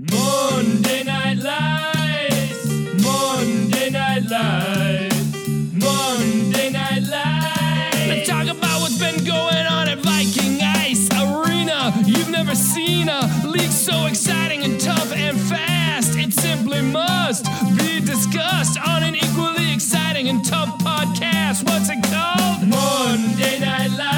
Monday 0.00 1.04
Night 1.04 1.36
Lights. 1.36 2.66
Monday 3.04 3.90
Night 3.90 4.22
Lights. 4.30 5.46
Monday 5.74 6.70
Night 6.70 7.02
Lights. 7.02 8.06
Let's 8.08 8.26
talk 8.26 8.46
about 8.46 8.80
what's 8.80 8.98
been 8.98 9.22
going 9.26 9.66
on 9.66 9.88
at 9.90 9.98
Viking 9.98 10.58
Ice 10.62 11.06
Arena. 11.12 11.92
You've 12.06 12.30
never 12.30 12.54
seen 12.54 13.10
a 13.10 13.28
league 13.44 13.70
so 13.70 14.06
exciting 14.06 14.64
and 14.64 14.80
tough 14.80 15.12
and 15.12 15.38
fast. 15.38 16.16
It 16.16 16.32
simply 16.32 16.80
must 16.80 17.44
be 17.76 18.00
discussed 18.00 18.78
on 18.80 19.02
an 19.02 19.16
equally 19.16 19.70
exciting 19.74 20.30
and 20.30 20.42
tough 20.42 20.78
podcast. 20.78 21.62
What's 21.68 21.90
it 21.90 22.02
called? 22.04 22.66
Monday 22.66 23.58
Night 23.60 23.90
Lights. 23.90 24.09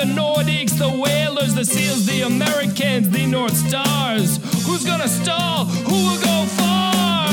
The 0.00 0.06
Nordics, 0.06 0.78
the 0.78 0.88
Whalers, 0.88 1.54
the 1.54 1.64
Seals, 1.64 2.06
the 2.06 2.22
Americans, 2.22 3.10
the 3.10 3.26
North 3.26 3.54
Stars. 3.54 4.38
Who's 4.64 4.82
gonna 4.82 5.06
stall? 5.06 5.66
Who 5.66 5.92
will 5.92 6.20
go 6.22 6.46
far 6.56 7.28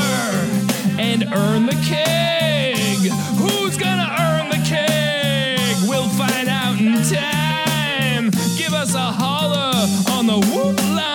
and 1.00 1.24
earn 1.32 1.64
the 1.64 1.78
keg? 1.88 2.98
Who's 3.38 3.78
gonna 3.78 4.14
earn 4.20 4.50
the 4.50 4.62
keg? 4.68 5.88
We'll 5.88 6.10
find 6.10 6.46
out 6.46 6.78
in 6.78 7.02
time. 7.04 8.30
Give 8.58 8.74
us 8.74 8.94
a 8.94 8.98
holler 8.98 9.88
on 10.12 10.26
the 10.26 10.38
whoop 10.38 10.76
line. 10.94 11.08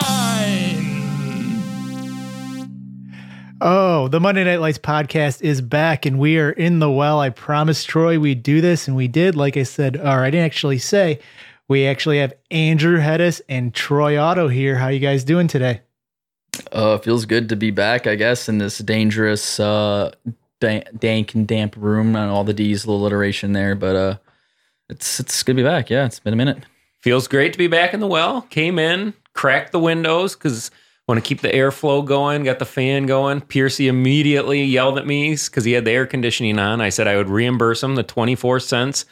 Oh, 3.62 4.08
the 4.08 4.20
Monday 4.20 4.44
Night 4.44 4.60
Lights 4.60 4.80
podcast 4.80 5.44
is 5.44 5.62
back 5.62 6.08
and 6.08 6.18
we 6.18 6.40
are 6.40 6.50
in 6.50 6.80
the 6.80 6.90
well. 6.90 7.20
I 7.20 7.30
promised 7.30 7.88
Troy 7.88 8.18
we'd 8.18 8.42
do 8.42 8.60
this 8.60 8.88
and 8.88 8.98
we 8.98 9.08
did. 9.08 9.36
Like 9.36 9.56
I 9.56 9.64
said, 9.64 9.98
or 9.98 10.24
I 10.24 10.32
didn't 10.32 10.46
actually 10.46 10.80
say, 10.80 11.20
we 11.68 11.88
actually 11.88 12.20
have 12.20 12.34
Andrew 12.52 13.00
Hedis 13.00 13.42
and 13.48 13.74
Troy 13.74 14.20
Otto 14.20 14.48
here. 14.48 14.76
How 14.76 14.90
you 14.90 15.00
guys 15.00 15.24
doing 15.24 15.48
today? 15.48 15.82
Uh, 16.72 16.98
feels 16.98 17.26
good 17.26 17.50
to 17.50 17.56
be 17.56 17.72
back, 17.72 18.06
I 18.06 18.16
guess, 18.16 18.48
in 18.48 18.60
this 18.60 18.78
dangerous, 18.80 19.60
uh, 19.60 20.12
dank, 20.60 21.00
dank 21.00 21.34
and 21.34 21.48
damp 21.48 21.76
room 21.78 22.16
and 22.16 22.30
all 22.30 22.44
the 22.44 22.54
D's, 22.54 22.86
little 22.86 23.02
alliteration 23.02 23.54
there. 23.54 23.76
But 23.76 23.96
uh, 23.96 24.18
it's 24.90 25.20
it's 25.20 25.42
good 25.44 25.58
to 25.58 25.64
be 25.64 25.68
back. 25.68 25.90
Yeah, 25.90 26.06
it's 26.06 26.20
been 26.20 26.34
a 26.34 26.38
minute. 26.38 26.64
Feels 27.02 27.28
great 27.28 27.54
to 27.54 27.58
be 27.58 27.68
back 27.68 27.94
in 27.94 28.00
the 28.00 28.08
well. 28.08 28.42
Came 28.44 28.78
in, 28.80 29.14
cracked 29.34 29.72
the 29.72 29.80
windows 29.80 30.36
because 30.36 30.70
want 31.08 31.22
to 31.22 31.28
keep 31.28 31.42
the 31.42 31.50
airflow 31.50 32.06
going. 32.06 32.44
Got 32.44 32.60
the 32.60 32.66
fan 32.66 33.08
going. 33.08 33.42
Piercy 33.42 33.88
immediately 33.88 34.64
yelled 34.64 34.98
at 34.98 35.08
me 35.08 35.32
because 35.32 35.66
he 35.66 35.74
had 35.74 35.86
the 35.86 35.92
air 35.92 36.06
conditioning 36.06 36.60
on. 36.60 36.82
I 36.82 36.90
said 36.90 37.08
I 37.08 37.18
would 37.18 37.30
reimburse 37.30 37.82
him 37.84 37.96
the 37.96 38.04
twenty 38.04 38.36
four 38.36 38.60
cents 38.60 39.06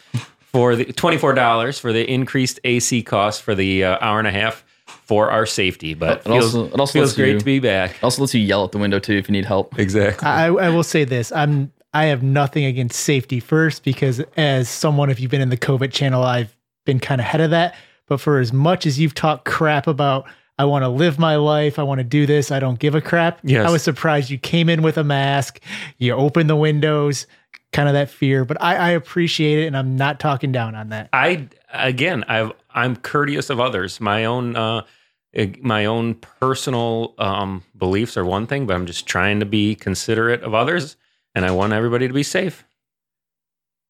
for 0.52 0.76
the 0.76 0.86
twenty 0.86 1.18
four 1.18 1.34
dollars 1.34 1.80
for 1.80 1.94
the 1.94 2.10
increased 2.12 2.60
AC 2.64 3.04
cost 3.04 3.42
for 3.42 3.56
the 3.56 3.84
uh, 3.86 3.98
hour 4.02 4.20
and 4.20 4.28
a 4.28 4.32
half 4.32 4.64
for 4.86 5.30
our 5.32 5.46
safety. 5.46 5.94
But 5.94 6.20
It 6.20 6.24
feels, 6.26 6.56
also- 6.56 6.66
it 6.74 6.80
also 6.80 6.94
feels 6.94 7.10
lets 7.10 7.18
great 7.18 7.32
you- 7.34 7.40
to 7.40 7.46
be 7.46 7.60
back. 7.60 7.92
It 7.96 8.04
also 8.04 8.22
lets 8.22 8.34
you 8.34 8.42
yell 8.42 8.64
at 8.66 8.72
the 8.72 8.78
window 8.78 9.00
too 9.00 9.14
if 9.14 9.28
you 9.30 9.34
need 9.34 9.46
help. 9.46 9.78
Exactly. 9.80 10.28
I, 10.28 10.48
I 10.48 10.70
will 10.70 10.84
say 10.84 11.04
this. 11.04 11.32
I'm 11.32 11.72
I 11.94 12.06
have 12.06 12.24
nothing 12.24 12.64
against 12.66 13.00
safety 13.02 13.40
first 13.42 13.84
because 13.84 14.22
as 14.38 14.70
someone, 14.70 15.10
if 15.10 15.20
you've 15.20 15.32
been 15.32 15.42
in 15.42 15.50
the 15.50 15.58
COVID 15.58 15.92
channel, 15.92 16.24
I've 16.24 16.56
been 16.86 17.00
kind 17.02 17.20
of 17.20 17.26
ahead 17.26 17.42
of 17.42 17.50
that. 17.52 17.76
But 18.08 18.22
for 18.22 18.40
as 18.40 18.52
much 18.54 18.86
as 18.86 19.00
you've 19.00 19.14
talked 19.14 19.46
crap 19.46 19.88
about 19.88 20.26
I 20.60 20.66
want 20.66 20.84
to 20.84 20.90
live 20.90 21.18
my 21.18 21.38
life, 21.38 21.80
I 21.80 21.84
want 21.84 22.00
to 22.00 22.04
do 22.04 22.26
this, 22.28 22.52
I 22.52 22.60
don't 22.60 22.78
give 22.78 22.94
a 22.94 23.02
crap. 23.02 23.40
Yes. 23.44 23.68
I 23.68 23.72
was 23.72 23.82
surprised 23.82 24.30
you 24.30 24.38
came 24.38 24.70
in 24.70 24.84
with 24.84 24.98
a 24.98 25.04
mask, 25.04 25.60
you 25.98 26.14
opened 26.14 26.50
the 26.50 26.56
windows, 26.56 27.26
kind 27.72 27.88
of 27.88 27.94
that 27.94 28.10
fear. 28.10 28.46
But 28.46 28.62
I, 28.62 28.76
I 28.76 28.90
appreciate 28.92 29.64
it 29.64 29.68
and 29.68 29.78
I'm 29.78 29.96
not 29.96 30.20
talking 30.20 30.52
down 30.52 30.76
on 30.76 30.90
that. 30.90 31.09
I 31.14 31.48
again, 31.74 32.24
I've 32.28 32.52
I'm 32.70 32.96
courteous 32.96 33.50
of 33.50 33.59
others. 33.59 34.00
My 34.00 34.26
own 34.26 34.56
uh 34.56 34.84
eh, 35.34 35.54
my 35.62 35.86
own 35.86 36.16
personal 36.16 37.16
um 37.18 37.64
beliefs 37.78 38.18
are 38.18 38.26
one 38.26 38.48
thing, 38.48 38.66
but 38.66 38.76
I'm 38.76 38.86
just 38.86 39.08
trying 39.08 39.40
to 39.40 39.46
be 39.46 39.76
considerate 39.76 40.44
of 40.44 40.54
others 40.54 40.98
and 41.36 41.46
I 41.46 41.52
want 41.52 41.74
everybody 41.74 42.08
to 42.08 42.14
be 42.14 42.24
safe. 42.24 42.66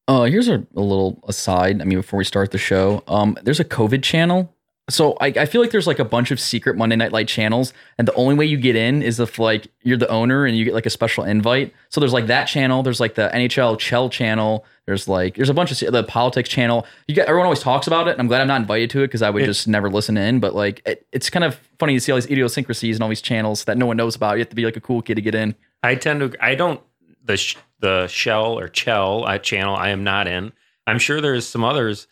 Uh, 0.08 0.24
here's 0.24 0.48
a, 0.48 0.66
a 0.74 0.80
little 0.80 1.22
aside. 1.28 1.80
I 1.80 1.84
mean, 1.84 1.98
before 1.98 2.18
we 2.18 2.24
start 2.24 2.50
the 2.50 2.58
show, 2.58 3.04
um, 3.06 3.38
there's 3.42 3.60
a 3.60 3.64
COVID 3.64 4.02
channel. 4.02 4.52
So 4.92 5.16
I, 5.20 5.26
I 5.28 5.46
feel 5.46 5.60
like 5.60 5.70
there's 5.70 5.86
like 5.86 5.98
a 5.98 6.04
bunch 6.04 6.30
of 6.30 6.38
secret 6.38 6.76
Monday 6.76 6.96
Night 6.96 7.12
Light 7.12 7.28
channels, 7.28 7.72
and 7.98 8.06
the 8.06 8.14
only 8.14 8.34
way 8.34 8.44
you 8.46 8.56
get 8.56 8.76
in 8.76 9.02
is 9.02 9.18
if 9.20 9.38
like 9.38 9.68
you're 9.82 9.96
the 9.96 10.08
owner 10.08 10.44
and 10.44 10.56
you 10.56 10.64
get 10.64 10.74
like 10.74 10.86
a 10.86 10.90
special 10.90 11.24
invite. 11.24 11.72
So 11.88 12.00
there's 12.00 12.12
like 12.12 12.26
that 12.26 12.44
channel. 12.44 12.82
There's 12.82 13.00
like 13.00 13.14
the 13.14 13.30
NHL 13.32 13.78
Chell 13.78 14.08
channel. 14.08 14.64
There's 14.86 15.08
like 15.08 15.36
there's 15.36 15.48
a 15.48 15.54
bunch 15.54 15.70
of 15.82 15.92
the 15.92 16.04
politics 16.04 16.48
channel. 16.48 16.86
You 17.08 17.14
get 17.14 17.28
everyone 17.28 17.46
always 17.46 17.60
talks 17.60 17.86
about 17.86 18.08
it. 18.08 18.12
And 18.12 18.20
I'm 18.20 18.26
glad 18.26 18.40
I'm 18.40 18.48
not 18.48 18.60
invited 18.60 18.90
to 18.90 19.00
it 19.02 19.08
because 19.08 19.22
I 19.22 19.30
would 19.30 19.42
It- 19.44 19.46
just 19.46 19.66
never 19.68 19.88
listen 19.88 20.16
in. 20.16 20.40
But 20.40 20.54
like 20.54 20.82
it, 20.84 21.06
it's 21.12 21.30
kind 21.30 21.44
of 21.44 21.58
funny 21.78 21.94
to 21.94 22.00
see 22.00 22.12
all 22.12 22.16
these 22.16 22.30
idiosyncrasies 22.30 22.96
and 22.96 23.02
all 23.02 23.08
these 23.08 23.22
channels 23.22 23.64
that 23.64 23.78
no 23.78 23.86
one 23.86 23.96
knows 23.96 24.14
about. 24.16 24.34
You 24.34 24.40
have 24.40 24.48
to 24.50 24.56
be 24.56 24.64
like 24.64 24.76
a 24.76 24.80
cool 24.80 25.02
kid 25.02 25.14
to 25.14 25.20
get 25.22 25.34
in. 25.34 25.54
I 25.82 25.94
tend 25.94 26.20
to 26.32 26.44
I 26.44 26.54
don't 26.54 26.80
the 27.24 27.36
sh- 27.36 27.56
the 27.80 28.06
shell 28.08 28.58
or 28.58 28.68
chell 28.68 29.24
uh, 29.26 29.38
channel 29.38 29.74
I 29.76 29.88
am 29.90 30.04
not 30.04 30.26
in. 30.28 30.52
I'm 30.86 30.98
sure 30.98 31.20
there's 31.20 31.46
some 31.46 31.62
others 31.64 32.08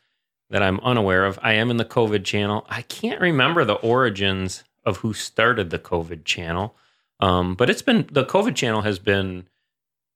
that 0.51 0.63
I'm 0.63 0.81
unaware 0.81 1.25
of. 1.25 1.39
I 1.43 1.55
am 1.55 1.71
in 1.71 1.77
the 1.77 1.85
COVID 1.85 2.25
channel. 2.25 2.67
I 2.69 2.83
can't 2.83 3.21
remember 3.21 3.65
the 3.65 3.75
origins 3.75 4.65
of 4.85 4.99
who 4.99 5.13
started 5.13 5.71
the 5.71 5.79
COVID 5.79 6.25
channel. 6.25 6.77
Um, 7.21 7.55
but 7.55 7.71
it's 7.71 7.83
been 7.83 8.09
the 8.11 8.25
COVID 8.25 8.55
channel 8.55 8.83
has 8.83 8.99
been 8.99 9.47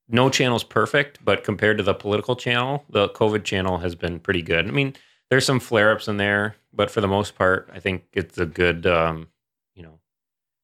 no 0.08 0.28
channel's 0.28 0.64
perfect, 0.64 1.24
but 1.24 1.44
compared 1.44 1.78
to 1.78 1.84
the 1.84 1.94
political 1.94 2.36
channel, 2.36 2.84
the 2.90 3.08
COVID 3.10 3.44
channel 3.44 3.78
has 3.78 3.94
been 3.94 4.20
pretty 4.20 4.42
good. 4.42 4.66
I 4.66 4.70
mean, 4.70 4.94
there's 5.30 5.46
some 5.46 5.60
flare 5.60 5.92
ups 5.92 6.08
in 6.08 6.16
there, 6.16 6.56
but 6.72 6.90
for 6.90 7.00
the 7.00 7.08
most 7.08 7.36
part, 7.36 7.70
I 7.72 7.80
think 7.80 8.04
it's 8.12 8.38
a 8.38 8.46
good 8.46 8.86
um, 8.86 9.28
you 9.74 9.82
know, 9.82 9.98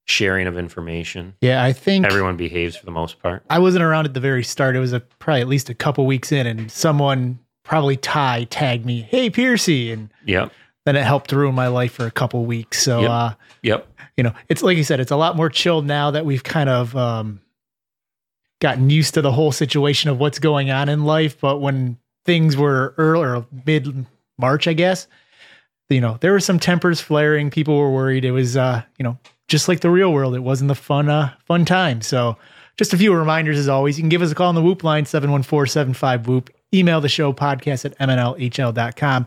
sharing 0.06 0.46
of 0.46 0.58
information. 0.58 1.34
Yeah, 1.40 1.62
I 1.62 1.72
think 1.72 2.04
Everyone 2.06 2.36
behaves 2.36 2.76
for 2.76 2.84
the 2.84 2.92
most 2.92 3.20
part. 3.20 3.44
I 3.48 3.58
wasn't 3.58 3.84
around 3.84 4.06
at 4.06 4.14
the 4.14 4.20
very 4.20 4.44
start. 4.44 4.76
It 4.76 4.80
was 4.80 4.92
a, 4.92 5.00
probably 5.00 5.40
at 5.40 5.48
least 5.48 5.68
a 5.70 5.74
couple 5.74 6.06
weeks 6.06 6.32
in, 6.32 6.46
and 6.46 6.70
someone, 6.70 7.38
probably 7.70 7.96
Ty, 7.96 8.48
tagged 8.50 8.84
me, 8.84 9.02
"Hey, 9.02 9.30
Piercy," 9.30 9.92
and 9.92 10.10
Yep. 10.26 10.50
then 10.86 10.96
it 10.96 11.04
helped 11.04 11.30
ruin 11.30 11.54
my 11.54 11.68
life 11.68 11.92
for 11.92 12.04
a 12.04 12.10
couple 12.10 12.44
weeks. 12.44 12.82
So, 12.82 13.02
Yep. 13.02 13.10
uh, 13.10 13.30
Yep. 13.62 13.88
you 14.16 14.24
know, 14.24 14.32
it's 14.48 14.60
like 14.64 14.76
you 14.76 14.82
said, 14.82 14.98
it's 14.98 15.12
a 15.12 15.16
lot 15.16 15.36
more 15.36 15.48
chilled 15.48 15.86
now 15.86 16.10
that 16.10 16.26
we've 16.26 16.42
kind 16.42 16.68
of 16.68 16.96
um, 16.96 17.40
gotten 18.60 18.90
used 18.90 19.14
to 19.14 19.22
the 19.22 19.30
whole 19.30 19.52
situation 19.52 20.10
of 20.10 20.18
what's 20.18 20.40
going 20.40 20.72
on 20.72 20.88
in 20.88 21.04
life. 21.04 21.40
But 21.40 21.58
when 21.58 21.96
things 22.26 22.56
were 22.56 22.92
early 22.98 23.24
or 23.24 23.46
mid 23.64 24.04
March, 24.36 24.66
I 24.66 24.72
guess, 24.72 25.06
you 25.88 26.00
know, 26.00 26.18
there 26.20 26.32
were 26.32 26.40
some 26.40 26.58
tempers 26.58 27.00
flaring. 27.00 27.50
People 27.50 27.78
were 27.78 27.92
worried. 27.92 28.24
It 28.24 28.32
was, 28.32 28.56
uh, 28.56 28.82
you 28.98 29.04
know, 29.04 29.16
just 29.46 29.68
like 29.68 29.78
the 29.78 29.90
real 29.90 30.12
world. 30.12 30.34
It 30.34 30.40
wasn't 30.42 30.68
the 30.68 30.74
fun, 30.74 31.08
uh, 31.08 31.30
fun 31.46 31.64
time. 31.64 32.00
So, 32.02 32.36
just 32.76 32.92
a 32.94 32.98
few 32.98 33.14
reminders 33.14 33.58
as 33.58 33.68
always. 33.68 33.96
You 33.96 34.02
can 34.02 34.08
give 34.08 34.22
us 34.22 34.32
a 34.32 34.34
call 34.34 34.48
on 34.48 34.54
the 34.56 34.62
Whoop 34.62 34.82
line 34.82 35.04
714-75 35.04 36.26
Whoop. 36.26 36.50
Email 36.72 37.00
the 37.00 37.08
show 37.08 37.32
podcast 37.32 37.84
at 37.84 37.98
mnlhl.com. 37.98 39.26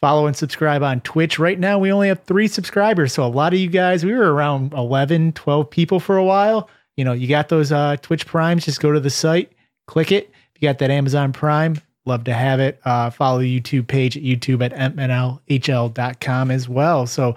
Follow 0.00 0.26
and 0.26 0.36
subscribe 0.36 0.82
on 0.82 1.00
Twitch. 1.00 1.38
Right 1.38 1.58
now, 1.58 1.78
we 1.78 1.92
only 1.92 2.08
have 2.08 2.22
three 2.22 2.46
subscribers. 2.46 3.12
So 3.12 3.24
a 3.24 3.26
lot 3.26 3.52
of 3.52 3.58
you 3.58 3.68
guys, 3.68 4.04
we 4.04 4.14
were 4.14 4.32
around 4.32 4.72
11, 4.72 5.32
12 5.32 5.70
people 5.70 5.98
for 5.98 6.16
a 6.16 6.24
while. 6.24 6.70
You 6.96 7.04
know, 7.04 7.12
you 7.12 7.28
got 7.28 7.48
those 7.48 7.72
uh, 7.72 7.96
Twitch 8.00 8.26
Primes, 8.26 8.64
just 8.64 8.80
go 8.80 8.92
to 8.92 9.00
the 9.00 9.10
site, 9.10 9.52
click 9.86 10.12
it. 10.12 10.30
If 10.54 10.62
you 10.62 10.68
got 10.68 10.78
that 10.78 10.90
Amazon 10.90 11.32
Prime, 11.32 11.80
love 12.06 12.24
to 12.24 12.34
have 12.34 12.60
it. 12.60 12.80
Uh, 12.84 13.10
follow 13.10 13.40
the 13.40 13.60
YouTube 13.60 13.86
page 13.86 14.16
at 14.16 14.22
YouTube 14.22 14.62
at 14.62 14.72
mnlhl.com 14.94 16.50
as 16.50 16.68
well. 16.68 17.06
So 17.06 17.36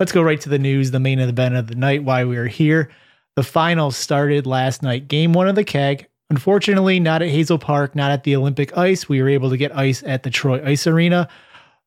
let's 0.00 0.12
go 0.12 0.22
right 0.22 0.40
to 0.40 0.48
the 0.48 0.58
news, 0.58 0.90
the 0.90 1.00
main 1.00 1.20
event 1.20 1.56
of 1.56 1.68
the 1.68 1.74
night, 1.74 2.04
why 2.04 2.24
we 2.24 2.36
are 2.36 2.46
here. 2.46 2.90
The 3.36 3.42
finals 3.42 3.96
started 3.96 4.46
last 4.46 4.82
night. 4.82 5.08
Game 5.08 5.32
one 5.32 5.48
of 5.48 5.54
the 5.54 5.64
keg. 5.64 6.06
Unfortunately, 6.30 7.00
not 7.00 7.22
at 7.22 7.28
Hazel 7.28 7.58
Park, 7.58 7.94
not 7.94 8.10
at 8.10 8.24
the 8.24 8.36
Olympic 8.36 8.76
ice. 8.76 9.08
We 9.08 9.22
were 9.22 9.28
able 9.28 9.50
to 9.50 9.56
get 9.56 9.74
ice 9.74 10.02
at 10.04 10.22
the 10.22 10.30
Troy 10.30 10.62
Ice 10.64 10.86
Arena. 10.86 11.28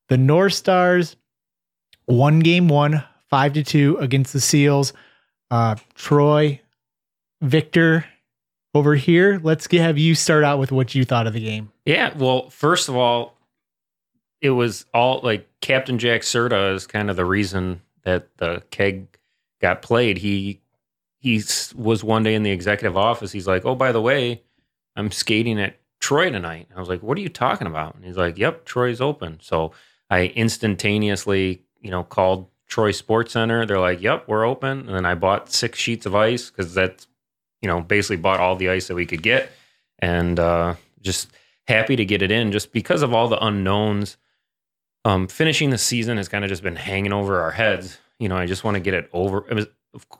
The 0.08 0.18
North 0.18 0.54
Stars 0.54 1.16
won 2.08 2.40
game 2.40 2.68
one, 2.68 3.04
five 3.30 3.52
to 3.52 3.62
two 3.62 3.96
against 3.98 4.32
the 4.32 4.40
Seals. 4.40 4.92
Uh, 5.50 5.76
Troy, 5.94 6.60
Victor, 7.40 8.04
over 8.74 8.94
here. 8.94 9.40
Let's 9.42 9.70
have 9.70 9.98
you 9.98 10.14
start 10.14 10.44
out 10.44 10.58
with 10.58 10.72
what 10.72 10.94
you 10.94 11.04
thought 11.04 11.26
of 11.26 11.34
the 11.34 11.40
game. 11.40 11.70
Yeah. 11.84 12.16
Well, 12.16 12.50
first 12.50 12.88
of 12.88 12.96
all, 12.96 13.36
it 14.40 14.50
was 14.50 14.86
all 14.92 15.20
like 15.22 15.48
Captain 15.60 15.98
Jack 15.98 16.22
Serta 16.22 16.74
is 16.74 16.86
kind 16.86 17.10
of 17.10 17.16
the 17.16 17.24
reason 17.24 17.80
that 18.02 18.36
the 18.38 18.62
keg 18.70 19.06
got 19.60 19.82
played. 19.82 20.18
He 20.18 20.61
he 21.22 21.42
was 21.74 22.04
one 22.04 22.22
day 22.22 22.34
in 22.34 22.42
the 22.42 22.50
executive 22.50 22.96
office. 22.96 23.32
He's 23.32 23.46
like, 23.46 23.64
"Oh, 23.64 23.74
by 23.74 23.92
the 23.92 24.02
way, 24.02 24.42
I'm 24.96 25.10
skating 25.10 25.60
at 25.60 25.80
Troy 26.00 26.30
tonight." 26.30 26.68
I 26.76 26.80
was 26.80 26.88
like, 26.88 27.02
"What 27.02 27.16
are 27.16 27.22
you 27.22 27.28
talking 27.28 27.66
about?" 27.66 27.94
And 27.94 28.04
he's 28.04 28.16
like, 28.16 28.36
"Yep, 28.36 28.64
Troy's 28.64 29.00
open." 29.00 29.38
So 29.40 29.72
I 30.10 30.26
instantaneously, 30.26 31.62
you 31.80 31.90
know, 31.90 32.02
called 32.02 32.48
Troy 32.66 32.90
Sports 32.90 33.32
Center. 33.32 33.64
They're 33.64 33.80
like, 33.80 34.02
"Yep, 34.02 34.24
we're 34.26 34.44
open." 34.44 34.80
And 34.80 34.90
then 34.90 35.06
I 35.06 35.14
bought 35.14 35.50
six 35.52 35.78
sheets 35.78 36.04
of 36.04 36.14
ice 36.14 36.50
because 36.50 36.74
that's 36.74 37.06
you 37.62 37.68
know, 37.68 37.80
basically 37.80 38.16
bought 38.16 38.40
all 38.40 38.56
the 38.56 38.68
ice 38.68 38.88
that 38.88 38.94
we 38.96 39.06
could 39.06 39.22
get, 39.22 39.50
and 40.00 40.38
uh, 40.38 40.74
just 41.00 41.30
happy 41.68 41.96
to 41.96 42.04
get 42.04 42.20
it 42.20 42.30
in, 42.30 42.52
just 42.52 42.72
because 42.72 43.02
of 43.02 43.14
all 43.14 43.28
the 43.28 43.42
unknowns. 43.42 44.18
Um, 45.04 45.26
finishing 45.26 45.70
the 45.70 45.78
season 45.78 46.16
has 46.16 46.28
kind 46.28 46.44
of 46.44 46.48
just 46.48 46.62
been 46.62 46.76
hanging 46.76 47.12
over 47.12 47.40
our 47.40 47.50
heads. 47.50 47.98
You 48.18 48.28
know, 48.28 48.36
I 48.36 48.46
just 48.46 48.62
want 48.62 48.76
to 48.76 48.80
get 48.80 48.94
it 48.94 49.08
over. 49.12 49.44
It 49.48 49.54
was, 49.54 49.66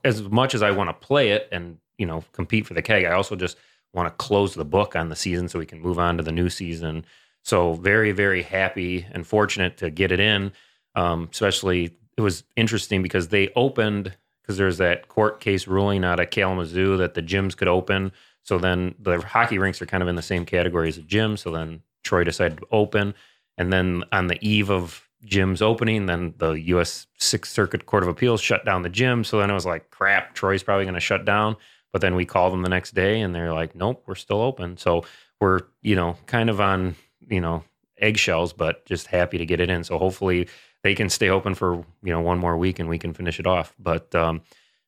as 0.04 0.22
much 0.22 0.54
as 0.54 0.62
I 0.62 0.70
want 0.70 0.88
to 0.90 1.06
play 1.06 1.30
it 1.30 1.48
and 1.52 1.78
you 1.98 2.06
know 2.06 2.24
compete 2.32 2.66
for 2.66 2.74
the 2.74 2.82
keg, 2.82 3.04
I 3.04 3.12
also 3.12 3.36
just 3.36 3.56
want 3.92 4.06
to 4.08 4.24
close 4.24 4.54
the 4.54 4.64
book 4.64 4.96
on 4.96 5.08
the 5.08 5.16
season 5.16 5.48
so 5.48 5.58
we 5.58 5.66
can 5.66 5.80
move 5.80 5.98
on 5.98 6.16
to 6.16 6.22
the 6.22 6.32
new 6.32 6.48
season. 6.48 7.04
So 7.42 7.74
very, 7.74 8.12
very 8.12 8.42
happy 8.42 9.06
and 9.12 9.26
fortunate 9.26 9.76
to 9.78 9.90
get 9.90 10.12
it 10.12 10.20
in. 10.20 10.52
Um, 10.94 11.28
especially, 11.30 11.96
it 12.16 12.20
was 12.20 12.44
interesting 12.56 13.02
because 13.02 13.28
they 13.28 13.50
opened 13.56 14.16
because 14.42 14.56
there's 14.56 14.78
that 14.78 15.08
court 15.08 15.40
case 15.40 15.66
ruling 15.66 16.04
out 16.04 16.20
of 16.20 16.30
Kalamazoo 16.30 16.96
that 16.96 17.14
the 17.14 17.22
gyms 17.22 17.56
could 17.56 17.68
open. 17.68 18.12
So 18.42 18.58
then 18.58 18.94
the 18.98 19.20
hockey 19.20 19.58
rinks 19.58 19.80
are 19.80 19.86
kind 19.86 20.02
of 20.02 20.08
in 20.08 20.16
the 20.16 20.22
same 20.22 20.44
category 20.44 20.88
as 20.88 20.98
a 20.98 21.02
gym. 21.02 21.36
So 21.36 21.50
then 21.50 21.82
Troy 22.02 22.24
decided 22.24 22.58
to 22.58 22.66
open. 22.72 23.14
And 23.56 23.72
then 23.72 24.02
on 24.10 24.26
the 24.26 24.38
eve 24.46 24.70
of 24.70 25.08
gyms 25.24 25.62
opening, 25.62 26.06
then 26.06 26.34
the 26.38 26.52
U.S. 26.52 27.06
Sixth 27.18 27.52
Circuit 27.52 27.86
Court 27.86 28.02
of 28.02 28.08
Appeals 28.08 28.40
shut 28.40 28.64
down 28.64 28.82
the 28.82 28.88
gym. 28.88 29.24
So 29.24 29.38
then 29.38 29.50
it 29.50 29.54
was 29.54 29.66
like, 29.66 29.90
crap, 29.90 30.34
Troy's 30.34 30.62
probably 30.62 30.84
going 30.84 30.94
to 30.94 31.00
shut 31.00 31.24
down. 31.24 31.56
But 31.92 32.00
then 32.00 32.14
we 32.14 32.24
called 32.24 32.52
them 32.52 32.62
the 32.62 32.70
next 32.70 32.94
day 32.94 33.20
and 33.20 33.34
they're 33.34 33.52
like, 33.52 33.74
nope, 33.74 34.02
we're 34.06 34.14
still 34.14 34.40
open. 34.40 34.76
So 34.78 35.04
we're, 35.40 35.60
you 35.82 35.94
know, 35.94 36.16
kind 36.26 36.48
of 36.48 36.60
on, 36.60 36.96
you 37.28 37.40
know, 37.40 37.64
eggshells, 37.98 38.52
but 38.52 38.84
just 38.86 39.06
happy 39.06 39.38
to 39.38 39.46
get 39.46 39.60
it 39.60 39.70
in. 39.70 39.84
So 39.84 39.98
hopefully 39.98 40.48
they 40.82 40.94
can 40.94 41.08
stay 41.08 41.28
open 41.28 41.54
for, 41.54 41.84
you 42.02 42.12
know, 42.12 42.20
one 42.20 42.38
more 42.38 42.56
week 42.56 42.78
and 42.78 42.88
we 42.88 42.98
can 42.98 43.12
finish 43.12 43.38
it 43.38 43.46
off. 43.46 43.74
But 43.78 44.14
um, 44.14 44.40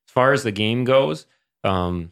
as 0.07 0.11
far 0.11 0.33
as 0.33 0.43
the 0.43 0.51
game 0.51 0.83
goes, 0.83 1.27
um, 1.63 2.11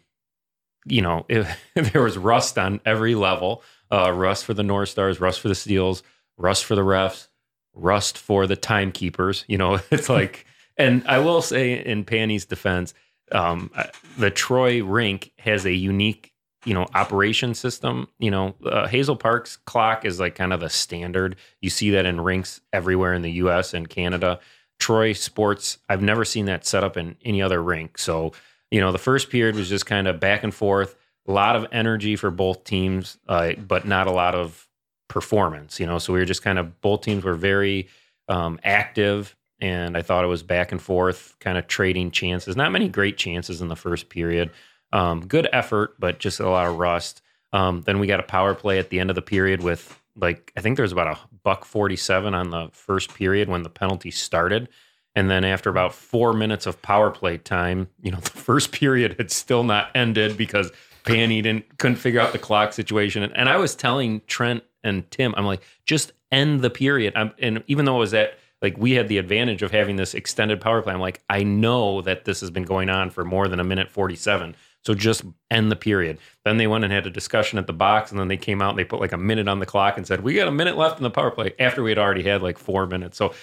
you 0.86 1.02
know, 1.02 1.26
if 1.30 1.92
there 1.92 2.04
was 2.04 2.18
rust 2.18 2.58
on 2.58 2.80
every 2.86 3.16
level, 3.16 3.64
uh, 3.92 4.12
rust 4.12 4.46
for 4.46 4.54
the 4.54 4.64
North 4.64 4.90
Stars, 4.90 5.20
rust 5.20 5.40
for 5.40 5.48
the 5.48 5.56
Steels, 5.56 6.04
rust 6.38 6.66
for 6.66 6.76
the 6.76 6.82
refs, 6.82 7.28
rust 7.74 8.18
for 8.18 8.48
the 8.48 8.56
timekeepers. 8.56 9.46
You 9.48 9.58
know, 9.58 9.80
it's 9.92 10.10
like, 10.10 10.46
and 10.78 11.04
I 11.08 11.20
will 11.20 11.42
say 11.42 11.84
in 11.84 12.04
Panny's 12.04 12.46
defense, 12.46 12.94
um, 13.32 13.72
the 14.18 14.32
Troy 14.32 14.84
rink 14.84 15.32
has 15.40 15.66
a 15.66 15.74
unique, 15.74 16.32
you 16.66 16.74
know, 16.74 16.88
operation 16.94 17.54
system. 17.54 18.08
You 18.20 18.32
know, 18.32 18.56
uh, 18.66 18.88
Hazel 18.88 19.16
Park's 19.16 19.58
clock 19.58 20.06
is 20.06 20.20
like 20.20 20.36
kind 20.36 20.54
of 20.54 20.60
the 20.60 20.70
standard. 20.70 21.36
You 21.62 21.70
see 21.70 21.92
that 21.92 22.06
in 22.06 22.22
rinks 22.22 22.62
everywhere 22.72 23.14
in 23.14 23.22
the 23.22 23.32
U.S. 23.32 23.74
and 23.74 23.90
Canada. 23.90 24.40
Troy 24.80 25.14
Sports, 25.14 25.78
I've 25.88 26.02
never 26.02 26.26
seen 26.26 26.46
that 26.46 26.66
set 26.66 26.84
up 26.84 26.98
in 26.98 27.16
any 27.24 27.42
other 27.42 27.62
rink. 27.62 27.98
So, 27.98 28.34
you 28.70 28.82
know, 28.82 28.92
the 28.92 28.98
first 28.98 29.30
period 29.30 29.56
was 29.56 29.70
just 29.70 29.86
kind 29.86 30.08
of 30.08 30.20
back 30.20 30.44
and 30.44 30.54
forth, 30.54 30.96
a 31.28 31.32
lot 31.32 31.56
of 31.56 31.68
energy 31.72 32.16
for 32.16 32.32
both 32.32 32.64
teams, 32.66 33.18
uh, 33.30 33.54
but 33.54 33.88
not 33.88 34.08
a 34.08 34.12
lot 34.12 34.36
of 34.36 34.68
performance. 35.14 35.80
You 35.80 35.86
know, 35.86 36.00
so 36.00 36.12
we 36.12 36.20
were 36.20 36.26
just 36.26 36.42
kind 36.42 36.58
of 36.58 36.82
both 36.82 37.02
teams 37.02 37.24
were 37.24 37.36
very 37.36 37.88
um, 38.28 38.60
active 38.64 39.36
and 39.62 39.96
I 39.96 40.02
thought 40.02 40.26
it 40.26 40.28
was 40.28 40.44
back 40.44 40.74
and 40.74 40.82
forth, 40.82 41.36
kind 41.40 41.58
of 41.58 41.68
trading 41.68 42.12
chances. 42.12 42.58
Not 42.58 42.74
many 42.74 42.90
great 42.90 43.16
chances 43.16 43.62
in 43.62 43.70
the 43.70 43.76
first 43.76 44.10
period. 44.10 44.50
Um, 44.92 45.26
good 45.26 45.48
effort, 45.54 45.96
but 46.00 46.20
just 46.20 46.40
a 46.40 46.50
lot 46.50 46.68
of 46.68 46.78
rust. 46.78 47.22
Um, 47.54 47.82
then 47.82 48.00
we 48.00 48.08
got 48.08 48.20
a 48.20 48.24
power 48.24 48.56
play 48.56 48.80
at 48.80 48.90
the 48.90 49.00
end 49.00 49.10
of 49.10 49.16
the 49.16 49.22
period 49.22 49.62
with 49.62 50.00
like 50.16 50.52
I 50.58 50.62
think 50.62 50.76
there 50.76 50.84
was 50.84 50.92
about 50.92 51.08
a 51.08 51.20
buck 51.44 51.66
forty-seven 51.66 52.34
on 52.34 52.50
the 52.50 52.70
first 52.74 53.14
period 53.14 53.48
when 53.48 53.64
the 53.64 53.70
penalty 53.70 54.12
started, 54.12 54.70
and 55.16 55.30
then 55.30 55.46
after 55.46 55.70
about 55.70 55.94
four 55.94 56.34
minutes 56.34 56.66
of 56.66 56.82
power 56.82 57.10
play 57.10 57.38
time, 57.38 57.88
you 58.02 58.12
know 58.12 58.20
the 58.24 58.30
first 58.32 58.72
period 58.72 59.16
had 59.18 59.32
still 59.32 59.64
not 59.64 59.90
ended 59.96 60.36
because 60.36 60.72
Panny 61.04 61.42
didn't 61.42 61.78
couldn't 61.78 61.98
figure 61.98 62.20
out 62.20 62.32
the 62.32 62.40
clock 62.40 62.74
situation. 62.74 63.24
And, 63.24 63.36
and 63.36 63.50
I 63.50 63.58
was 63.58 63.76
telling 63.76 64.22
Trent 64.28 64.64
and 64.84 65.10
Tim, 65.12 65.34
I'm 65.38 65.46
like, 65.46 65.62
just 65.86 66.14
end 66.32 66.62
the 66.62 66.70
period. 66.70 67.14
I'm, 67.16 67.32
and 67.40 67.64
even 67.68 67.86
though 67.86 67.96
it 67.98 68.00
was 68.00 68.14
at 68.14 68.38
like 68.64 68.78
we 68.78 68.94
had 68.94 69.10
the 69.10 69.18
advantage 69.18 69.62
of 69.62 69.72
having 69.72 69.98
this 69.98 70.14
extended 70.14 70.62
power 70.62 70.82
play. 70.82 70.94
I'm 70.94 71.02
like, 71.02 71.22
I 71.30 71.44
know 71.44 72.02
that 72.02 72.24
this 72.24 72.40
has 72.40 72.50
been 72.50 72.64
going 72.64 72.90
on 72.90 73.10
for 73.10 73.26
more 73.26 73.50
than 73.50 73.60
a 73.60 73.64
minute 73.64 73.92
47. 73.92 74.56
So 74.86 74.94
just 74.94 75.24
end 75.52 75.70
the 75.70 75.76
period. 75.76 76.18
Then 76.46 76.58
they 76.58 76.68
went 76.68 76.86
and 76.86 76.92
had 76.92 77.06
a 77.06 77.12
discussion 77.12 77.60
at 77.60 77.68
the 77.68 77.74
box, 77.74 78.10
and 78.10 78.20
then 78.20 78.30
they 78.30 78.38
came 78.38 78.62
out 78.62 78.72
and 78.72 78.80
they 78.80 78.86
put 78.86 79.02
like 79.02 79.12
a 79.12 79.18
minute 79.18 79.48
on 79.48 79.60
the 79.60 79.66
clock 79.66 79.98
and 79.98 80.08
said, 80.08 80.24
We 80.24 80.34
got 80.34 80.48
a 80.48 80.52
minute 80.52 80.78
left 80.78 80.98
in 80.98 81.04
the 81.04 81.12
power 81.12 81.30
play 81.30 81.54
after 81.60 81.84
we 81.84 81.92
had 81.92 81.98
already 81.98 82.24
had 82.24 82.42
like 82.42 82.58
four 82.58 82.88
minutes. 82.88 83.18
So 83.18 83.34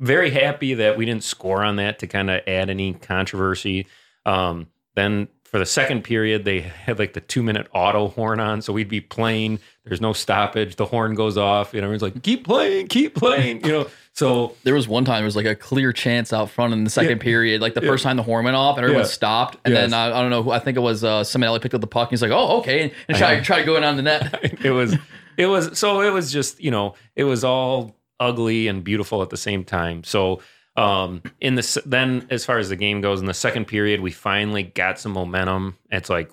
very 0.00 0.30
happy 0.30 0.74
that 0.74 0.96
we 0.96 1.06
didn't 1.06 1.24
score 1.24 1.62
on 1.62 1.76
that 1.76 2.00
to 2.00 2.06
kind 2.06 2.28
of 2.28 2.42
add 2.46 2.68
any 2.68 2.92
controversy. 2.94 3.86
Um, 4.26 4.68
then 4.94 5.28
for 5.50 5.58
the 5.58 5.66
second 5.66 6.02
period, 6.02 6.44
they 6.44 6.60
had 6.60 6.98
like 6.98 7.12
the 7.12 7.20
two 7.20 7.42
minute 7.42 7.66
auto 7.72 8.08
horn 8.08 8.40
on. 8.40 8.62
So 8.62 8.72
we'd 8.72 8.88
be 8.88 9.00
playing. 9.00 9.60
There's 9.84 10.00
no 10.00 10.12
stoppage. 10.12 10.76
The 10.76 10.86
horn 10.86 11.14
goes 11.14 11.36
off. 11.38 11.72
You 11.72 11.80
know, 11.80 11.86
everyone's 11.86 12.02
like, 12.02 12.22
keep 12.22 12.44
playing, 12.44 12.88
keep 12.88 13.14
playing. 13.14 13.64
You 13.64 13.72
know, 13.72 13.86
so 14.12 14.54
There 14.64 14.74
was 14.74 14.88
one 14.88 15.04
time 15.04 15.18
there 15.18 15.24
was 15.26 15.36
like 15.36 15.46
a 15.46 15.54
clear 15.54 15.92
chance 15.92 16.32
out 16.32 16.50
front 16.50 16.72
in 16.72 16.82
the 16.84 16.90
second 16.90 17.18
Yeah. 17.18 17.22
period, 17.22 17.60
like 17.60 17.74
the 17.74 17.82
Yeah. 17.82 17.88
first 17.90 18.02
time 18.02 18.16
the 18.16 18.22
horn 18.22 18.44
went 18.44 18.56
off 18.56 18.76
and 18.76 18.84
everyone 18.84 19.04
Yeah. 19.04 19.08
stopped, 19.08 19.58
and 19.64 19.72
Yes. 19.74 19.90
then 19.90 19.94
uh, 19.94 20.16
I 20.16 20.20
don't 20.20 20.30
know 20.30 20.42
who 20.42 20.50
I 20.50 20.58
think 20.58 20.76
it 20.76 20.80
was 20.80 21.04
uh, 21.04 21.22
Simonelli 21.22 21.60
picked 21.62 21.74
up 21.74 21.80
the 21.80 21.86
puck 21.86 22.08
and 22.08 22.10
he's 22.18 22.22
like, 22.22 22.32
oh 22.32 22.58
okay, 22.58 22.82
and, 22.82 22.92
and 23.08 23.16
try 23.16 23.40
try 23.40 23.58
to 23.60 23.64
go 23.64 23.76
in 23.76 23.84
on 23.84 23.96
the 23.96 24.02
net. 24.02 24.40
it 24.64 24.70
was, 24.72 24.96
it 25.36 25.46
was, 25.46 25.78
so 25.78 26.00
it 26.00 26.10
was 26.12 26.32
just, 26.32 26.60
you 26.60 26.70
know, 26.70 26.94
it 27.14 27.24
was 27.24 27.44
all 27.44 27.94
ugly 28.18 28.66
and 28.68 28.82
beautiful 28.82 29.20
at 29.22 29.28
the 29.30 29.36
same 29.36 29.62
time. 29.62 30.02
So, 30.02 30.40
um, 30.76 31.22
in 31.40 31.54
the, 31.54 31.82
then 31.86 32.26
as 32.30 32.44
far 32.44 32.58
as 32.58 32.68
the 32.68 32.76
game 32.76 33.00
goes, 33.00 33.20
in 33.20 33.26
the 33.26 33.34
second 33.34 33.66
period, 33.66 34.00
we 34.00 34.10
finally 34.10 34.62
got 34.62 34.98
some 34.98 35.12
momentum. 35.12 35.76
It's 35.90 36.10
like, 36.10 36.30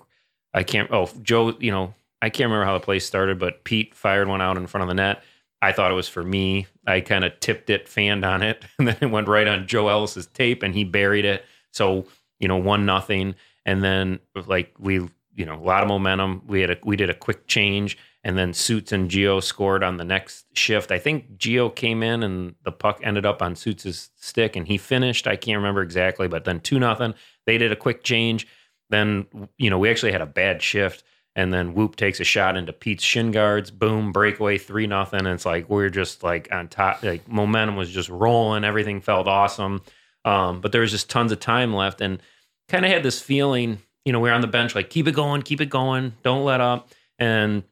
I 0.52 0.62
can't, 0.62 0.90
oh, 0.92 1.10
Joe, 1.22 1.56
you 1.58 1.70
know, 1.70 1.94
I 2.22 2.30
can't 2.30 2.48
remember 2.48 2.64
how 2.64 2.78
the 2.78 2.84
play 2.84 2.98
started, 3.00 3.38
but 3.38 3.64
Pete 3.64 3.94
fired 3.94 4.28
one 4.28 4.40
out 4.40 4.56
in 4.56 4.66
front 4.66 4.82
of 4.82 4.88
the 4.88 4.94
net. 4.94 5.22
I 5.60 5.72
thought 5.72 5.90
it 5.90 5.94
was 5.94 6.08
for 6.08 6.22
me. 6.22 6.66
I 6.86 7.00
kind 7.00 7.24
of 7.24 7.38
tipped 7.40 7.70
it, 7.70 7.88
fanned 7.88 8.24
on 8.24 8.42
it, 8.42 8.64
and 8.78 8.86
then 8.86 8.96
it 9.00 9.10
went 9.10 9.28
right 9.28 9.48
on 9.48 9.66
Joe 9.66 9.88
Ellis's 9.88 10.26
tape, 10.26 10.62
and 10.62 10.74
he 10.74 10.84
buried 10.84 11.24
it. 11.24 11.44
So 11.72 12.06
you 12.38 12.48
know, 12.48 12.56
one 12.56 12.84
nothing, 12.84 13.34
and 13.64 13.82
then 13.82 14.20
like 14.46 14.74
we, 14.78 14.94
you 15.34 15.46
know, 15.46 15.54
a 15.54 15.64
lot 15.64 15.82
of 15.82 15.88
momentum. 15.88 16.42
We 16.46 16.60
had 16.60 16.70
a 16.70 16.76
we 16.84 16.96
did 16.96 17.10
a 17.10 17.14
quick 17.14 17.46
change, 17.46 17.96
and 18.24 18.36
then 18.36 18.52
Suits 18.52 18.90
and 18.90 19.10
Geo 19.10 19.38
scored 19.38 19.84
on 19.84 19.98
the 19.98 20.04
next 20.04 20.46
shift. 20.56 20.90
I 20.90 20.98
think 20.98 21.36
Geo 21.36 21.68
came 21.68 22.02
in, 22.02 22.22
and 22.22 22.54
the 22.64 22.72
puck 22.72 23.00
ended 23.02 23.26
up 23.26 23.42
on 23.42 23.54
Suits' 23.54 24.10
stick, 24.16 24.56
and 24.56 24.66
he 24.66 24.78
finished. 24.78 25.26
I 25.26 25.36
can't 25.36 25.58
remember 25.58 25.82
exactly, 25.82 26.26
but 26.26 26.44
then 26.44 26.60
two 26.60 26.78
nothing. 26.78 27.14
They 27.46 27.58
did 27.58 27.70
a 27.70 27.76
quick 27.76 28.02
change. 28.02 28.48
Then 28.90 29.26
you 29.58 29.70
know 29.70 29.78
we 29.78 29.90
actually 29.90 30.12
had 30.12 30.20
a 30.22 30.26
bad 30.26 30.62
shift 30.62 31.04
and 31.36 31.52
then 31.52 31.74
Whoop 31.74 31.96
takes 31.96 32.20
a 32.20 32.24
shot 32.24 32.56
into 32.56 32.72
Pete's 32.72 33.02
shin 33.02 33.32
guards. 33.32 33.70
Boom, 33.70 34.12
breakaway, 34.12 34.56
three 34.58 34.86
nothing. 34.86 35.20
And 35.20 35.28
it's 35.28 35.46
like 35.46 35.68
we're 35.68 35.90
just 35.90 36.22
like 36.22 36.48
on 36.52 36.68
top. 36.68 37.02
Like 37.02 37.28
momentum 37.28 37.76
was 37.76 37.90
just 37.90 38.08
rolling. 38.08 38.64
Everything 38.64 39.00
felt 39.00 39.26
awesome. 39.26 39.82
Um, 40.24 40.60
but 40.60 40.72
there 40.72 40.80
was 40.80 40.92
just 40.92 41.10
tons 41.10 41.32
of 41.32 41.40
time 41.40 41.74
left, 41.74 42.00
and 42.00 42.20
kind 42.68 42.84
of 42.84 42.90
had 42.90 43.02
this 43.02 43.20
feeling. 43.20 43.78
You 44.04 44.12
know, 44.12 44.20
we 44.20 44.30
are 44.30 44.34
on 44.34 44.42
the 44.42 44.46
bench, 44.46 44.74
like 44.74 44.90
keep 44.90 45.08
it 45.08 45.14
going, 45.14 45.42
keep 45.42 45.60
it 45.60 45.70
going, 45.70 46.14
don't 46.22 46.44
let 46.44 46.60
up. 46.60 46.90
And 47.18 47.62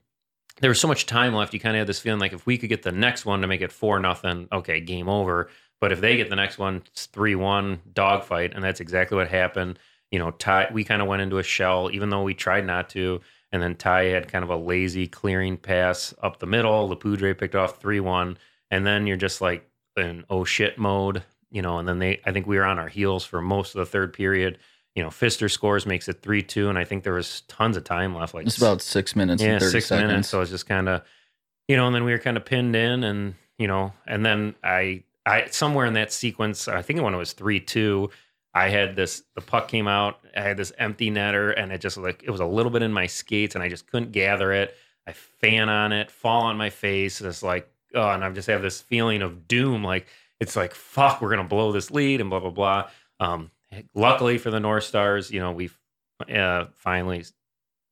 there 0.63 0.71
was 0.71 0.81
so 0.81 0.87
much 0.89 1.07
time 1.07 1.35
left. 1.35 1.53
You 1.53 1.61
kind 1.61 1.77
of 1.77 1.81
had 1.81 1.89
this 1.89 1.99
feeling 1.99 2.21
like 2.21 2.33
if 2.33 2.47
we 2.47 2.57
could 2.57 2.69
get 2.69 2.83
the 2.83 2.93
next 2.93 3.27
one 3.27 3.41
to 3.41 3.49
make 3.49 3.61
it 3.61 3.73
four 3.73 3.99
nothing, 3.99 4.47
okay, 4.53 4.81
game 4.81 5.09
over. 5.09 5.51
But 5.81 5.91
if 5.91 6.01
they 6.01 6.17
get 6.17 6.31
the 6.31 6.37
next 6.37 6.57
one, 6.57 6.85
it's 6.87 7.07
three 7.07 7.35
one 7.35 7.81
dogfight, 7.93 8.55
and 8.55 8.63
that's 8.63 8.79
exactly 8.79 9.17
what 9.17 9.27
happened. 9.27 9.81
You 10.13 10.21
know, 10.21 10.31
Ty, 10.31 10.69
we 10.73 10.85
kind 10.85 11.03
of 11.03 11.09
went 11.09 11.21
into 11.21 11.39
a 11.39 11.43
shell, 11.43 11.91
even 11.93 12.11
though 12.11 12.23
we 12.23 12.35
tried 12.35 12.65
not 12.65 12.89
to. 12.91 13.21
And 13.51 13.61
then 13.61 13.75
Ty 13.75 14.05
had 14.05 14.31
kind 14.31 14.45
of 14.45 14.51
a 14.51 14.57
lazy 14.57 15.09
clearing 15.09 15.57
pass 15.57 16.15
up 16.23 16.39
the 16.39 16.47
middle. 16.47 16.89
Lapudre 16.89 17.35
picked 17.35 17.57
off 17.57 17.81
3 17.81 17.99
1. 17.99 18.39
And 18.71 18.87
then 18.87 19.07
you're 19.09 19.17
just 19.17 19.41
like 19.41 19.69
in 19.97 20.25
oh 20.31 20.45
shit 20.45 20.79
mode, 20.79 21.25
you 21.51 21.61
know. 21.61 21.79
And 21.79 21.89
then 21.89 21.99
they, 21.99 22.21
I 22.25 22.31
think 22.31 22.47
we 22.47 22.57
were 22.57 22.65
on 22.65 22.79
our 22.79 22.89
heels 22.89 23.25
for 23.25 23.43
most 23.43 23.75
of 23.75 23.81
the 23.81 23.87
third 23.87 24.13
period. 24.13 24.59
You 24.95 25.03
know, 25.03 25.09
Fister 25.09 25.51
scores, 25.51 25.87
makes 25.87 26.09
it 26.09 26.21
3 26.23 26.43
2. 26.43 26.69
And 26.69 26.79
I 26.79 26.85
think 26.85 27.03
there 27.05 27.15
was 27.15 27.43
tons 27.43 27.77
of 27.77 27.85
time 27.85 28.15
left. 28.15 28.35
Like 28.35 28.47
It's 28.47 28.59
about 28.59 28.83
six 28.83 29.17
minutes 29.17 29.43
yeah, 29.43 29.59
six 29.59 29.87
seconds. 29.87 30.09
minutes. 30.09 30.29
So 30.29 30.41
it's 30.41 30.51
just 30.51 30.67
kind 30.67 30.89
of, 30.89 31.03
you 31.69 31.77
know, 31.77 31.87
and 31.87 31.95
then 31.95 32.05
we 32.05 32.13
were 32.13 32.19
kind 32.19 32.37
of 32.37 32.45
pinned 32.45 32.77
in, 32.77 33.05
and 33.05 33.35
you 33.59 33.67
know, 33.69 33.93
and 34.07 34.25
then 34.27 34.55
I, 34.63 35.05
I 35.25 35.47
somewhere 35.51 35.87
in 35.87 35.95
that 35.95 36.13
sequence, 36.13 36.69
I 36.69 36.83
think 36.83 37.01
when 37.01 37.15
it 37.15 37.19
was 37.19 37.33
three 37.33 37.61
two, 37.61 38.11
I 38.53 38.69
had 38.69 38.97
this. 38.97 39.23
The 39.35 39.41
puck 39.41 39.69
came 39.69 39.89
out. 39.89 40.19
I 40.37 40.43
had 40.43 40.57
this 40.59 40.73
empty 40.77 41.11
netter, 41.11 41.55
and 41.57 41.73
it 41.73 41.81
just 41.81 41.97
like 41.97 42.23
it 42.25 42.31
was 42.31 42.41
a 42.41 42.47
little 42.47 42.71
bit 42.71 42.83
in 42.83 42.93
my 42.93 43.07
skates, 43.07 43.55
and 43.55 43.65
I 43.65 43.69
just 43.69 43.87
couldn't 43.87 44.13
gather 44.13 44.53
it. 44.53 44.77
I 45.07 45.13
fan 45.13 45.69
on 45.69 45.93
it, 45.93 46.11
fall 46.11 46.43
on 46.43 46.57
my 46.57 46.69
face. 46.71 47.21
and 47.21 47.29
It's 47.29 47.43
like, 47.43 47.69
oh, 47.95 48.11
and 48.11 48.23
I 48.23 48.31
just 48.31 48.49
have 48.49 48.61
this 48.63 48.81
feeling 48.83 49.23
of 49.23 49.49
doom. 49.49 49.83
Like 49.83 50.07
it's 50.41 50.57
like, 50.57 50.75
fuck, 50.75 51.23
we're 51.23 51.31
gonna 51.31 51.45
blow 51.45 51.73
this 51.73 51.91
lead, 51.91 52.21
and 52.21 52.29
blah 52.29 52.41
blah 52.41 52.51
blah. 52.51 52.91
Um, 53.21 53.51
luckily 53.95 54.39
for 54.39 54.51
the 54.51 54.61
North 54.61 54.85
Stars, 54.85 55.31
you 55.31 55.41
know, 55.41 55.53
we 55.53 55.71
uh, 56.33 56.67
finally, 56.77 57.25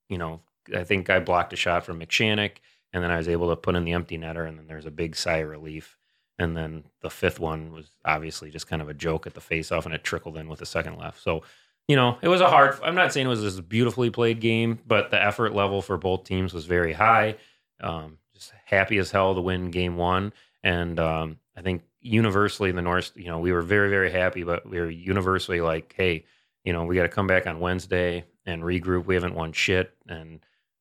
you 0.09 0.19
know, 0.19 0.41
I 0.75 0.85
think 0.85 1.11
I 1.11 1.21
blocked 1.21 1.53
a 1.53 1.57
shot 1.57 1.85
from 1.85 2.01
McShannock, 2.01 2.53
and 2.93 3.03
then 3.03 3.11
I 3.11 3.17
was 3.17 3.29
able 3.29 3.51
to 3.51 3.57
put 3.57 3.77
in 3.77 3.85
the 3.85 3.93
empty 3.93 4.19
netter, 4.19 4.49
and 4.49 4.59
then 4.59 4.67
there's 4.67 4.87
a 4.87 4.91
big 4.91 5.17
sigh 5.17 5.39
of 5.39 5.49
relief. 5.49 5.97
And 6.39 6.57
then 6.57 6.85
the 7.03 7.11
fifth 7.11 7.39
one 7.39 7.73
was 7.73 7.91
obviously 8.05 8.51
just 8.51 8.67
kind 8.67 8.81
of 8.81 8.89
a 8.89 8.95
joke 8.95 9.27
at 9.27 9.35
the 9.35 9.41
face 9.41 9.71
off, 9.71 9.85
and 9.85 9.95
it 9.95 10.05
trickled 10.05 10.37
in 10.37 10.49
with 10.49 10.59
the 10.59 10.67
second 10.67 10.97
left. 10.97 11.23
So, 11.23 11.43
you 11.87 11.97
know, 11.97 12.19
it 12.23 12.29
was 12.29 12.41
a 12.41 12.49
hard. 12.49 12.79
I'm 12.83 12.95
not 12.95 13.13
saying 13.13 13.27
it 13.27 13.31
was 13.31 13.43
this 13.43 13.61
beautifully 13.61 14.11
played 14.11 14.41
game, 14.41 14.79
but 14.87 15.11
the 15.11 15.23
effort 15.23 15.55
level 15.55 15.83
for 15.83 15.99
both 15.99 16.25
teams 16.25 16.55
was 16.55 16.65
very 16.65 16.95
high. 16.95 17.37
Um, 17.81 18.19
just 18.35 18.53
happy 18.65 18.97
as 18.99 19.11
hell 19.11 19.35
to 19.35 19.41
win 19.41 19.71
game 19.71 19.97
one, 19.97 20.33
and 20.63 20.99
um, 20.99 21.39
I 21.57 21.63
think 21.63 21.83
universally 22.01 22.73
the 22.73 22.83
North, 22.83 23.13
you 23.15 23.27
know, 23.27 23.39
we 23.39 23.53
were 23.53 23.63
very 23.63 23.91
very 23.91 24.11
happy, 24.11 24.43
but 24.43 24.69
we 24.69 24.79
were 24.81 24.91
universally 24.91 25.61
like, 25.61 25.95
hey, 25.97 26.25
you 26.65 26.73
know, 26.73 26.85
we 26.85 26.97
got 26.97 27.03
to 27.03 27.09
come 27.09 27.27
back 27.27 27.47
on 27.47 27.61
Wednesday 27.61 28.25
and 28.47 28.63
regroup. 28.63 29.07
We 29.07 29.15
haven't 29.15 29.35
won 29.35 29.53
shit, 29.53 29.95
and 30.09 30.41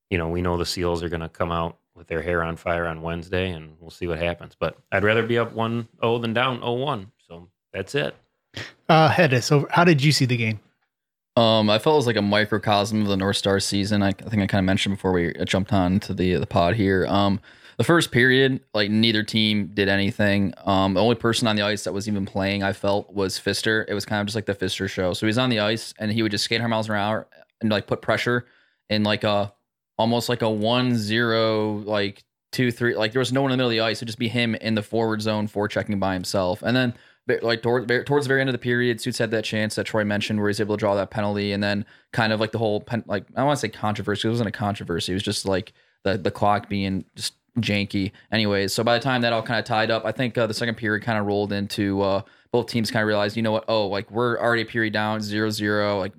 you 0.09 0.17
know, 0.17 0.29
we 0.29 0.41
know 0.41 0.57
the 0.57 0.65
Seals 0.65 1.03
are 1.03 1.09
going 1.09 1.21
to 1.21 1.29
come 1.29 1.51
out 1.51 1.77
with 1.95 2.07
their 2.07 2.21
hair 2.21 2.43
on 2.43 2.55
fire 2.55 2.87
on 2.87 3.01
Wednesday, 3.01 3.51
and 3.51 3.75
we'll 3.79 3.91
see 3.91 4.07
what 4.07 4.17
happens. 4.17 4.55
But 4.59 4.77
I'd 4.91 5.03
rather 5.03 5.25
be 5.25 5.37
up 5.37 5.53
1 5.53 5.87
0 6.01 6.17
than 6.19 6.33
down 6.33 6.59
0 6.59 6.73
1. 6.73 7.11
So 7.27 7.49
that's 7.73 7.93
it. 7.95 8.15
Uh, 8.87 9.11
Hedis, 9.11 9.43
so 9.43 9.67
how 9.69 9.83
did 9.83 10.03
you 10.03 10.11
see 10.11 10.25
the 10.25 10.37
game? 10.37 10.59
Um, 11.35 11.69
I 11.69 11.77
felt 11.77 11.93
it 11.93 11.97
was 11.97 12.07
like 12.07 12.15
a 12.15 12.21
microcosm 12.21 13.01
of 13.01 13.07
the 13.07 13.15
North 13.15 13.37
Star 13.37 13.59
season. 13.59 14.01
I, 14.01 14.09
I 14.09 14.11
think 14.11 14.41
I 14.41 14.47
kind 14.47 14.59
of 14.59 14.65
mentioned 14.65 14.95
before 14.95 15.11
we 15.11 15.33
jumped 15.45 15.71
on 15.71 15.99
to 16.01 16.13
the 16.13 16.35
the 16.35 16.47
pod 16.47 16.75
here. 16.75 17.05
Um, 17.07 17.39
the 17.79 17.85
first 17.85 18.11
period, 18.11 18.59
like 18.73 18.91
neither 18.91 19.23
team 19.23 19.71
did 19.73 19.87
anything. 19.87 20.53
Um, 20.65 20.95
the 20.95 21.01
only 21.01 21.15
person 21.15 21.47
on 21.47 21.55
the 21.55 21.61
ice 21.61 21.85
that 21.85 21.93
was 21.93 22.09
even 22.09 22.25
playing, 22.25 22.61
I 22.61 22.73
felt, 22.73 23.13
was 23.13 23.39
Fister. 23.39 23.85
It 23.87 23.93
was 23.93 24.03
kind 24.03 24.19
of 24.19 24.27
just 24.27 24.35
like 24.35 24.45
the 24.45 24.53
Fister 24.53 24.89
show. 24.89 25.13
So 25.13 25.25
he 25.25 25.27
was 25.27 25.37
on 25.37 25.49
the 25.49 25.61
ice 25.61 25.93
and 25.97 26.11
he 26.11 26.21
would 26.21 26.31
just 26.31 26.43
skate 26.43 26.57
100 26.59 26.67
miles 26.67 26.89
an 26.89 26.95
hour 26.95 27.25
and 27.61 27.71
like 27.71 27.87
put 27.87 28.01
pressure 28.01 28.47
in 28.89 29.03
like 29.03 29.23
a 29.23 29.53
almost 29.97 30.27
like 30.27 30.41
a 30.41 30.49
one 30.49 30.97
zero 30.97 31.75
like 31.85 32.25
two 32.51 32.69
three 32.69 32.95
like 32.95 33.11
there 33.13 33.19
was 33.19 33.31
no 33.31 33.41
one 33.41 33.51
in 33.51 33.57
the 33.57 33.63
middle 33.63 33.69
of 33.69 33.75
the 33.75 33.79
ice. 33.79 33.99
It'd 33.99 34.09
just 34.09 34.19
be 34.19 34.27
him 34.27 34.55
in 34.55 34.75
the 34.75 34.83
forward 34.83 35.21
zone 35.21 35.47
for 35.47 35.69
checking 35.69 35.99
by 35.99 36.15
himself. 36.15 36.61
And 36.61 36.75
then 36.75 36.93
like 37.41 37.61
toward, 37.61 37.87
towards 38.05 38.25
the 38.25 38.27
very 38.27 38.41
end 38.41 38.49
of 38.49 38.53
the 38.53 38.59
period, 38.59 38.99
Suits 38.99 39.19
had 39.19 39.31
that 39.31 39.45
chance 39.45 39.75
that 39.75 39.85
Troy 39.85 40.03
mentioned 40.03 40.41
where 40.41 40.49
he's 40.49 40.59
able 40.59 40.75
to 40.75 40.79
draw 40.79 40.95
that 40.95 41.11
penalty, 41.11 41.53
and 41.53 41.63
then 41.63 41.85
kind 42.11 42.33
of 42.33 42.41
like 42.41 42.51
the 42.51 42.57
whole 42.57 42.81
pen, 42.81 43.05
like 43.07 43.23
I 43.37 43.43
want 43.43 43.57
to 43.57 43.61
say 43.61 43.69
controversy. 43.69 44.27
It 44.27 44.31
wasn't 44.31 44.49
a 44.49 44.51
controversy. 44.51 45.13
It 45.13 45.15
was 45.15 45.23
just 45.23 45.45
like 45.45 45.71
the 46.03 46.17
the 46.17 46.31
clock 46.31 46.67
being 46.67 47.05
just 47.15 47.35
janky. 47.61 48.11
Anyways, 48.31 48.73
so 48.73 48.83
by 48.83 48.97
the 48.97 49.03
time 49.03 49.21
that 49.21 49.33
all 49.33 49.43
kind 49.43 49.59
of 49.59 49.65
tied 49.65 49.91
up, 49.91 50.05
I 50.05 50.11
think 50.11 50.37
uh, 50.37 50.47
the 50.47 50.53
second 50.53 50.75
period 50.75 51.03
kind 51.03 51.17
of 51.17 51.25
rolled 51.25 51.51
into 51.51 52.01
uh, 52.01 52.21
both 52.51 52.67
teams 52.67 52.91
kind 52.91 53.03
of 53.03 53.07
realized, 53.07 53.37
you 53.37 53.43
know 53.43 53.51
what? 53.51 53.65
Oh, 53.67 53.87
like 53.87 54.09
we're 54.11 54.39
already 54.39 54.63
a 54.63 54.65
period 54.65 54.93
down, 54.93 55.21
zero 55.21 55.49
zero. 55.49 55.99
Like 55.99 56.13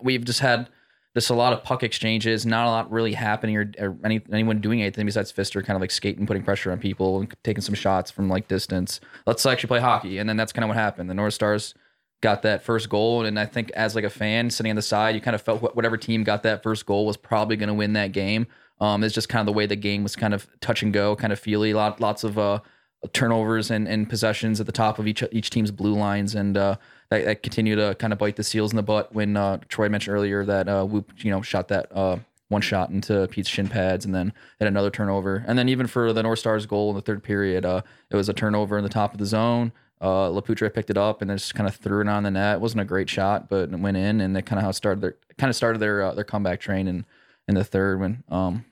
we've 0.00 0.24
just 0.24 0.40
had 0.40 0.68
this 1.14 1.28
a 1.28 1.34
lot 1.34 1.52
of 1.52 1.62
puck 1.62 1.82
exchanges, 1.82 2.44
not 2.44 2.66
a 2.66 2.70
lot 2.70 2.90
really 2.90 3.12
happening 3.12 3.56
or, 3.56 3.70
or 3.78 3.96
any, 4.04 4.20
anyone 4.32 4.60
doing 4.60 4.82
anything 4.82 5.06
besides 5.06 5.32
Fister 5.32 5.64
kind 5.64 5.76
of 5.76 5.80
like 5.80 5.92
skating, 5.92 6.26
putting 6.26 6.42
pressure 6.42 6.72
on 6.72 6.78
people 6.78 7.20
and 7.20 7.32
taking 7.44 7.62
some 7.62 7.74
shots 7.74 8.10
from 8.10 8.28
like 8.28 8.48
distance. 8.48 9.00
Let's 9.24 9.46
actually 9.46 9.68
play 9.68 9.80
hockey. 9.80 10.18
And 10.18 10.28
then 10.28 10.36
that's 10.36 10.52
kind 10.52 10.64
of 10.64 10.68
what 10.68 10.76
happened. 10.76 11.08
The 11.08 11.14
North 11.14 11.34
Stars 11.34 11.74
got 12.20 12.42
that 12.42 12.64
first 12.64 12.88
goal. 12.88 13.24
And 13.24 13.38
I 13.38 13.46
think 13.46 13.70
as 13.72 13.94
like 13.94 14.04
a 14.04 14.10
fan 14.10 14.50
sitting 14.50 14.70
on 14.70 14.76
the 14.76 14.82
side, 14.82 15.14
you 15.14 15.20
kind 15.20 15.36
of 15.36 15.42
felt 15.42 15.62
whatever 15.76 15.96
team 15.96 16.24
got 16.24 16.42
that 16.42 16.64
first 16.64 16.84
goal 16.84 17.06
was 17.06 17.16
probably 17.16 17.56
going 17.56 17.68
to 17.68 17.74
win 17.74 17.92
that 17.92 18.10
game. 18.10 18.48
Um, 18.80 19.04
it's 19.04 19.14
just 19.14 19.28
kind 19.28 19.40
of 19.40 19.46
the 19.46 19.56
way 19.56 19.66
the 19.66 19.76
game 19.76 20.02
was 20.02 20.16
kind 20.16 20.34
of 20.34 20.46
touch 20.60 20.82
and 20.82 20.92
go, 20.92 21.14
kind 21.16 21.32
of 21.32 21.38
feely, 21.38 21.72
lot, 21.74 22.00
lots 22.00 22.24
of 22.24 22.38
uh, 22.38 22.60
turnovers 23.12 23.70
and, 23.70 23.86
and 23.86 24.08
possessions 24.08 24.60
at 24.60 24.66
the 24.66 24.72
top 24.72 24.98
of 24.98 25.06
each 25.06 25.22
each 25.32 25.50
team's 25.50 25.70
blue 25.70 25.94
lines. 25.94 26.34
And 26.34 26.56
uh, 26.56 26.76
that, 27.10 27.24
that 27.24 27.42
continue 27.42 27.76
to 27.76 27.94
kind 27.96 28.12
of 28.12 28.18
bite 28.18 28.36
the 28.36 28.44
seals 28.44 28.72
in 28.72 28.76
the 28.76 28.82
butt 28.82 29.14
when 29.14 29.36
uh, 29.36 29.58
Troy 29.68 29.88
mentioned 29.88 30.16
earlier 30.16 30.44
that 30.44 30.68
uh, 30.68 30.84
Whoop, 30.84 31.12
you 31.18 31.30
know, 31.30 31.42
shot 31.42 31.68
that 31.68 31.94
uh, 31.94 32.16
one 32.48 32.62
shot 32.62 32.90
into 32.90 33.26
Pete's 33.28 33.48
shin 33.48 33.68
pads 33.68 34.04
and 34.04 34.14
then 34.14 34.32
had 34.58 34.68
another 34.68 34.90
turnover. 34.90 35.44
And 35.46 35.58
then 35.58 35.68
even 35.68 35.86
for 35.86 36.12
the 36.12 36.22
North 36.22 36.38
Stars 36.38 36.66
goal 36.66 36.90
in 36.90 36.96
the 36.96 37.02
third 37.02 37.22
period, 37.22 37.64
uh, 37.64 37.82
it 38.10 38.16
was 38.16 38.28
a 38.28 38.34
turnover 38.34 38.76
in 38.78 38.84
the 38.84 38.90
top 38.90 39.12
of 39.12 39.18
the 39.18 39.26
zone. 39.26 39.72
Uh, 40.00 40.28
Laputre 40.28 40.72
picked 40.72 40.90
it 40.90 40.98
up 40.98 41.22
and 41.22 41.30
then 41.30 41.38
just 41.38 41.54
kind 41.54 41.68
of 41.68 41.74
threw 41.76 42.00
it 42.02 42.08
on 42.08 42.24
the 42.24 42.30
net. 42.30 42.56
It 42.56 42.60
wasn't 42.60 42.82
a 42.82 42.84
great 42.84 43.08
shot, 43.08 43.48
but 43.48 43.70
it 43.70 43.78
went 43.78 43.96
in, 43.96 44.20
and 44.20 44.36
they 44.36 44.42
kind 44.42 44.58
of 44.58 44.64
how 44.64 44.72
started 44.72 45.00
their 45.00 45.16
kind 45.38 45.48
of 45.48 45.56
started 45.56 45.78
their 45.78 46.02
uh, 46.02 46.14
their 46.14 46.24
comeback 46.24 46.60
train 46.60 46.88
in 46.88 47.06
in 47.48 47.54
the 47.54 47.64
third 47.64 48.00
one. 48.00 48.24
um. 48.28 48.64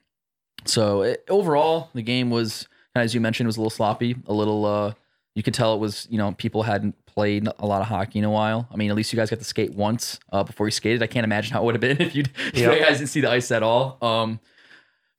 So 0.65 1.03
it, 1.03 1.25
overall, 1.29 1.91
the 1.93 2.03
game 2.03 2.31
was 2.31 2.69
as 2.95 3.15
you 3.15 3.21
mentioned 3.21 3.47
was 3.47 3.57
a 3.57 3.61
little 3.61 3.71
sloppy, 3.71 4.17
a 4.27 4.33
little 4.33 4.65
uh. 4.65 4.95
You 5.35 5.43
could 5.43 5.55
tell 5.55 5.75
it 5.75 5.79
was 5.79 6.07
you 6.11 6.19
know 6.19 6.33
people 6.33 6.63
hadn't 6.63 6.95
played 7.07 7.49
a 7.59 7.67
lot 7.67 7.81
of 7.81 7.89
hockey 7.89 8.19
in 8.19 8.25
a 8.25 8.31
while. 8.31 8.69
I 8.71 8.77
mean, 8.77 8.91
at 8.91 8.97
least 8.97 9.13
you 9.13 9.17
guys 9.17 9.31
got 9.31 9.39
to 9.39 9.45
skate 9.45 9.75
once 9.75 10.19
uh, 10.31 10.43
before 10.43 10.67
you 10.67 10.71
skated. 10.71 11.03
I 11.03 11.07
can't 11.07 11.25
imagine 11.25 11.53
how 11.53 11.63
it 11.63 11.65
would 11.65 11.75
have 11.75 11.81
been 11.81 12.01
if, 12.07 12.15
you 12.15 12.25
you 12.55 12.67
guys 12.67 12.99
didn't 12.99 13.11
see 13.11 13.21
the 13.21 13.31
ice 13.31 13.51
at 13.51 13.63
all. 13.63 13.99
Um, 14.03 14.41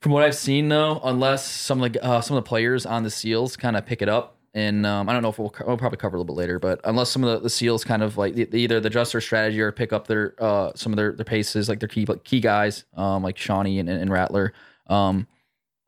from 0.02 0.12
what 0.12 0.24
I've 0.24 0.36
seen, 0.36 0.68
though, 0.68 1.00
unless 1.04 1.48
some 1.48 1.82
of 1.82 1.94
the 1.94 2.04
uh, 2.04 2.22
some 2.22 2.38
of 2.38 2.44
the 2.44 2.48
players 2.48 2.86
on 2.86 3.04
the 3.04 3.10
Seals 3.10 3.56
kind 3.56 3.78
of 3.78 3.86
pick 3.86 4.02
it 4.02 4.10
up, 4.10 4.38
and 4.54 4.86
um, 4.86 5.10
I 5.10 5.14
don't 5.14 5.24
know 5.24 5.30
if 5.30 5.40
we'll, 5.40 5.54
we'll, 5.66 5.78
probably 5.78 5.98
cover 5.98 6.16
a 6.16 6.20
little 6.20 6.36
bit 6.36 6.40
later, 6.40 6.60
but 6.60 6.80
unless 6.84 7.10
some 7.10 7.24
of 7.24 7.32
the, 7.32 7.40
the 7.40 7.50
Seals 7.50 7.84
kind 7.84 8.04
of 8.04 8.18
like 8.18 8.38
either 8.38 8.78
adjust 8.78 9.14
their 9.14 9.22
strategy 9.22 9.60
or 9.60 9.72
pick 9.72 9.92
up 9.92 10.08
their 10.08 10.36
uh, 10.40 10.72
some 10.76 10.92
of 10.92 10.98
their, 10.98 11.12
their 11.14 11.26
paces, 11.26 11.68
like 11.68 11.80
their 11.80 11.90
key 11.90 12.06
key 12.24 12.40
guys, 12.40 12.86
um, 12.96 13.24
like 13.24 13.38
Shawnee 13.38 13.80
and, 13.80 13.90
and 13.90 14.12
Rattler, 14.12 14.54
um, 14.88 15.28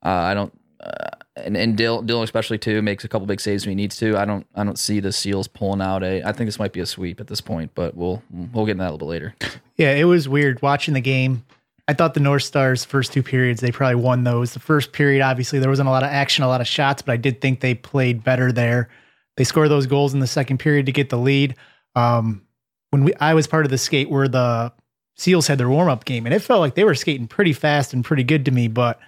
uh, 0.03 0.09
I 0.09 0.33
don't. 0.33 0.57
Uh, 0.79 1.09
and 1.37 1.57
and 1.57 1.75
Dill, 1.75 2.01
Dill 2.01 2.23
especially 2.23 2.57
too 2.57 2.81
makes 2.81 3.03
a 3.03 3.07
couple 3.07 3.27
big 3.27 3.41
saves 3.41 3.65
when 3.65 3.71
he 3.71 3.75
needs 3.75 3.97
to. 3.97 4.17
I 4.17 4.25
don't 4.25 4.47
I 4.55 4.63
don't 4.63 4.79
see 4.79 4.99
the 4.99 5.11
Seals 5.11 5.47
pulling 5.47 5.81
out 5.81 6.03
a. 6.03 6.23
I 6.23 6.31
think 6.31 6.47
this 6.47 6.59
might 6.59 6.73
be 6.73 6.79
a 6.79 6.85
sweep 6.85 7.19
at 7.19 7.27
this 7.27 7.41
point, 7.41 7.71
but 7.75 7.95
we'll 7.95 8.23
we'll 8.31 8.65
get 8.65 8.73
into 8.73 8.83
that 8.83 8.89
a 8.89 8.93
little 8.93 9.07
bit 9.07 9.11
later. 9.11 9.35
Yeah, 9.77 9.91
it 9.91 10.05
was 10.05 10.29
weird 10.29 10.61
watching 10.61 10.93
the 10.93 11.01
game. 11.01 11.43
I 11.87 11.93
thought 11.93 12.15
the 12.15 12.19
North 12.19 12.43
Stars 12.43 12.83
first 12.83 13.13
two 13.13 13.21
periods 13.21 13.61
they 13.61 13.71
probably 13.71 13.95
won 13.95 14.23
those. 14.23 14.53
The 14.53 14.59
first 14.59 14.91
period, 14.91 15.21
obviously, 15.21 15.59
there 15.59 15.69
wasn't 15.69 15.87
a 15.87 15.91
lot 15.91 16.03
of 16.03 16.09
action, 16.09 16.43
a 16.43 16.47
lot 16.47 16.61
of 16.61 16.67
shots, 16.67 17.01
but 17.01 17.11
I 17.11 17.17
did 17.17 17.41
think 17.41 17.59
they 17.59 17.75
played 17.75 18.23
better 18.23 18.51
there. 18.51 18.89
They 19.37 19.43
scored 19.43 19.69
those 19.69 19.85
goals 19.85 20.13
in 20.13 20.19
the 20.19 20.27
second 20.27 20.59
period 20.59 20.87
to 20.87 20.91
get 20.91 21.09
the 21.09 21.17
lead. 21.17 21.55
Um, 21.95 22.41
when 22.89 23.03
we 23.03 23.13
I 23.15 23.33
was 23.33 23.47
part 23.47 23.65
of 23.65 23.71
the 23.71 23.77
skate 23.77 24.09
where 24.09 24.27
the 24.27 24.73
Seals 25.17 25.47
had 25.47 25.57
their 25.57 25.69
warm 25.69 25.87
up 25.87 26.05
game, 26.05 26.25
and 26.25 26.35
it 26.35 26.41
felt 26.41 26.59
like 26.59 26.75
they 26.75 26.83
were 26.83 26.95
skating 26.95 27.27
pretty 27.27 27.53
fast 27.53 27.93
and 27.93 28.03
pretty 28.03 28.23
good 28.23 28.45
to 28.45 28.51
me. 28.51 28.67
But 28.67 28.99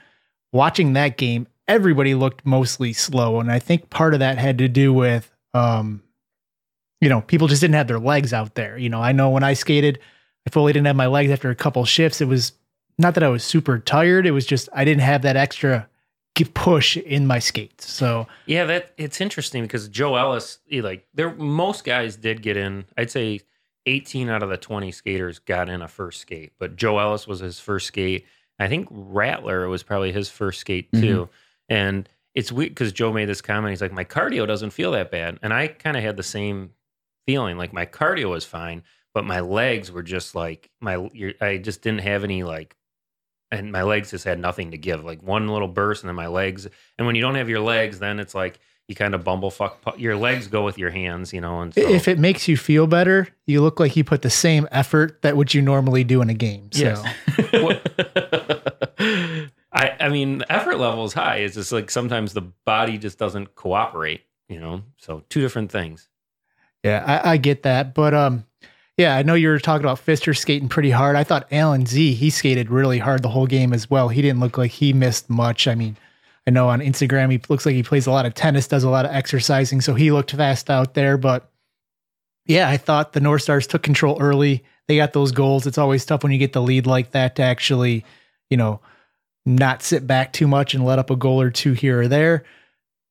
watching 0.54 0.94
that 0.94 1.18
game, 1.18 1.48
everybody 1.68 2.16
looked 2.16 2.46
mostly 2.46 2.94
slow. 2.94 3.40
And 3.40 3.52
I 3.52 3.60
think 3.60 3.90
part 3.90 4.14
of 4.14 4.22
that 4.22 4.38
had 4.38 4.58
to 4.60 4.68
do 4.68 4.94
with, 4.94 5.30
um, 5.54 6.02
you 7.02 7.10
know, 7.10 7.22
people 7.22 7.48
just 7.48 7.62
didn't 7.62 7.76
have 7.76 7.88
their 7.88 8.00
legs 8.00 8.34
out 8.34 8.56
there. 8.56 8.78
You 8.78 8.90
know, 8.90 9.02
I 9.02 9.12
know 9.12 9.30
when 9.30 9.44
I 9.44 9.54
skated, 9.54 10.00
I 10.48 10.50
fully 10.50 10.72
didn't 10.72 10.88
have 10.88 10.96
my 10.96 11.08
legs 11.08 11.30
after 11.30 11.50
a 11.50 11.56
couple 11.56 11.84
shifts. 11.84 12.22
It 12.22 12.28
was 12.28 12.54
not 12.98 13.14
that 13.14 13.24
I 13.24 13.30
was 13.30 13.44
super 13.44 13.80
tired. 13.80 14.26
It 14.26 14.32
was 14.32 14.46
just 14.46 14.70
I 14.74 14.86
didn't 14.86 15.02
have 15.02 15.22
that 15.24 15.36
extra 15.36 15.88
push 16.46 16.98
in 16.98 17.26
my 17.26 17.40
skates. 17.40 17.90
So 17.90 18.28
yeah, 18.46 18.66
that 18.66 18.94
it's 18.98 19.22
interesting 19.22 19.64
because 19.64 19.88
Joe 19.88 20.16
Ellis, 20.16 20.60
he, 20.66 20.82
like 20.82 21.08
there, 21.14 21.34
most 21.34 21.84
guys 21.84 22.16
did 22.16 22.42
get 22.42 22.58
in. 22.58 22.86
I'd 22.98 23.12
say 23.12 23.42
18 23.86 24.30
out 24.30 24.44
of 24.44 24.50
the 24.50 24.58
20 24.58 24.92
skaters 24.92 25.40
got 25.40 25.70
in 25.70 25.82
a 25.82 25.88
first 25.88 26.22
skate, 26.22 26.54
but 26.60 26.76
Joe 26.76 27.00
Ellis 27.00 27.28
was 27.28 27.40
his 27.40 27.60
first 27.60 27.88
skate. 27.88 28.26
I 28.60 28.68
think 28.68 28.88
Rattler 28.92 29.68
was 29.68 29.84
probably 29.84 30.12
his 30.12 30.30
first 30.30 30.60
skate 30.60 30.92
too. 30.92 31.26
Mm-hmm. 31.26 31.74
And 31.74 32.10
it's 32.34 32.52
weird 32.52 32.72
because 32.72 32.92
Joe 32.92 33.14
made 33.14 33.30
this 33.30 33.42
comment. 33.42 33.72
He's 33.72 33.82
like, 33.82 33.92
my 33.92 34.04
cardio 34.04 34.46
doesn't 34.46 34.72
feel 34.72 34.92
that 34.92 35.12
bad. 35.12 35.40
And 35.42 35.54
I 35.54 35.68
kind 35.68 35.98
of 35.98 36.04
had 36.04 36.18
the 36.18 36.24
same 36.24 36.72
feeling. 37.26 37.58
Like 37.58 37.74
my 37.74 37.86
cardio 37.86 38.30
was 38.30 38.46
fine, 38.46 38.84
but 39.14 39.26
my 39.26 39.40
legs 39.40 39.92
were 39.92 40.04
just 40.04 40.36
like, 40.36 40.70
my, 40.80 41.10
I 41.42 41.58
just 41.58 41.82
didn't 41.82 42.02
have 42.02 42.24
any 42.24 42.44
like, 42.44 42.76
and 43.52 43.72
my 43.72 43.84
legs 43.84 44.12
just 44.12 44.26
had 44.26 44.40
nothing 44.40 44.72
to 44.72 44.78
give. 44.78 45.04
Like 45.04 45.22
one 45.22 45.48
little 45.48 45.68
burst 45.68 46.04
and 46.04 46.10
then 46.10 46.16
my 46.16 46.28
legs. 46.28 46.68
And 46.98 47.08
when 47.08 47.16
you 47.16 47.22
don't 47.22 47.36
have 47.36 47.50
your 47.50 47.60
legs, 47.60 48.00
then 48.00 48.20
it's 48.20 48.36
like, 48.36 48.60
you 48.88 48.96
kind 48.96 49.14
of 49.14 49.24
bumblefuck. 49.24 50.00
Your 50.00 50.16
legs 50.16 50.48
go 50.48 50.64
with 50.64 50.78
your 50.78 50.90
hands, 50.90 51.34
you 51.34 51.42
know. 51.42 51.60
And 51.60 51.74
so. 51.74 51.82
if 51.82 52.08
it 52.08 52.18
makes 52.20 52.48
you 52.48 52.56
feel 52.56 52.88
better, 52.88 53.28
you 53.46 53.62
look 53.62 53.80
like 53.80 53.96
you 53.98 54.04
put 54.04 54.22
the 54.22 54.30
same 54.30 54.68
effort 54.72 55.22
that 55.24 55.36
what 55.36 55.54
you 55.54 55.62
normally 55.62 56.06
do 56.06 56.22
in 56.22 56.30
a 56.30 56.34
game. 56.34 56.70
So. 56.72 57.04
Yes. 57.54 57.82
I, 59.74 59.96
I 60.00 60.10
mean, 60.10 60.40
the 60.40 60.52
effort 60.52 60.78
level 60.78 61.04
is 61.06 61.14
high. 61.14 61.38
It's 61.38 61.56
just 61.56 61.72
like 61.72 61.92
sometimes 61.92 62.34
the 62.34 62.42
body 62.42 62.98
just 62.98 63.20
doesn't 63.20 63.56
cooperate, 63.56 64.22
you 64.48 64.60
know? 64.60 64.84
So 64.98 65.24
two 65.30 65.42
different 65.42 65.72
things. 65.72 66.08
Yeah, 66.84 67.04
I, 67.06 67.34
I 67.34 67.38
get 67.38 67.64
that. 67.64 67.94
But 67.94 68.14
um, 68.14 68.46
yeah, 68.98 69.16
I 69.16 69.22
know 69.22 69.36
you 69.36 69.50
were 69.50 69.60
talking 69.60 69.86
about 69.86 70.04
Fister 70.04 70.36
skating 70.36 70.70
pretty 70.70 70.90
hard. 70.90 71.16
I 71.16 71.24
thought 71.24 71.48
Alan 71.52 71.86
Z, 71.86 72.14
he 72.16 72.32
skated 72.32 72.72
really 72.72 72.98
hard 72.98 73.22
the 73.22 73.30
whole 73.30 73.46
game 73.46 73.72
as 73.72 73.90
well. 73.90 74.10
He 74.10 74.24
didn't 74.24 74.40
look 74.40 74.58
like 74.58 74.72
he 74.72 74.92
missed 74.92 75.30
much. 75.30 75.68
I 75.68 75.76
mean, 75.76 75.96
I 76.48 76.52
know 76.52 76.70
on 76.70 76.80
Instagram 76.80 77.32
he 77.32 77.40
looks 77.48 77.66
like 77.66 77.76
he 77.76 77.84
plays 77.84 78.08
a 78.08 78.12
lot 78.12 78.26
of 78.26 78.34
tennis, 78.34 78.68
does 78.68 78.84
a 78.84 78.90
lot 78.90 79.06
of 79.06 79.12
exercising, 79.12 79.82
so 79.82 79.94
he 79.94 80.12
looked 80.12 80.32
fast 80.32 80.72
out 80.72 80.96
there. 80.96 81.18
But 81.18 81.50
yeah, 82.48 82.68
I 82.68 82.78
thought 82.78 83.14
the 83.14 83.20
North 83.20 83.44
Stars 83.44 83.68
took 83.68 83.84
control 83.84 84.18
early. 84.20 84.64
They 84.88 84.96
got 84.96 85.14
those 85.14 85.32
goals. 85.32 85.68
It's 85.68 85.78
always 85.78 86.06
tough 86.06 86.24
when 86.24 86.32
you 86.32 86.40
get 86.40 86.54
the 86.54 86.62
lead 86.62 86.88
like 86.88 87.12
that 87.12 87.36
to 87.36 87.44
actually, 87.44 88.04
you 88.50 88.58
know, 88.58 88.80
not 89.46 89.84
sit 89.84 90.08
back 90.08 90.34
too 90.34 90.48
much 90.48 90.74
and 90.74 90.84
let 90.84 90.98
up 90.98 91.12
a 91.12 91.16
goal 91.16 91.40
or 91.40 91.52
two 91.52 91.74
here 91.74 92.02
or 92.02 92.08
there. 92.08 92.46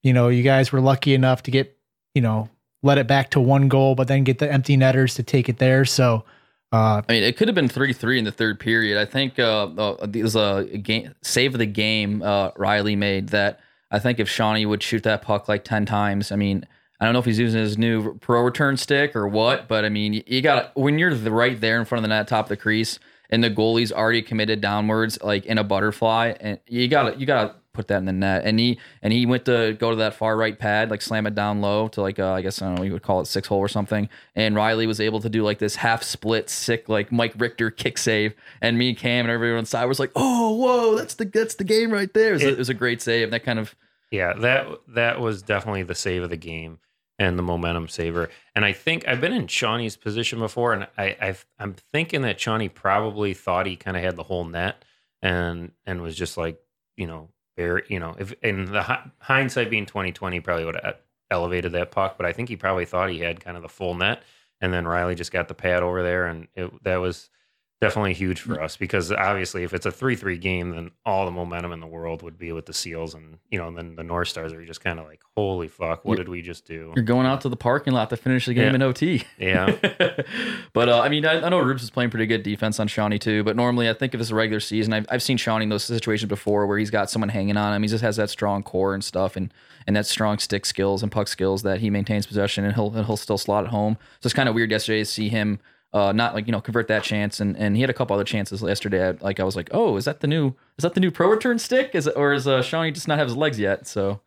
You 0.02 0.12
know, 0.12 0.28
you 0.28 0.42
guys 0.42 0.72
were 0.72 0.80
lucky 0.80 1.14
enough 1.14 1.44
to 1.44 1.50
get, 1.50 1.78
you 2.14 2.22
know, 2.22 2.48
let 2.86 2.98
it 2.98 3.06
back 3.06 3.30
to 3.30 3.40
one 3.40 3.68
goal, 3.68 3.94
but 3.94 4.08
then 4.08 4.24
get 4.24 4.38
the 4.38 4.50
empty 4.50 4.76
netters 4.76 5.14
to 5.14 5.22
take 5.22 5.48
it 5.48 5.58
there. 5.58 5.84
So, 5.84 6.24
uh, 6.72 7.02
I 7.08 7.12
mean, 7.12 7.22
it 7.22 7.36
could 7.36 7.48
have 7.48 7.54
been 7.54 7.68
three 7.68 7.92
three 7.92 8.18
in 8.18 8.24
the 8.24 8.32
third 8.32 8.58
period. 8.58 8.98
I 8.98 9.04
think 9.04 9.38
uh, 9.38 9.66
uh, 9.66 10.06
there 10.06 10.22
was 10.22 10.36
a 10.36 10.64
game 10.82 11.14
save 11.22 11.54
of 11.54 11.58
the 11.58 11.66
game 11.66 12.22
uh, 12.22 12.50
Riley 12.56 12.96
made 12.96 13.28
that 13.30 13.60
I 13.90 13.98
think 13.98 14.18
if 14.18 14.28
Shawnee 14.28 14.66
would 14.66 14.82
shoot 14.82 15.02
that 15.02 15.22
puck 15.22 15.48
like 15.48 15.64
ten 15.64 15.84
times, 15.84 16.32
I 16.32 16.36
mean, 16.36 16.66
I 17.00 17.04
don't 17.04 17.12
know 17.12 17.18
if 17.18 17.24
he's 17.24 17.38
using 17.38 17.60
his 17.60 17.76
new 17.76 18.18
pro 18.18 18.40
return 18.40 18.76
stick 18.76 19.14
or 19.14 19.28
what, 19.28 19.68
but 19.68 19.84
I 19.84 19.90
mean, 19.90 20.22
you, 20.26 20.40
got 20.40 20.74
when 20.76 20.98
you're 20.98 21.14
the, 21.14 21.30
right 21.30 21.60
there 21.60 21.78
in 21.78 21.84
front 21.84 22.04
of 22.04 22.08
the 22.08 22.14
net, 22.14 22.26
top 22.26 22.46
of 22.46 22.48
the 22.48 22.56
crease, 22.56 22.98
and 23.28 23.44
the 23.44 23.50
goalie's 23.50 23.92
already 23.92 24.22
committed 24.22 24.60
downwards, 24.60 25.18
like 25.22 25.44
in 25.44 25.58
a 25.58 25.64
butterfly, 25.64 26.34
and 26.40 26.58
you 26.66 26.88
gotta 26.88 27.16
you 27.18 27.26
gotta 27.26 27.54
put 27.76 27.88
that 27.88 27.98
in 27.98 28.04
the 28.06 28.12
net. 28.12 28.42
And 28.44 28.58
he 28.58 28.78
and 29.02 29.12
he 29.12 29.26
went 29.26 29.44
to 29.44 29.76
go 29.78 29.90
to 29.90 29.96
that 29.96 30.14
far 30.14 30.36
right 30.36 30.58
pad, 30.58 30.90
like 30.90 31.02
slam 31.02 31.26
it 31.26 31.34
down 31.34 31.60
low 31.60 31.88
to 31.88 32.00
like 32.00 32.18
uh, 32.18 32.32
I 32.32 32.42
guess 32.42 32.60
I 32.60 32.66
don't 32.66 32.76
know, 32.76 32.82
you 32.82 32.92
would 32.92 33.02
call 33.02 33.20
it 33.20 33.26
six 33.26 33.46
hole 33.48 33.58
or 33.58 33.68
something. 33.68 34.08
And 34.34 34.56
Riley 34.56 34.86
was 34.86 35.00
able 35.00 35.20
to 35.20 35.28
do 35.28 35.42
like 35.44 35.58
this 35.58 35.76
half 35.76 36.02
split 36.02 36.50
sick 36.50 36.88
like 36.88 37.12
Mike 37.12 37.34
Richter 37.36 37.70
kick 37.70 37.98
save. 37.98 38.34
And 38.60 38.78
me, 38.78 38.94
Cam, 38.94 39.26
and 39.26 39.30
everyone 39.30 39.58
on 39.58 39.66
side 39.66 39.84
was 39.84 40.00
like, 40.00 40.10
oh 40.16 40.54
whoa, 40.56 40.96
that's 40.96 41.14
the 41.14 41.26
that's 41.26 41.54
the 41.54 41.64
game 41.64 41.90
right 41.90 42.12
there. 42.12 42.30
It 42.30 42.34
was, 42.34 42.42
a, 42.42 42.48
it 42.48 42.58
was 42.58 42.68
a 42.68 42.74
great 42.74 43.00
save. 43.02 43.30
That 43.30 43.44
kind 43.44 43.58
of 43.58 43.76
Yeah, 44.10 44.32
that 44.34 44.66
that 44.88 45.20
was 45.20 45.42
definitely 45.42 45.84
the 45.84 45.94
save 45.94 46.22
of 46.22 46.30
the 46.30 46.36
game 46.36 46.78
and 47.18 47.38
the 47.38 47.42
momentum 47.42 47.88
saver. 47.88 48.28
And 48.54 48.64
I 48.64 48.72
think 48.72 49.06
I've 49.08 49.20
been 49.20 49.32
in 49.32 49.46
Shawnee's 49.46 49.96
position 49.96 50.38
before, 50.38 50.72
and 50.72 50.86
I 50.98 51.16
I've, 51.20 51.46
I'm 51.58 51.74
thinking 51.92 52.22
that 52.22 52.40
Shawnee 52.40 52.68
probably 52.68 53.34
thought 53.34 53.66
he 53.66 53.76
kind 53.76 53.96
of 53.96 54.02
had 54.02 54.16
the 54.16 54.22
whole 54.22 54.44
net, 54.44 54.84
and 55.22 55.72
and 55.86 56.02
was 56.02 56.16
just 56.16 56.36
like 56.36 56.60
you 56.96 57.06
know 57.06 57.28
very 57.56 57.82
you 57.88 57.98
know 57.98 58.14
if 58.18 58.32
in 58.42 58.66
the 58.66 58.82
hi- 58.82 59.10
hindsight 59.18 59.70
being 59.70 59.86
2020 59.86 60.40
probably 60.40 60.64
would 60.64 60.78
have 60.82 60.96
elevated 61.30 61.72
that 61.72 61.90
puck, 61.90 62.16
but 62.16 62.26
I 62.26 62.32
think 62.32 62.48
he 62.48 62.56
probably 62.56 62.84
thought 62.84 63.10
he 63.10 63.18
had 63.20 63.40
kind 63.40 63.56
of 63.56 63.62
the 63.62 63.68
full 63.68 63.94
net, 63.94 64.22
and 64.60 64.72
then 64.72 64.86
Riley 64.86 65.14
just 65.14 65.32
got 65.32 65.48
the 65.48 65.54
pad 65.54 65.82
over 65.82 66.02
there, 66.02 66.26
and 66.26 66.48
it, 66.54 66.84
that 66.84 66.96
was 66.96 67.30
definitely 67.80 68.14
huge 68.14 68.40
for 68.40 68.60
us 68.62 68.76
because 68.76 69.12
obviously 69.12 69.62
if 69.62 69.74
it's 69.74 69.84
a 69.84 69.90
3-3 69.92 70.40
game 70.40 70.70
then 70.70 70.90
all 71.04 71.26
the 71.26 71.30
momentum 71.30 71.72
in 71.72 71.80
the 71.80 71.86
world 71.86 72.22
would 72.22 72.38
be 72.38 72.50
with 72.50 72.64
the 72.64 72.72
seals 72.72 73.12
and 73.12 73.36
you 73.50 73.58
know 73.58 73.68
and 73.68 73.76
then 73.76 73.94
the 73.96 74.02
north 74.02 74.28
stars 74.28 74.50
are 74.52 74.64
just 74.64 74.80
kind 74.82 74.98
of 74.98 75.04
like 75.04 75.20
holy 75.36 75.68
fuck 75.68 76.02
what 76.04 76.16
did 76.16 76.26
we 76.28 76.40
just 76.40 76.66
do 76.66 76.90
you're 76.96 77.04
going 77.04 77.26
out 77.26 77.42
to 77.42 77.50
the 77.50 77.56
parking 77.56 77.92
lot 77.92 78.08
to 78.08 78.16
finish 78.16 78.46
the 78.46 78.54
game 78.54 78.68
Yeah. 78.70 78.74
in 78.76 78.82
OT. 78.82 79.24
yeah 79.38 79.66
but 80.72 80.88
uh, 80.88 81.00
I 81.00 81.08
mean, 81.08 81.26
I, 81.26 81.44
I 81.44 81.48
know 81.48 81.58
Rubes 81.60 81.82
is 81.82 81.90
playing 81.90 82.10
pretty 82.10 82.26
good 82.26 82.42
defense 82.42 82.80
on 82.80 82.88
Shawnee 82.88 83.18
too. 83.18 83.44
But 83.44 83.56
normally, 83.56 83.88
I 83.88 83.92
think 83.92 84.14
if 84.14 84.20
it's 84.20 84.30
a 84.30 84.34
regular 84.34 84.60
season, 84.60 84.92
I've, 84.92 85.06
I've 85.10 85.22
seen 85.22 85.36
Shawnee 85.36 85.64
in 85.64 85.68
those 85.68 85.84
situations 85.84 86.28
before 86.28 86.66
where 86.66 86.78
he's 86.78 86.90
got 86.90 87.10
someone 87.10 87.28
hanging 87.28 87.56
on 87.56 87.74
him. 87.74 87.82
He 87.82 87.88
just 87.88 88.02
has 88.02 88.16
that 88.16 88.30
strong 88.30 88.62
core 88.62 88.94
and 88.94 89.02
stuff, 89.04 89.36
and 89.36 89.52
and 89.86 89.94
that 89.96 90.06
strong 90.06 90.38
stick 90.38 90.66
skills 90.66 91.02
and 91.02 91.12
puck 91.12 91.28
skills 91.28 91.62
that 91.62 91.80
he 91.80 91.90
maintains 91.90 92.26
possession, 92.26 92.64
and 92.64 92.74
he'll 92.74 92.94
and 92.94 93.06
he'll 93.06 93.16
still 93.16 93.38
slot 93.38 93.64
it 93.64 93.70
home. 93.70 93.96
So 94.20 94.26
it's 94.26 94.34
kind 94.34 94.48
of 94.48 94.54
weird 94.54 94.70
yesterday 94.70 95.00
to 95.00 95.04
see 95.04 95.28
him. 95.28 95.60
Uh, 95.92 96.12
not 96.12 96.34
like 96.34 96.46
you 96.46 96.52
know 96.52 96.60
convert 96.60 96.88
that 96.88 97.02
chance 97.02 97.40
and, 97.40 97.56
and 97.56 97.74
he 97.74 97.80
had 97.80 97.88
a 97.88 97.94
couple 97.94 98.12
other 98.14 98.24
chances 98.24 98.60
yesterday. 98.60 99.08
I, 99.08 99.10
like 99.22 99.40
I 99.40 99.44
was 99.44 99.56
like, 99.56 99.70
oh, 99.72 99.96
is 99.96 100.04
that 100.04 100.20
the 100.20 100.26
new 100.26 100.48
is 100.78 100.82
that 100.82 100.94
the 100.94 101.00
new 101.00 101.10
pro 101.10 101.28
return 101.30 101.58
stick? 101.58 101.92
Is 101.94 102.06
it, 102.06 102.14
or 102.16 102.32
is 102.34 102.46
uh, 102.46 102.60
Shawnee 102.62 102.90
just 102.90 103.08
not 103.08 103.18
have 103.18 103.28
his 103.28 103.36
legs 103.36 103.58
yet? 103.58 103.86
So 103.86 104.20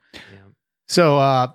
So 0.88 1.18
uh 1.20 1.52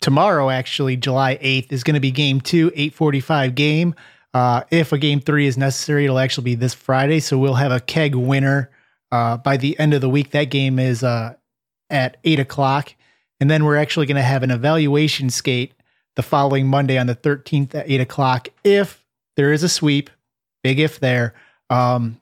tomorrow 0.00 0.50
actually 0.50 0.96
July 0.96 1.36
8th 1.36 1.72
is 1.72 1.84
going 1.84 1.94
to 1.94 2.00
be 2.00 2.10
game 2.10 2.40
2 2.40 2.72
845 2.74 3.54
game. 3.54 3.94
Uh 4.32 4.62
if 4.70 4.92
a 4.92 4.98
game 4.98 5.20
3 5.20 5.46
is 5.46 5.56
necessary 5.56 6.04
it'll 6.04 6.18
actually 6.18 6.44
be 6.44 6.54
this 6.56 6.74
Friday 6.74 7.20
so 7.20 7.38
we'll 7.38 7.54
have 7.54 7.70
a 7.70 7.80
keg 7.80 8.14
winner 8.16 8.70
uh 9.12 9.36
by 9.36 9.56
the 9.56 9.78
end 9.78 9.94
of 9.94 10.00
the 10.00 10.08
week 10.08 10.30
that 10.30 10.44
game 10.44 10.78
is 10.80 11.04
uh 11.04 11.34
at 11.90 12.16
8 12.24 12.40
o'clock 12.40 12.94
and 13.40 13.48
then 13.50 13.64
we're 13.64 13.76
actually 13.76 14.06
going 14.06 14.16
to 14.16 14.22
have 14.22 14.42
an 14.42 14.50
evaluation 14.50 15.28
skate 15.30 15.74
the 16.16 16.22
following 16.22 16.66
Monday 16.66 16.96
on 16.98 17.06
the 17.06 17.14
13th 17.14 17.74
at 17.74 17.88
8 17.88 18.00
o'clock 18.00 18.48
if 18.64 19.03
there 19.36 19.52
is 19.52 19.62
a 19.62 19.68
sweep 19.68 20.10
big 20.62 20.78
if 20.78 21.00
there 21.00 21.34
um 21.70 22.20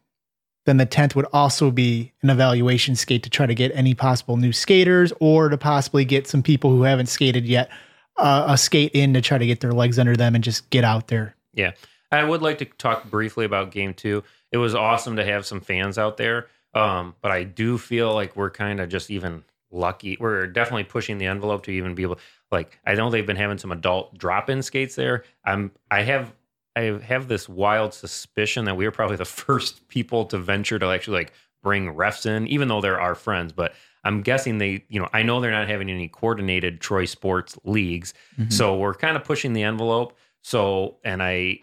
then 0.65 0.77
the 0.77 0.87
10th 0.87 1.15
would 1.15 1.27
also 1.33 1.71
be 1.71 2.13
an 2.23 2.31
evaluation 2.31 2.95
skate 2.95 3.23
to 3.25 3.31
try 3.31 3.47
to 3.47 3.55
get 3.55 3.73
any 3.75 3.95
possible 3.95 4.37
new 4.37 4.53
skaters 4.53 5.13
or 5.19 5.49
to 5.49 5.59
possibly 5.59 6.05
get 6.05 6.29
some 6.29 6.43
people 6.43 6.71
who 6.71 6.83
haven't 6.83 7.07
skated 7.07 7.47
yet 7.47 7.69
uh, 8.17 8.45
a 8.49 8.59
skate 8.59 8.93
in 8.93 9.15
to 9.15 9.21
try 9.21 9.39
to 9.39 9.47
get 9.47 9.61
their 9.61 9.73
legs 9.73 9.99
under 9.99 10.17
them 10.17 10.35
and 10.35 10.45
just 10.45 10.69
get 10.71 10.85
out 10.85 11.09
there. 11.09 11.35
Yeah. 11.53 11.73
I 12.11 12.23
would 12.23 12.43
like 12.43 12.59
to 12.59 12.67
talk 12.67 13.11
briefly 13.11 13.45
about 13.45 13.71
game 13.71 13.95
two. 13.95 14.23
It 14.53 14.59
was 14.59 14.75
awesome 14.75 15.17
to 15.17 15.25
have 15.25 15.47
some 15.47 15.61
fans 15.61 15.99
out 15.99 16.17
there. 16.17 16.47
Um, 16.75 17.15
but 17.21 17.31
I 17.31 17.45
do 17.45 17.79
feel 17.79 18.15
like 18.15 18.37
we're 18.37 18.51
kind 18.51 18.81
of 18.81 18.89
just 18.89 19.11
even 19.11 19.45
lucky. 19.71 20.17
We're 20.21 20.47
definitely 20.47 20.85
pushing 20.85 21.19
the 21.19 21.27
envelope 21.27 21.65
to 21.65 21.71
even 21.71 21.95
be 21.95 22.03
able 22.03 22.19
like 22.51 22.79
I 22.87 22.95
know 22.95 23.11
they've 23.11 23.27
been 23.27 23.37
having 23.37 23.59
some 23.59 23.73
adult 23.73 24.17
drop-in 24.17 24.63
skates 24.63 24.95
there. 24.95 25.25
I'm 25.45 25.73
I 25.91 26.03
have 26.03 26.33
I 26.75 26.99
have 27.03 27.29
this 27.29 27.49
wild 27.49 27.95
suspicion 27.95 28.65
that 28.65 28.77
we 28.77 28.85
were 28.85 28.91
probably 28.91 29.17
the 29.17 29.25
first 29.25 29.87
people 29.89 30.25
to 30.27 30.39
venture 30.39 30.79
to 30.79 30.87
actually 30.87 31.19
like 31.19 31.33
bring 31.63 31.95
refs 31.95 32.27
in, 32.27 32.47
even 32.49 32.69
though 32.69 32.81
they're 32.81 33.01
our 33.01 33.15
friends. 33.15 33.53
But 33.53 33.75
I'm 34.05 34.23
guessing 34.23 34.59
they, 34.59 34.85
you 34.89 35.01
know, 35.01 35.09
I 35.13 35.23
know 35.23 35.41
they're 35.41 35.51
not 35.51 35.69
having 35.69 35.91
any 35.91 36.09
coordinated 36.09 36.81
Troy 36.81 37.05
sports 37.05 37.57
leagues. 37.65 38.15
Mm-hmm. 38.39 38.51
So 38.51 38.77
we're 38.77 38.95
kind 38.95 39.17
of 39.17 39.25
pushing 39.25 39.53
the 39.53 39.63
envelope. 39.63 40.19
So, 40.43 40.97
and 41.05 41.23
I, 41.23 41.61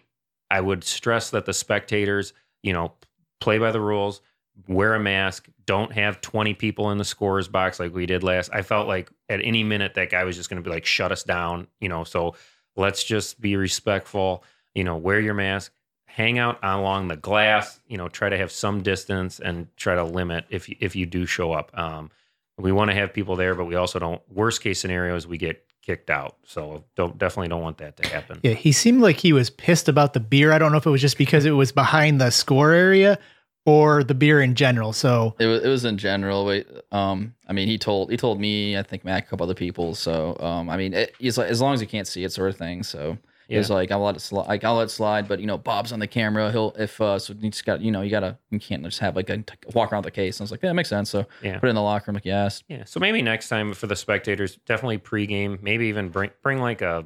I 0.50 0.62
would 0.62 0.84
stress 0.84 1.32
that 1.32 1.46
the 1.46 1.54
spectators, 1.54 2.34
you 2.64 2.72
know, 2.72 2.94
play 3.42 3.58
by 3.58 3.72
the 3.72 3.82
rules, 3.82 4.22
wear 4.68 4.96
a 4.96 5.00
mask, 5.00 5.50
don't 5.66 5.94
have 5.94 6.22
20 6.22 6.54
people 6.56 6.92
in 6.92 6.98
the 6.98 7.06
scorer's 7.06 7.48
box 7.48 7.80
like 7.80 7.94
we 7.94 8.06
did 8.06 8.24
last. 8.24 8.50
I 8.54 8.62
felt 8.62 8.88
like 8.88 9.10
at 9.28 9.42
any 9.44 9.64
minute 9.64 9.94
that 9.96 10.10
guy 10.10 10.24
was 10.24 10.36
just 10.36 10.50
going 10.50 10.62
to 10.62 10.68
be 10.68 10.74
like, 10.74 10.86
shut 10.86 11.12
us 11.12 11.24
down, 11.24 11.68
you 11.80 11.90
know, 11.90 12.04
so 12.04 12.36
let's 12.76 13.04
just 13.04 13.40
be 13.40 13.56
respectful, 13.56 14.44
you 14.80 14.86
know, 14.86 14.96
wear 14.96 15.20
your 15.20 15.34
mask, 15.34 15.74
hang 16.06 16.40
out 16.40 16.58
along 16.64 17.10
the 17.10 17.18
glass, 17.18 17.82
you 17.90 17.98
know, 17.98 18.08
try 18.08 18.30
to 18.30 18.38
have 18.38 18.50
some 18.50 18.82
distance 18.82 19.42
and 19.42 19.68
try 19.76 19.94
to 19.94 20.06
limit 20.06 20.46
if 20.50 20.70
you, 20.70 20.78
if 20.80 20.96
you 20.96 21.06
do 21.06 21.26
show 21.26 21.52
up. 21.52 21.78
Um, 21.78 22.10
we 22.58 22.72
want 22.72 22.90
to 22.90 22.96
have 22.96 23.14
people 23.14 23.36
there, 23.36 23.56
but 23.56 23.66
we 23.66 23.76
also 23.76 24.00
don't, 24.00 24.22
worst 24.32 24.62
case 24.62 24.80
scenario 24.80 25.18
is 25.18 25.28
we 25.28 25.38
get 25.38 25.66
kicked 25.82 26.10
out. 26.10 26.38
So 26.46 26.86
don't, 26.96 27.18
definitely 27.18 27.50
don't 27.50 27.62
want 27.62 27.80
that 27.80 27.98
to 27.98 28.08
happen. 28.08 28.40
Yeah, 28.42 28.54
he 28.54 28.72
seemed 28.72 29.02
like 29.02 29.18
he 29.18 29.34
was 29.34 29.50
pissed 29.50 29.90
about 29.90 30.14
the 30.14 30.22
beer. 30.22 30.54
I 30.54 30.60
don't 30.60 30.72
know 30.72 30.78
if 30.78 30.86
it 30.86 30.90
was 30.90 31.02
just 31.02 31.18
because 31.18 31.44
it 31.44 31.52
was 31.52 31.74
behind 31.74 32.22
the 32.22 32.30
score 32.30 32.72
area 32.72 33.20
or 33.66 34.06
the 34.06 34.16
beer 34.16 34.42
in 34.42 34.56
general. 34.56 34.94
So 34.94 35.36
It 35.40 35.46
was 35.46 35.62
it 35.62 35.68
was 35.68 35.84
in 35.84 35.98
general. 35.98 36.46
Wait, 36.46 36.68
um, 36.94 37.36
I 37.50 37.52
mean, 37.54 37.68
he 37.68 37.78
told 37.78 38.12
he 38.12 38.16
told 38.16 38.40
me, 38.40 38.78
I 38.78 38.84
think 38.84 39.04
Mac, 39.04 39.28
a 39.28 39.30
couple 39.30 39.44
other 39.44 39.54
people. 39.54 39.94
So, 39.94 40.38
um, 40.40 40.70
I 40.70 40.78
mean, 40.78 40.94
it, 40.94 41.14
it's 41.20 41.38
like 41.38 41.50
as 41.50 41.60
long 41.60 41.74
as 41.74 41.82
you 41.82 41.88
can't 41.88 42.08
see 42.08 42.24
it, 42.24 42.32
sort 42.32 42.50
of 42.50 42.56
thing. 42.58 42.84
So 42.84 43.18
Yeah. 43.50 43.66
like 43.70 43.92
I'll 43.92 44.00
let 44.04 44.16
it 44.16 44.20
slide. 44.20 44.48
Like 44.48 44.64
I'll 44.64 44.76
let 44.76 44.84
it 44.84 44.92
slide, 44.92 45.28
but 45.28 45.40
you 45.40 45.48
know, 45.48 45.58
Bob's 45.58 45.92
on 45.92 46.00
the 46.00 46.08
camera. 46.08 46.52
He'll 46.52 46.74
if 46.78 47.00
uh, 47.02 47.18
so 47.20 47.34
you 47.40 47.50
just 47.50 47.66
got 47.66 47.82
you 47.82 47.92
know 47.92 48.02
you 48.02 48.10
gotta 48.12 48.38
you 48.52 48.60
can't 48.60 48.84
just 48.84 49.00
have 49.00 49.16
like 49.16 49.30
a 49.30 49.44
walk 49.74 49.92
around 49.92 50.04
the 50.06 50.12
case. 50.12 50.38
And 50.40 50.44
I 50.44 50.46
was 50.46 50.52
like, 50.52 50.62
yeah, 50.62 50.70
that 50.70 50.76
makes 50.76 50.90
sense. 50.90 51.10
So 51.10 51.26
Yeah. 51.42 51.58
put 51.60 51.68
it 51.68 51.70
in 51.70 51.76
the 51.76 51.82
locker 51.82 52.06
room. 52.12 52.16
Like 52.16 52.26
yes, 52.26 52.64
Yeah. 52.68 52.84
So 52.86 53.00
maybe 53.00 53.22
next 53.22 53.50
time 53.50 53.74
for 53.74 53.88
the 53.88 53.96
spectators, 53.96 54.58
definitely 54.66 55.00
pregame. 55.00 55.62
Maybe 55.62 55.88
even 55.88 56.10
bring 56.10 56.32
bring 56.44 56.60
like 56.60 56.82
a 56.82 57.06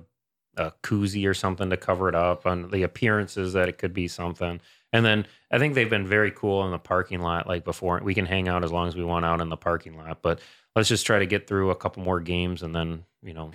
a 0.55 0.71
koozie 0.83 1.27
or 1.27 1.33
something 1.33 1.69
to 1.71 1.77
cover 1.77 2.07
it 2.09 2.13
up 2.15 2.45
on 2.45 2.69
the 2.69 2.83
appearances 2.83 3.53
that 3.53 3.67
it 3.69 3.77
could 3.79 3.93
be 3.93 4.07
something. 4.07 4.61
And 4.91 5.03
then 5.03 5.25
I 5.49 5.57
think 5.57 5.73
they've 5.73 5.89
been 5.89 6.05
very 6.05 6.29
cool 6.29 6.63
in 6.65 6.71
the 6.71 6.77
parking 6.77 7.21
lot. 7.21 7.47
Like 7.47 7.63
before, 7.63 7.99
we 8.03 8.13
can 8.13 8.27
hang 8.27 8.47
out 8.47 8.63
as 8.63 8.71
long 8.71 8.87
as 8.87 8.95
we 8.95 9.03
want 9.03 9.25
out 9.25 9.41
in 9.41 9.49
the 9.49 9.57
parking 9.57 9.97
lot. 9.97 10.21
But 10.21 10.39
let's 10.75 10.87
just 10.89 11.07
try 11.07 11.17
to 11.17 11.25
get 11.25 11.47
through 11.47 11.71
a 11.71 11.75
couple 11.75 12.03
more 12.03 12.19
games 12.19 12.61
and 12.63 12.75
then 12.75 13.05
you 13.23 13.33
know. 13.33 13.51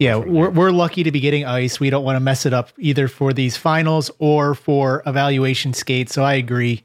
Yeah, 0.00 0.16
we're, 0.16 0.48
we're 0.48 0.70
lucky 0.70 1.02
to 1.02 1.12
be 1.12 1.20
getting 1.20 1.44
ice. 1.44 1.78
We 1.78 1.90
don't 1.90 2.04
want 2.04 2.16
to 2.16 2.20
mess 2.20 2.46
it 2.46 2.54
up 2.54 2.70
either 2.78 3.06
for 3.06 3.34
these 3.34 3.58
finals 3.58 4.10
or 4.18 4.54
for 4.54 5.02
evaluation 5.04 5.74
skates. 5.74 6.14
So 6.14 6.24
I 6.24 6.34
agree. 6.34 6.82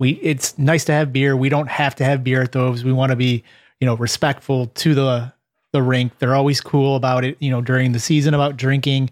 We 0.00 0.10
it's 0.14 0.58
nice 0.58 0.84
to 0.86 0.92
have 0.92 1.12
beer. 1.12 1.36
We 1.36 1.48
don't 1.48 1.68
have 1.68 1.94
to 1.96 2.04
have 2.04 2.24
beer 2.24 2.42
at 2.42 2.50
those. 2.50 2.82
We 2.82 2.92
want 2.92 3.10
to 3.10 3.16
be, 3.16 3.44
you 3.80 3.86
know, 3.86 3.96
respectful 3.96 4.66
to 4.66 4.94
the 4.96 5.32
the 5.72 5.80
rink. 5.80 6.18
They're 6.18 6.34
always 6.34 6.60
cool 6.60 6.96
about 6.96 7.24
it, 7.24 7.36
you 7.38 7.50
know, 7.50 7.60
during 7.60 7.92
the 7.92 8.00
season 8.00 8.34
about 8.34 8.56
drinking. 8.56 9.10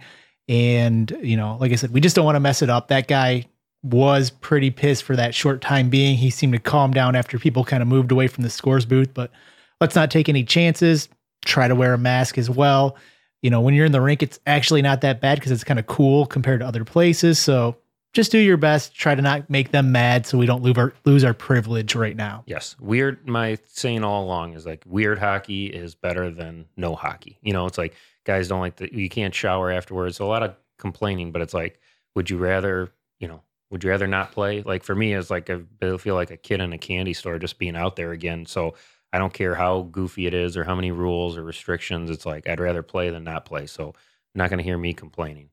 And, 0.49 1.17
you 1.23 1.37
know, 1.37 1.59
like 1.61 1.71
I 1.71 1.77
said, 1.77 1.93
we 1.93 2.01
just 2.01 2.17
don't 2.17 2.25
want 2.25 2.37
to 2.37 2.41
mess 2.41 2.61
it 2.61 2.71
up. 2.71 2.89
That 2.89 3.07
guy 3.07 3.47
was 3.85 4.31
pretty 4.31 4.73
pissed 4.73 5.05
for 5.05 5.15
that 5.15 5.33
short 5.33 5.61
time 5.61 5.91
being. 5.91 6.17
He 6.17 6.31
seemed 6.31 6.55
to 6.55 6.59
calm 6.59 6.91
down 6.91 7.15
after 7.15 7.39
people 7.39 7.65
kind 7.65 7.83
of 7.83 7.89
moved 7.89 8.11
away 8.11 8.27
from 8.27 8.43
the 8.43 8.51
scores 8.51 8.85
booth, 8.85 9.15
but 9.15 9.31
let's 9.81 9.95
not 9.95 10.11
take 10.11 10.29
any 10.29 10.43
chances. 10.43 11.09
Try 11.47 11.69
to 11.69 11.75
wear 11.75 11.95
a 11.95 11.99
mask 11.99 12.37
as 12.37 12.51
well. 12.51 12.97
You 13.43 13.51
know, 13.51 13.61
when 13.61 13.75
you're 13.75 13.87
in 13.87 13.93
the 13.93 14.01
rink, 14.01 14.23
it's 14.23 14.39
actually 14.47 14.83
not 14.83 15.01
that 15.01 15.21
bad 15.21 15.39
because 15.39 15.53
it's 15.53 15.65
kind 15.65 15.79
of 15.79 15.87
cool 15.87 16.27
compared 16.27 16.61
to 16.61 16.67
other 16.67 16.85
places. 16.85 17.39
So 17.39 17.77
just 18.13 18.33
do 18.33 18.39
your 18.39 18.57
best. 18.57 18.95
Try 18.95 19.15
to 19.15 19.23
not 19.23 19.49
make 19.49 19.73
them 19.73 19.93
mad 19.93 20.27
so 20.27 20.39
we 20.39 20.47
don't 20.47 20.63
lose 20.63 20.77
our 20.77 20.93
lose 21.05 21.23
our 21.23 21.35
privilege 21.35 21.95
right 21.95 22.17
now. 22.17 22.43
Yes, 22.47 22.75
weird. 22.81 23.29
My 23.29 23.59
saying 23.67 24.05
all 24.05 24.25
along 24.25 24.55
is 24.55 24.67
like 24.67 24.83
weird 24.87 25.19
hockey 25.19 25.67
is 25.67 25.95
better 25.95 26.31
than 26.31 26.67
no 26.77 26.95
hockey. 26.95 27.39
You 27.43 27.53
know, 27.53 27.67
it's 27.67 27.79
like 27.79 27.95
guys 28.25 28.49
don't 28.49 28.61
like 28.61 28.77
the 28.77 28.93
you 28.93 29.09
can't 29.09 29.35
shower 29.35 29.71
afterwards. 29.71 30.19
A 30.19 30.25
lot 30.25 30.43
of 30.43 30.57
complaining, 30.79 31.31
but 31.31 31.43
it's 31.43 31.55
like, 31.55 31.79
would 32.15 32.31
you 32.31 32.39
rather, 32.39 32.91
you 33.21 33.29
know, 33.29 33.43
would 33.71 33.85
you 33.85 33.91
rather 33.91 34.07
not 34.07 34.33
play? 34.33 34.63
Like 34.63 34.83
for 34.83 34.95
me, 34.95 35.13
it's 35.13 35.31
like 35.31 35.51
I 35.51 35.97
feel 35.99 36.15
like 36.15 36.31
a 36.31 36.37
kid 36.37 36.61
in 36.61 36.73
a 36.73 36.79
candy 36.79 37.13
store 37.13 37.39
just 37.39 37.59
being 37.59 37.77
out 37.77 37.97
there 37.97 38.13
again. 38.13 38.47
So 38.47 38.75
I 39.13 39.19
don't 39.19 39.33
care 39.33 39.55
how 39.55 39.83
goofy 39.83 40.27
it 40.27 40.35
is 40.35 40.57
or 40.57 40.65
how 40.65 40.75
many 40.75 40.91
rules 40.91 41.37
or 41.37 41.43
restrictions. 41.43 42.11
It's 42.11 42.27
like 42.27 42.49
I'd 42.49 42.61
rather 42.61 42.83
play 42.83 43.11
than 43.11 43.25
not 43.25 43.45
play. 43.45 43.67
So 43.67 43.85
you're 43.85 43.95
not 44.43 44.51
going 44.51 44.59
to 44.59 44.65
hear 44.65 44.79
me 44.79 44.93
complaining. 44.93 45.51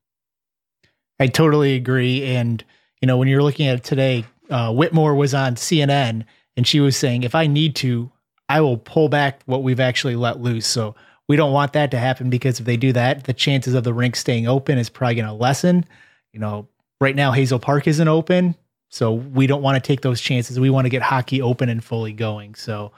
I 1.20 1.28
totally 1.28 1.76
agree. 1.76 2.24
And, 2.26 2.64
you 3.02 3.08
know, 3.08 3.18
when 3.18 3.28
you're 3.28 3.44
looking 3.44 3.68
at 3.68 3.78
it 3.78 3.84
today, 3.84 4.26
uh, 4.50 4.70
Whitmer 4.70 5.16
was 5.16 5.34
on 5.34 5.56
CNN 5.56 6.26
and 6.58 6.68
she 6.68 6.80
was 6.80 6.98
saying, 6.98 7.24
if 7.24 7.36
I 7.36 7.48
need 7.48 7.76
to, 7.78 8.12
I 8.50 8.62
will 8.62 8.78
pull 8.78 9.10
back 9.10 9.42
what 9.46 9.64
we've 9.64 9.80
actually 9.80 10.16
let 10.16 10.42
loose. 10.42 10.68
So 10.68 10.96
we 11.28 11.36
don't 11.36 11.54
want 11.54 11.74
that 11.74 11.92
to 11.92 12.00
happen 12.00 12.30
because 12.30 12.60
if 12.60 12.66
they 12.66 12.78
do 12.78 12.92
that, 12.94 13.24
the 13.24 13.34
chances 13.34 13.74
of 13.74 13.84
the 13.84 13.94
rink 13.94 14.16
staying 14.16 14.48
open 14.48 14.78
is 14.78 14.90
probably 14.90 15.16
going 15.16 15.28
to 15.28 15.34
lessen. 15.34 15.86
You 16.34 16.40
know, 16.40 16.68
right 17.00 17.16
now 17.16 17.32
Hazel 17.32 17.60
Park 17.60 17.88
isn't 17.88 18.08
open, 18.08 18.56
so 18.90 19.14
we 19.14 19.48
don't 19.48 19.62
want 19.62 19.82
to 19.82 19.88
take 19.88 20.02
those 20.02 20.20
chances. 20.20 20.60
We 20.60 20.70
want 20.70 20.86
to 20.86 20.90
get 20.90 21.02
hockey 21.02 21.42
open 21.42 21.70
and 21.70 21.84
fully 21.84 22.14
going. 22.14 22.56
So, 22.56 22.92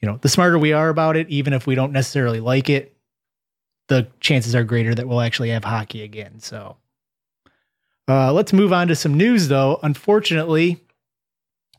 you 0.00 0.08
know, 0.08 0.18
the 0.22 0.28
smarter 0.28 0.58
we 0.58 0.72
are 0.72 0.88
about 0.88 1.16
it, 1.16 1.28
even 1.28 1.52
if 1.52 1.66
we 1.66 1.74
don't 1.74 1.92
necessarily 1.92 2.40
like 2.40 2.70
it, 2.70 2.96
the 3.88 4.08
chances 4.20 4.54
are 4.54 4.64
greater 4.64 4.94
that 4.94 5.06
we'll 5.08 5.20
actually 5.20 5.50
have 5.50 5.64
hockey 5.64 6.02
again. 6.02 6.40
So, 6.40 6.76
uh, 8.08 8.32
let's 8.32 8.52
move 8.52 8.72
on 8.72 8.88
to 8.88 8.96
some 8.96 9.14
news, 9.14 9.48
though. 9.48 9.78
Unfortunately, 9.82 10.80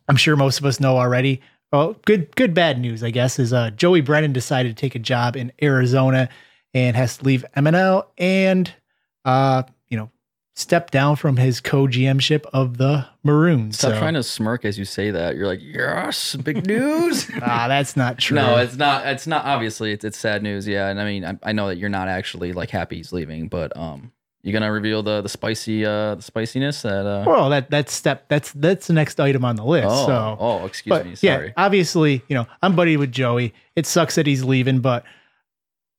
I'm 0.07 0.15
sure 0.15 0.35
most 0.35 0.59
of 0.59 0.65
us 0.65 0.79
know 0.79 0.97
already. 0.97 1.41
Well, 1.71 1.95
good, 2.05 2.35
good, 2.35 2.53
bad 2.53 2.79
news, 2.79 3.03
I 3.03 3.11
guess, 3.11 3.39
is 3.39 3.53
uh, 3.53 3.71
Joey 3.71 4.01
Brennan 4.01 4.33
decided 4.33 4.75
to 4.75 4.79
take 4.79 4.95
a 4.95 4.99
job 4.99 5.35
in 5.35 5.51
Arizona 5.61 6.29
and 6.73 6.95
has 6.95 7.17
to 7.17 7.25
leave 7.25 7.45
MNL 7.55 8.05
and, 8.17 8.71
uh, 9.25 9.63
you 10.61 10.65
know, 10.65 10.77
step 10.77 10.91
down 10.91 11.15
from 11.15 11.37
his 11.37 11.59
co-GMship 11.59 12.45
of 12.53 12.77
the 12.77 13.05
Maroons. 13.23 13.77
Stop 13.77 13.93
So- 13.93 13.99
trying 13.99 14.13
to 14.13 14.23
smirk 14.23 14.65
as 14.65 14.77
you 14.77 14.85
say 14.85 15.11
that. 15.11 15.35
You're 15.35 15.47
like, 15.47 15.61
yes, 15.61 16.35
big 16.35 16.65
news. 16.67 17.29
ah, 17.41 17.67
that's 17.67 17.95
not 17.97 18.17
true. 18.25 18.35
no, 18.35 18.57
it's 18.57 18.75
not. 18.77 19.05
It's 19.07 19.27
not. 19.27 19.45
Obviously, 19.45 19.91
it's, 19.91 20.05
it's 20.05 20.17
sad 20.17 20.43
news. 20.43 20.67
Yeah, 20.67 20.87
and 20.89 20.99
I 20.99 21.05
mean, 21.05 21.25
I, 21.25 21.37
I 21.43 21.51
know 21.51 21.67
that 21.67 21.77
you're 21.77 21.89
not 21.89 22.07
actually 22.07 22.53
like 22.53 22.69
happy 22.69 22.97
he's 22.97 23.11
leaving, 23.13 23.47
but 23.47 23.75
um, 23.77 24.11
you 24.43 24.51
gonna 24.53 24.71
reveal 24.71 25.03
the 25.03 25.21
the 25.21 25.29
spicy 25.29 25.85
uh 25.85 26.15
the 26.15 26.21
spiciness 26.23 26.81
that 26.81 27.05
uh. 27.05 27.23
well, 27.27 27.49
that 27.51 27.69
that's 27.69 27.93
step 27.93 28.27
that's 28.27 28.51
that's 28.53 28.87
the 28.87 28.93
next 28.93 29.19
item 29.19 29.45
on 29.45 29.55
the 29.55 29.63
list. 29.63 29.87
Oh, 29.89 30.05
so 30.07 30.37
oh, 30.39 30.65
excuse 30.65 30.89
but 30.89 31.05
me. 31.05 31.11
yeah, 31.21 31.35
Sorry. 31.35 31.53
obviously, 31.57 32.23
you 32.27 32.35
know, 32.35 32.47
I'm 32.63 32.75
buddy 32.75 32.97
with 32.97 33.11
Joey. 33.11 33.53
It 33.75 33.85
sucks 33.85 34.15
that 34.15 34.25
he's 34.25 34.43
leaving, 34.43 34.79
but 34.79 35.03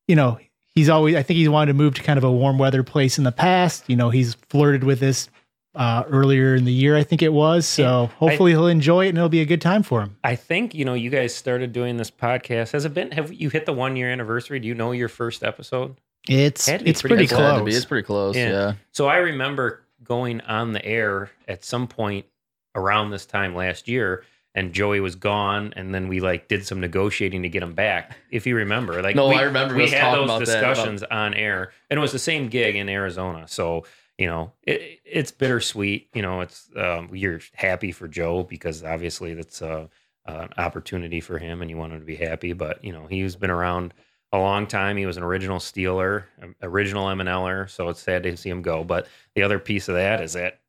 you 0.08 0.16
know, 0.16 0.38
he's 0.74 0.88
always 0.88 1.14
I 1.16 1.22
think 1.22 1.36
he's 1.38 1.48
wanted 1.48 1.72
to 1.72 1.74
move 1.78 1.94
to 1.94 2.02
kind 2.02 2.18
of 2.18 2.24
a 2.24 2.30
warm 2.32 2.58
weather 2.58 2.82
place 2.82 3.18
in 3.18 3.24
the 3.24 3.32
past. 3.32 3.84
You 3.88 3.96
know, 3.96 4.10
he's 4.10 4.34
flirted 4.48 4.84
with 4.84 5.00
this 5.00 5.28
uh 5.74 6.04
earlier 6.08 6.54
in 6.54 6.64
the 6.66 6.72
year, 6.72 6.96
I 6.96 7.02
think 7.02 7.22
it 7.22 7.32
was. 7.32 7.66
So 7.66 7.82
Yeah, 7.82 8.06
hopefully 8.18 8.50
he'll 8.52 8.66
enjoy 8.66 9.06
it 9.06 9.10
and 9.10 9.18
it'll 9.18 9.28
be 9.30 9.40
a 9.40 9.46
good 9.46 9.62
time 9.62 9.82
for 9.82 10.02
him. 10.02 10.16
I 10.22 10.36
think 10.36 10.74
you 10.74 10.84
know 10.84 10.94
you 10.94 11.08
guys 11.10 11.34
started 11.34 11.72
doing 11.72 11.96
this 11.96 12.10
podcast. 12.10 12.72
Has 12.72 12.84
it 12.84 12.92
been? 12.94 13.10
Have 13.12 13.32
you 13.32 13.48
hit 13.48 13.64
the 13.66 13.72
one 13.72 13.96
year 13.96 14.10
anniversary? 14.10 14.60
Do 14.60 14.68
you 14.68 14.74
know 14.74 14.92
your 14.92 15.08
first 15.08 15.42
episode? 15.42 15.96
It's 16.28 16.66
Had 16.66 16.80
to 16.80 16.84
be 16.84 16.90
it's 16.90 17.00
pretty 17.00 17.14
pretty, 17.14 17.24
It's 17.24 17.32
had 17.32 17.38
to 17.58 17.64
be. 17.64 17.70
close. 17.70 17.76
It's 17.76 17.86
pretty 17.86 18.06
close. 18.06 18.36
Yeah. 18.36 18.50
Yeah. 18.50 18.72
So 18.92 19.06
I 19.08 19.16
remember 19.16 19.82
going 20.04 20.40
on 20.42 20.72
the 20.72 20.84
air 20.84 21.30
at 21.48 21.64
some 21.64 21.86
point 21.88 22.26
around 22.74 23.10
this 23.10 23.26
time 23.26 23.54
last 23.54 23.88
year, 23.88 24.24
and 24.54 24.72
Joey 24.72 25.00
was 25.00 25.14
gone, 25.14 25.72
and 25.76 25.94
then 25.94 26.08
we 26.08 26.20
like 26.20 26.48
did 26.48 26.66
some 26.66 26.80
negotiating 26.80 27.42
to 27.42 27.48
get 27.48 27.62
him 27.62 27.74
back. 27.74 28.16
If 28.30 28.46
you 28.46 28.56
remember, 28.56 29.02
like 29.02 29.16
No, 29.16 29.28
we, 29.28 29.36
I 29.36 29.42
remember 29.42 29.74
we 29.74 29.88
had 29.88 30.14
those 30.14 30.24
about 30.24 30.44
that, 30.44 30.58
about- 30.58 30.68
discussions 30.74 31.02
on 31.04 31.34
air, 31.34 31.72
and 31.90 31.98
it 31.98 32.00
was 32.00 32.12
the 32.12 32.18
same 32.18 32.48
gig 32.48 32.76
in 32.76 32.88
Arizona. 32.88 33.46
So 33.48 33.84
you 34.18 34.26
know, 34.26 34.52
it, 34.62 35.00
it's 35.04 35.30
bittersweet. 35.32 36.08
You 36.14 36.22
know, 36.22 36.42
it's 36.42 36.68
um, 36.76 37.10
you're 37.12 37.40
happy 37.54 37.92
for 37.92 38.08
Joe 38.08 38.42
because 38.44 38.84
obviously 38.84 39.34
that's 39.34 39.62
uh, 39.62 39.86
an 40.26 40.50
opportunity 40.58 41.20
for 41.20 41.38
him, 41.38 41.62
and 41.62 41.70
you 41.70 41.76
want 41.76 41.92
him 41.92 42.00
to 42.00 42.06
be 42.06 42.16
happy. 42.16 42.52
But 42.52 42.84
you 42.84 42.92
know, 42.92 43.06
he's 43.06 43.36
been 43.36 43.50
around 43.50 43.94
a 44.32 44.38
long 44.38 44.66
time. 44.66 44.96
He 44.96 45.06
was 45.06 45.16
an 45.16 45.22
original 45.22 45.58
Steeler, 45.58 46.24
um, 46.42 46.54
original 46.62 47.06
MNLer, 47.06 47.68
so 47.68 47.88
it's 47.88 48.00
sad 48.00 48.22
to 48.22 48.36
see 48.36 48.48
him 48.50 48.62
go. 48.62 48.84
But 48.84 49.06
the 49.34 49.42
other 49.42 49.58
piece 49.58 49.88
of 49.88 49.94
that 49.94 50.20
is 50.20 50.34
that 50.34 50.60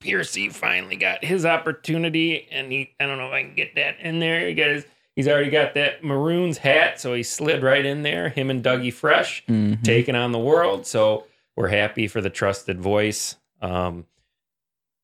Piercy 0.00 0.48
finally 0.50 0.96
got 0.96 1.24
his 1.24 1.44
opportunity, 1.46 2.46
and 2.50 2.70
he 2.70 2.90
I 3.00 3.06
don't 3.06 3.18
know 3.18 3.26
if 3.28 3.32
I 3.32 3.42
can 3.42 3.54
get 3.54 3.74
that 3.76 3.96
in 4.00 4.18
there. 4.18 4.46
He 4.46 4.54
got 4.54 4.68
his, 4.68 4.84
he's 5.14 5.26
already 5.28 5.50
got 5.50 5.74
that 5.74 6.04
Maroons 6.04 6.58
hat, 6.58 7.00
so 7.00 7.14
he 7.14 7.22
slid 7.22 7.62
right 7.62 7.84
in 7.84 8.02
there. 8.02 8.28
Him 8.28 8.50
and 8.50 8.62
Dougie 8.62 8.92
Fresh 8.92 9.44
Mhm. 9.48 9.82
taking 9.82 10.14
on 10.14 10.32
the 10.32 10.38
world. 10.38 10.86
So 10.86 11.24
we're 11.56 11.68
happy 11.68 12.06
for 12.08 12.20
the 12.20 12.30
trusted 12.30 12.80
voice. 12.80 13.36
Um, 13.62 14.04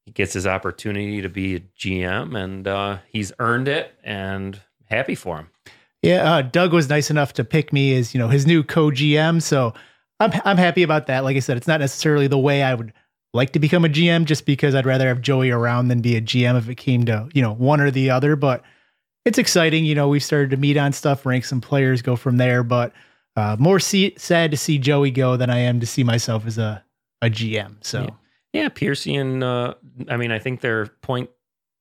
he 0.04 0.12
gets 0.12 0.34
his 0.34 0.46
opportunity 0.46 1.22
to 1.22 1.28
be 1.28 1.54
a 1.56 1.60
GM, 1.78 2.36
and 2.36 2.68
uh, 2.68 2.98
he's 3.08 3.32
earned 3.38 3.68
it, 3.68 3.94
and 4.04 4.60
happy 4.90 5.14
for 5.14 5.38
him. 5.38 5.48
Yeah, 6.02 6.34
uh, 6.34 6.42
Doug 6.42 6.72
was 6.72 6.88
nice 6.88 7.10
enough 7.10 7.32
to 7.34 7.44
pick 7.44 7.72
me 7.72 7.96
as 7.96 8.12
you 8.12 8.18
know 8.20 8.28
his 8.28 8.46
new 8.46 8.62
co-GM, 8.62 9.40
so 9.40 9.72
I'm 10.20 10.32
I'm 10.44 10.58
happy 10.58 10.82
about 10.82 11.06
that. 11.06 11.24
Like 11.24 11.36
I 11.36 11.40
said, 11.40 11.56
it's 11.56 11.68
not 11.68 11.80
necessarily 11.80 12.26
the 12.26 12.38
way 12.38 12.62
I 12.62 12.74
would 12.74 12.92
like 13.32 13.52
to 13.52 13.58
become 13.58 13.84
a 13.84 13.88
GM, 13.88 14.24
just 14.24 14.46
because 14.46 14.74
I'd 14.74 14.86
rather 14.86 15.08
have 15.08 15.20
Joey 15.20 15.50
around 15.50 15.88
than 15.88 16.00
be 16.00 16.16
a 16.16 16.20
GM 16.20 16.56
if 16.58 16.68
it 16.68 16.76
came 16.76 17.04
to 17.06 17.28
you 17.32 17.42
know 17.42 17.52
one 17.52 17.80
or 17.80 17.90
the 17.90 18.10
other. 18.10 18.36
But 18.36 18.62
it's 19.24 19.38
exciting. 19.38 19.84
You 19.84 19.94
know, 19.94 20.08
we've 20.08 20.24
started 20.24 20.50
to 20.50 20.56
meet 20.56 20.76
on 20.76 20.92
stuff, 20.92 21.24
rank 21.24 21.44
some 21.44 21.60
players, 21.60 22.02
go 22.02 22.16
from 22.16 22.36
there. 22.36 22.62
But 22.62 22.92
uh, 23.36 23.56
more 23.58 23.80
see, 23.80 24.14
sad 24.18 24.50
to 24.50 24.56
see 24.56 24.78
Joey 24.78 25.10
go 25.10 25.36
than 25.36 25.50
I 25.50 25.58
am 25.58 25.80
to 25.80 25.86
see 25.86 26.04
myself 26.04 26.46
as 26.46 26.58
a 26.58 26.84
a 27.20 27.30
GM. 27.30 27.76
So. 27.82 28.02
Yeah. 28.02 28.10
Yeah, 28.52 28.68
Piercy 28.68 29.16
and 29.16 29.42
uh, 29.42 29.74
I 30.08 30.18
mean, 30.18 30.30
I 30.30 30.38
think 30.38 30.60
they're 30.60 30.86
point 31.00 31.30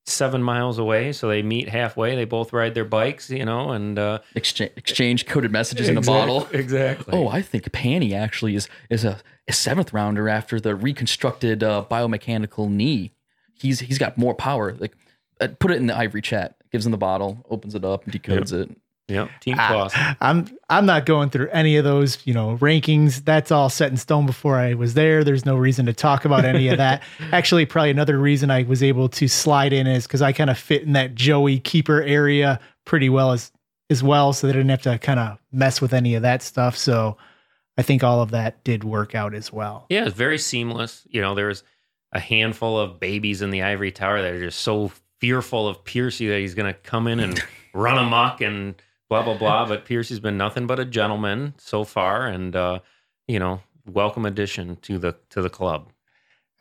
seven 0.06 0.42
miles 0.42 0.78
away, 0.78 1.12
so 1.12 1.28
they 1.28 1.42
meet 1.42 1.70
halfway. 1.70 2.16
They 2.16 2.26
both 2.26 2.54
ride 2.54 2.74
their 2.74 2.86
bikes, 2.86 3.30
you 3.30 3.46
know, 3.46 3.72
and 3.72 4.00
uh, 4.00 4.20
Exchange, 4.36 4.72
exchange 4.76 5.26
coded 5.26 5.52
messages 5.52 5.90
in 5.90 5.98
a 5.98 6.02
bottle. 6.02 6.48
Exactly. 6.52 7.14
Oh, 7.14 7.28
I 7.28 7.42
think 7.42 7.72
Panny 7.72 8.14
actually 8.14 8.56
is 8.56 8.70
is 8.90 9.04
a, 9.04 9.20
a 9.52 9.54
seventh 9.54 9.92
rounder 9.92 10.30
after 10.30 10.62
the 10.62 10.74
reconstructed 10.74 11.62
uh, 11.62 11.84
biomechanical 11.92 12.70
knee. 12.70 13.12
He's 13.54 13.82
he's 13.82 13.98
got 13.98 14.18
more 14.18 14.34
power. 14.34 14.74
Like, 14.80 14.96
uh, 15.42 15.50
put 15.60 15.72
it 15.72 15.78
in 15.78 15.88
the 15.88 15.96
ivory 15.96 16.22
chat. 16.22 16.56
Gives 16.72 16.86
him 16.86 16.94
the 16.94 16.98
bottle, 16.98 17.46
opens 17.50 17.76
it 17.76 17.84
up, 17.84 18.06
and 18.06 18.14
decodes 18.14 18.54
it. 18.54 18.72
yep. 19.10 19.30
Team 19.42 19.58
Claus. 19.58 19.94
I'm 20.22 20.48
I'm 20.70 20.86
not 20.86 21.06
going 21.06 21.30
through 21.32 21.50
any 21.50 21.76
of 21.76 21.84
those, 21.84 22.18
you 22.26 22.34
know, 22.34 22.58
rankings. 22.62 23.26
That's 23.26 23.52
all 23.52 23.70
set 23.70 23.92
in 23.92 23.98
stone 23.98 24.26
before 24.26 24.56
I 24.56 24.74
was 24.74 24.94
there. 24.94 25.26
There's 25.26 25.46
no 25.46 25.58
reason 25.58 25.86
to 25.88 25.94
talk 25.94 26.24
about 26.24 26.46
any 26.46 26.70
of 26.70 26.78
that. 26.78 27.04
Actually, 27.34 27.66
probably 27.66 27.92
another 27.92 28.18
reason 28.18 28.50
I 28.50 28.64
was 28.64 28.82
able 28.82 29.10
to 29.10 29.28
slide 29.28 29.74
in 29.74 29.86
is 29.86 30.08
because 30.08 30.22
I 30.22 30.32
kind 30.32 30.50
of 30.50 30.58
fit 30.58 30.84
in 30.84 30.94
that 30.94 31.14
Joey 31.14 31.60
keeper 31.60 32.02
area 32.02 32.58
pretty 32.86 33.10
well 33.10 33.34
as 33.34 33.52
as 33.90 34.02
well, 34.02 34.32
so 34.32 34.48
they 34.48 34.54
didn't 34.54 34.70
have 34.70 34.84
to 34.84 34.98
kind 34.98 35.20
of 35.20 35.38
mess 35.52 35.82
with 35.82 35.94
any 35.94 36.16
of 36.16 36.22
that 36.22 36.42
stuff. 36.42 36.78
So 36.78 37.18
I 37.78 37.84
think 37.84 38.04
all 38.04 38.22
of 38.22 38.32
that 38.32 38.64
did 38.64 38.84
work 38.84 39.16
out 39.16 39.34
as 39.34 39.52
well. 39.52 39.86
Yeah, 39.90 40.06
it's 40.06 40.16
very 40.16 40.38
seamless. 40.38 41.08
You 41.10 41.22
know, 41.22 41.36
there's 41.36 41.64
a 42.12 42.20
handful 42.20 42.80
of 42.80 43.00
babies 43.00 43.42
in 43.42 43.50
the 43.50 43.64
ivory 43.64 43.92
tower 43.92 44.22
that 44.22 44.34
are 44.34 44.40
just 44.40 44.62
so 44.62 44.92
fearful 45.20 45.68
of 45.68 45.84
Piercy 45.84 46.28
that 46.28 46.40
he's 46.40 46.54
going 46.54 46.72
to 46.72 46.80
come 46.80 47.08
in 47.08 47.20
and 47.20 47.42
run 47.74 47.98
amok 47.98 48.42
and 48.42 48.76
blah 49.10 49.24
blah 49.24 49.38
blah. 49.38 49.66
But 49.66 49.86
Piercy's 49.86 50.20
been 50.20 50.38
nothing 50.38 50.68
but 50.68 50.80
a 50.80 50.86
gentleman 50.86 51.54
so 51.58 51.84
far, 51.84 52.28
and 52.28 52.56
uh, 52.56 52.80
you 53.28 53.40
know, 53.40 53.62
welcome 53.86 54.26
addition 54.26 54.76
to 54.78 54.98
the 54.98 55.16
to 55.30 55.42
the 55.42 55.50
club. 55.50 55.92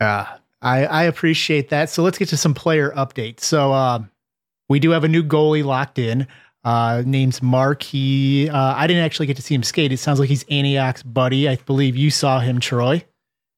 Uh, 0.00 0.24
I, 0.62 0.84
I 0.86 1.02
appreciate 1.04 1.70
that. 1.70 1.90
So 1.90 2.02
let's 2.02 2.18
get 2.18 2.28
to 2.28 2.36
some 2.36 2.54
player 2.54 2.90
updates. 2.90 3.40
So 3.40 3.72
um, 3.72 4.10
we 4.68 4.78
do 4.78 4.90
have 4.90 5.04
a 5.04 5.08
new 5.08 5.22
goalie 5.22 5.64
locked 5.64 5.98
in. 5.98 6.26
Uh, 6.62 7.02
name's 7.06 7.42
Mark. 7.42 7.82
He 7.82 8.48
uh, 8.48 8.74
I 8.74 8.86
didn't 8.86 9.04
actually 9.04 9.26
get 9.26 9.36
to 9.36 9.42
see 9.42 9.54
him 9.54 9.62
skate. 9.62 9.92
It 9.92 9.98
sounds 9.98 10.20
like 10.20 10.28
he's 10.28 10.44
Antioch's 10.50 11.02
buddy. 11.02 11.48
I 11.48 11.56
believe 11.56 11.96
you 11.96 12.10
saw 12.10 12.40
him, 12.40 12.60
Troy. 12.60 13.04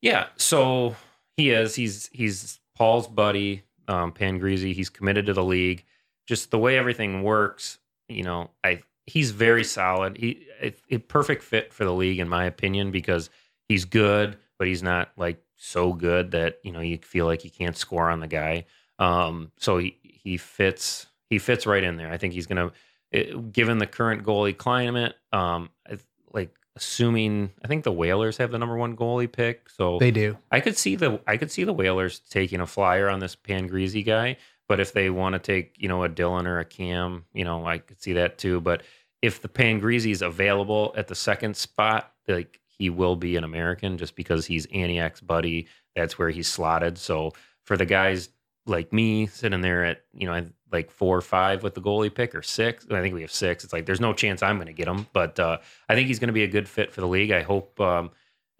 Yeah, 0.00 0.26
so 0.36 0.96
he 1.36 1.50
is. 1.50 1.74
He's 1.74 2.08
he's 2.12 2.60
Paul's 2.76 3.08
buddy, 3.08 3.62
um, 3.88 4.12
Pangreasy. 4.12 4.72
He's 4.72 4.88
committed 4.90 5.26
to 5.26 5.32
the 5.32 5.44
league. 5.44 5.84
Just 6.26 6.50
the 6.50 6.58
way 6.58 6.78
everything 6.78 7.22
works, 7.22 7.78
you 8.08 8.22
know, 8.22 8.50
I 8.62 8.82
he's 9.06 9.32
very 9.32 9.64
solid. 9.64 10.16
He 10.16 10.46
a 10.90 10.98
perfect 10.98 11.42
fit 11.42 11.72
for 11.72 11.84
the 11.84 11.92
league, 11.92 12.20
in 12.20 12.28
my 12.28 12.44
opinion, 12.44 12.92
because 12.92 13.30
he's 13.68 13.84
good, 13.84 14.36
but 14.58 14.68
he's 14.68 14.82
not 14.82 15.10
like 15.16 15.42
so 15.56 15.92
good 15.92 16.32
that 16.32 16.58
you 16.62 16.72
know 16.72 16.80
you 16.80 16.98
feel 16.98 17.26
like 17.26 17.44
you 17.44 17.50
can't 17.50 17.76
score 17.76 18.10
on 18.10 18.20
the 18.20 18.28
guy. 18.28 18.64
Um, 18.98 19.50
so 19.58 19.78
he 19.78 19.98
he 20.02 20.36
fits 20.36 21.06
he 21.30 21.38
fits 21.38 21.66
right 21.66 21.82
in 21.82 21.96
there. 21.96 22.12
I 22.12 22.18
think 22.18 22.34
he's 22.34 22.46
gonna, 22.46 22.72
it, 23.12 23.52
given 23.52 23.78
the 23.78 23.86
current 23.86 24.24
goalie 24.24 24.56
climate, 24.56 25.14
um, 25.32 25.70
I, 25.86 25.98
like 26.32 26.54
assuming 26.76 27.50
I 27.64 27.68
think 27.68 27.84
the 27.84 27.92
Whalers 27.92 28.38
have 28.38 28.50
the 28.50 28.58
number 28.58 28.76
one 28.76 28.96
goalie 28.96 29.30
pick, 29.30 29.68
so 29.68 29.98
They 29.98 30.10
do. 30.10 30.36
I 30.50 30.60
could 30.60 30.76
see 30.76 30.96
the 30.96 31.20
I 31.26 31.36
could 31.36 31.50
see 31.50 31.64
the 31.64 31.72
Whalers 31.72 32.20
taking 32.30 32.60
a 32.60 32.66
flyer 32.66 33.08
on 33.08 33.20
this 33.20 33.36
Pangreasy 33.36 34.04
guy, 34.04 34.38
but 34.68 34.80
if 34.80 34.92
they 34.92 35.10
want 35.10 35.34
to 35.34 35.38
take 35.38 35.74
you 35.78 35.88
know 35.88 36.04
a 36.04 36.08
Dylan 36.08 36.46
or 36.46 36.58
a 36.58 36.64
Cam, 36.64 37.24
you 37.34 37.44
know 37.44 37.66
I 37.66 37.78
could 37.78 38.02
see 38.02 38.14
that 38.14 38.38
too. 38.38 38.60
But 38.60 38.82
if 39.20 39.42
the 39.42 39.48
Pangreasy 39.48 40.10
is 40.10 40.22
available 40.22 40.94
at 40.96 41.08
the 41.08 41.14
second 41.14 41.56
spot, 41.56 42.12
like 42.26 42.60
he 42.66 42.90
will 42.90 43.16
be 43.16 43.36
an 43.36 43.44
American 43.44 43.98
just 43.98 44.16
because 44.16 44.46
he's 44.46 44.66
Antioch's 44.66 45.20
buddy. 45.20 45.68
That's 45.94 46.18
where 46.18 46.30
he's 46.30 46.48
slotted. 46.48 46.96
So 46.98 47.32
for 47.64 47.76
the 47.76 47.86
guys 47.86 48.30
like 48.66 48.92
me 48.92 49.26
sitting 49.26 49.60
there 49.60 49.84
at 49.84 50.04
you 50.14 50.26
know 50.26 50.46
like 50.72 50.90
four 50.90 51.16
or 51.16 51.20
five 51.22 51.62
with 51.62 51.74
the 51.74 51.82
goalie 51.82 52.14
pick 52.14 52.34
or 52.34 52.42
six, 52.42 52.86
I 52.90 53.00
think 53.00 53.14
we 53.14 53.22
have 53.22 53.32
six. 53.32 53.64
It's 53.64 53.72
like 53.72 53.86
there's 53.86 54.00
no 54.00 54.12
chance 54.12 54.42
I'm 54.42 54.56
going 54.56 54.66
to 54.68 54.72
get 54.72 54.88
him, 54.88 55.06
but 55.12 55.38
uh, 55.38 55.58
I 55.88 55.94
think 55.94 56.08
he's 56.08 56.18
going 56.18 56.28
to 56.28 56.32
be 56.32 56.44
a 56.44 56.48
good 56.48 56.68
fit 56.68 56.92
for 56.92 57.00
the 57.00 57.08
league. 57.08 57.30
I 57.30 57.42
hope. 57.42 57.78
Um, 57.80 58.10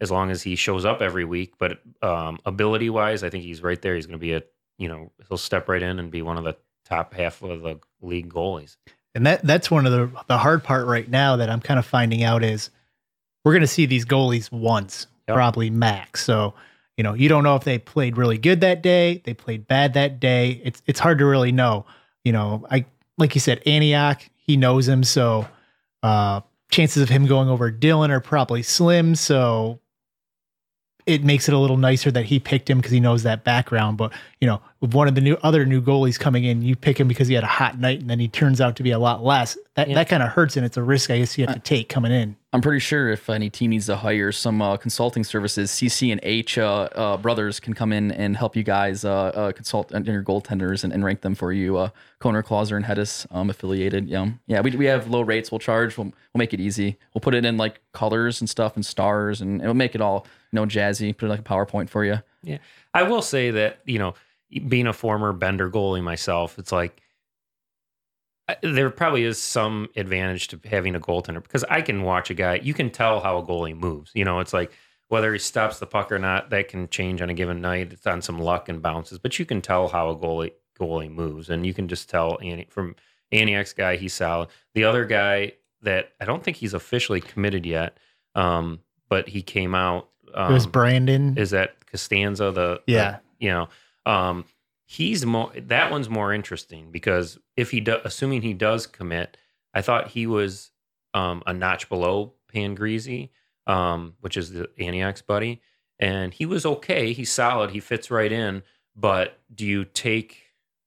as 0.01 0.11
long 0.11 0.33
as 0.33 0.43
he 0.43 0.57
shows 0.57 0.85
up 0.85 1.01
every 1.01 1.25
week. 1.25 1.55
But 1.59 1.79
um, 2.03 2.41
ability 2.45 2.91
wise, 2.91 3.23
I 3.23 3.31
think 3.31 3.45
he's 3.45 3.63
right 3.63 3.81
there. 3.81 3.95
He's 3.95 4.07
going 4.07 4.19
to 4.19 4.21
be 4.21 4.33
a 4.33 4.43
you 4.77 4.89
know 4.89 5.13
he'll 5.29 5.39
step 5.39 5.69
right 5.69 5.83
in 5.83 6.01
and 6.01 6.11
be 6.11 6.23
one 6.23 6.37
of 6.37 6.45
the 6.45 6.57
top 6.85 7.15
half 7.15 7.41
of 7.43 7.63
the 7.63 7.79
league 8.01 8.29
goalies. 8.33 8.77
And 9.15 9.25
that 9.27 9.47
that's 9.47 9.71
one 9.71 9.87
of 9.87 9.93
the 9.93 10.11
the 10.27 10.39
hard 10.39 10.65
part 10.65 10.87
right 10.87 11.09
now 11.09 11.37
that 11.37 11.49
I'm 11.49 11.61
kind 11.61 11.79
of 11.79 11.87
finding 11.87 12.25
out 12.25 12.43
is 12.43 12.71
we're 13.45 13.53
going 13.53 13.61
to 13.61 13.69
see 13.69 13.87
these 13.87 14.05
goalies 14.05 14.51
once, 14.51 15.07
Yep. 15.29 15.37
probably 15.37 15.71
max. 15.71 16.25
So, 16.25 16.55
you 16.97 17.05
know, 17.05 17.15
you 17.15 17.29
don't 17.29 17.45
know 17.45 17.55
if 17.55 17.63
they 17.63 17.79
played 17.79 18.17
really 18.17 18.39
good 18.39 18.61
that 18.63 18.83
day, 18.83 19.23
they 19.25 19.35
played 19.35 19.69
bad 19.69 19.95
that 19.95 20.19
day. 20.19 20.61
It's 20.65 20.83
it's 20.87 20.99
hard 20.99 21.19
to 21.19 21.27
really 21.27 21.53
know. 21.53 21.87
You 22.25 22.33
know, 22.33 22.67
I 22.71 22.87
like 23.19 23.35
you 23.35 23.41
said, 23.41 23.63
Antioch, 23.67 24.23
he 24.37 24.57
knows 24.57 24.89
him, 24.89 25.05
so 25.05 25.47
uh 26.03 26.41
chances 26.71 27.03
of 27.03 27.09
him 27.11 27.27
going 27.27 27.49
over 27.49 27.71
Dylan 27.71 28.11
are 28.11 28.21
probably 28.21 28.63
slim. 28.63 29.15
So 29.15 29.81
it 31.07 31.25
makes 31.25 31.49
it 31.49 31.55
a 31.55 31.59
little 31.59 31.77
nicer 31.77 32.11
that 32.13 32.27
he 32.27 32.39
picked 32.39 32.71
him 32.71 32.79
because 32.79 32.93
he 32.93 33.01
knows 33.01 33.23
that 33.25 33.43
background. 33.45 33.97
But 33.99 34.13
you 34.41 34.47
know, 34.47 34.61
with 34.81 34.95
one 34.95 35.09
of 35.09 35.15
the 35.15 35.21
new 35.21 35.37
other 35.43 35.65
new 35.67 35.81
goalies 35.81 36.19
coming 36.19 36.45
in, 36.45 36.63
you 36.63 36.77
pick 36.77 36.99
him 36.99 37.09
because 37.09 37.29
he 37.29 37.35
had 37.35 37.45
a 37.45 37.49
hot 37.49 37.79
night, 37.79 38.01
and 38.01 38.11
then 38.11 38.19
he 38.19 38.29
turns 38.29 38.61
out 38.61 38.77
to 38.77 38.83
be 38.83 38.91
a 38.91 38.99
lot 38.99 39.25
less. 39.25 39.57
That 39.75 39.89
Yeah. 39.89 39.95
that 39.97 40.09
kind 40.09 40.23
of 40.23 40.31
hurts, 40.31 40.57
and 40.57 40.65
it's 40.67 40.77
a 40.77 40.83
risk 40.83 41.11
I 41.11 41.19
guess 41.19 41.37
you 41.39 41.47
have 41.47 41.55
to 41.55 41.61
take 41.61 41.89
coming 41.89 42.13
in. 42.13 42.37
I'm 42.55 42.61
pretty 42.61 42.81
sure 42.81 43.09
if 43.11 43.31
any 43.31 43.49
team 43.49 43.71
needs 43.71 43.87
to 43.87 43.97
hire 43.97 44.31
some 44.31 44.61
uh, 44.61 44.77
consulting 44.77 45.25
services, 45.25 45.71
CC 45.71 46.13
and 46.13 46.21
H 46.23 46.59
uh, 46.59 46.89
uh, 46.95 47.17
brothers 47.17 47.59
can 47.61 47.73
come 47.73 47.93
in 47.95 48.13
and 48.13 48.37
help 48.37 48.55
you 48.55 48.63
guys 48.63 49.05
uh, 49.07 49.11
uh, 49.13 49.53
consult 49.53 49.95
on 49.95 50.05
your 50.05 50.23
goaltenders 50.23 50.85
and, 50.85 50.93
and 50.93 51.03
rank 51.03 51.23
them 51.23 51.35
for 51.35 51.53
you. 51.53 51.79
Uh, 51.79 51.89
Koner, 52.21 52.43
Clauser, 52.45 52.77
and 52.77 52.85
Hedis 52.85 53.27
um, 53.35 53.49
affiliated. 53.49 54.07
Yeah, 54.09 54.29
yeah. 54.47 54.61
We, 54.61 54.73
we 54.73 54.85
have 54.85 55.09
low 55.09 55.23
rates. 55.23 55.51
We'll 55.51 55.61
charge. 55.61 55.97
We'll, 55.97 56.07
we'll 56.09 56.39
make 56.39 56.53
it 56.53 56.61
easy. 56.61 56.99
We'll 57.15 57.21
put 57.23 57.35
it 57.35 57.45
in 57.47 57.57
like 57.57 57.81
colors 57.93 58.41
and 58.43 58.51
stuff 58.51 58.77
and 58.77 58.85
stars, 58.85 59.41
and 59.41 59.61
it'll 59.63 59.73
make 59.75 59.95
it 59.95 60.01
all 60.03 60.27
know 60.53 60.67
jazzy. 60.67 61.17
Put 61.17 61.27
it 61.27 61.29
like 61.29 61.41
a 61.41 61.45
PowerPoint 61.45 61.89
for 61.89 62.05
you. 62.05 62.19
Yeah. 62.43 62.59
I 62.95 63.05
will 63.05 63.23
say 63.23 63.51
that, 63.53 63.81
you 63.85 63.99
know, 63.99 64.15
being 64.69 64.87
a 64.87 64.93
former 64.93 65.33
Bender 65.33 65.71
goalie 65.71 66.03
myself, 66.03 66.59
it's 66.59 66.73
like 66.73 67.01
there 68.63 68.91
probably 68.91 69.25
is 69.25 69.39
some 69.39 69.89
advantage 69.97 70.49
to 70.49 70.61
having 70.65 70.95
a 70.95 71.01
goaltender 71.01 71.43
because 71.43 71.65
I 71.65 71.81
can 71.81 72.03
watch 72.03 72.31
a 72.31 72.35
guy, 72.35 72.57
you 72.57 72.75
can 72.75 72.91
tell 72.91 73.21
how 73.21 73.39
a 73.39 73.43
goalie 73.43 73.77
moves. 73.77 74.11
You 74.15 74.25
know, 74.25 74.41
it's 74.41 74.53
like 74.53 74.73
whether 75.09 75.33
he 75.33 75.39
stops 75.39 75.79
the 75.79 75.87
puck 75.87 76.11
or 76.11 76.19
not, 76.19 76.51
that 76.51 76.69
can 76.69 76.89
change 76.89 77.23
on 77.23 77.31
a 77.31 77.35
given 77.35 77.61
night. 77.61 77.93
It's 77.93 78.07
on 78.07 78.23
some 78.23 78.39
luck 78.39 78.69
and 78.69 78.83
bounces, 78.83 79.19
but 79.19 79.39
you 79.39 79.45
can 79.45 79.61
tell 79.61 79.89
how 79.89 80.11
a 80.11 80.17
goalie 80.17 80.53
goalie 80.79 81.11
moves. 81.11 81.51
And 81.51 81.67
you 81.67 81.75
can 81.75 81.89
just 81.89 82.09
tell 82.09 82.39
Annie 82.43 82.67
from 82.69 82.97
Antioch's 83.31 83.73
guy, 83.73 83.97
he's 83.97 84.15
solid. 84.15 84.49
The 84.75 84.85
other 84.85 85.05
guy 85.05 85.53
that 85.83 86.13
I 86.21 86.25
don't 86.25 86.43
think 86.43 86.57
he's 86.57 86.75
officially 86.75 87.21
committed 87.21 87.67
yet, 87.67 87.99
um, 88.35 88.81
but 89.09 89.29
he 89.29 89.43
came 89.43 89.75
out. 89.75 90.09
Um, 90.35 90.51
it 90.51 90.55
was 90.55 90.67
Brandon. 90.67 91.37
is 91.39 91.51
that 91.51 91.85
Costanza 91.87 92.45
the 92.47 92.53
the- 92.53 92.81
Yeah. 92.87 93.19
you 93.39 93.51
know 93.51 93.69
um 94.07 94.45
he's 94.85 95.25
more 95.25 95.53
that 95.57 95.91
one's 95.91 96.09
more 96.09 96.33
interesting 96.33 96.91
because 96.91 97.39
if 97.57 97.71
he 97.71 97.81
do, 97.81 97.99
assuming 98.05 98.43
he 98.43 98.53
does 98.55 98.87
commit 98.87 99.37
I 99.75 99.83
thought 99.83 100.09
he 100.09 100.27
was 100.27 100.71
um 101.15 101.43
a 101.47 101.53
notch 101.53 101.89
below 101.89 102.33
Pan 102.53 102.75
Greasy 102.75 103.31
um 103.67 104.15
which 104.21 104.37
is 104.37 104.51
the 104.53 104.69
Antioch's 104.79 105.23
buddy 105.23 105.61
and 106.01 106.35
he 106.35 106.47
was 106.47 106.67
okay. 106.67 107.13
He's 107.13 107.31
solid. 107.31 107.71
He 107.71 107.79
fits 107.79 108.11
right 108.11 108.33
in. 108.33 108.65
But 108.97 109.39
do 109.55 109.65
you 109.65 109.85
take 109.85 110.43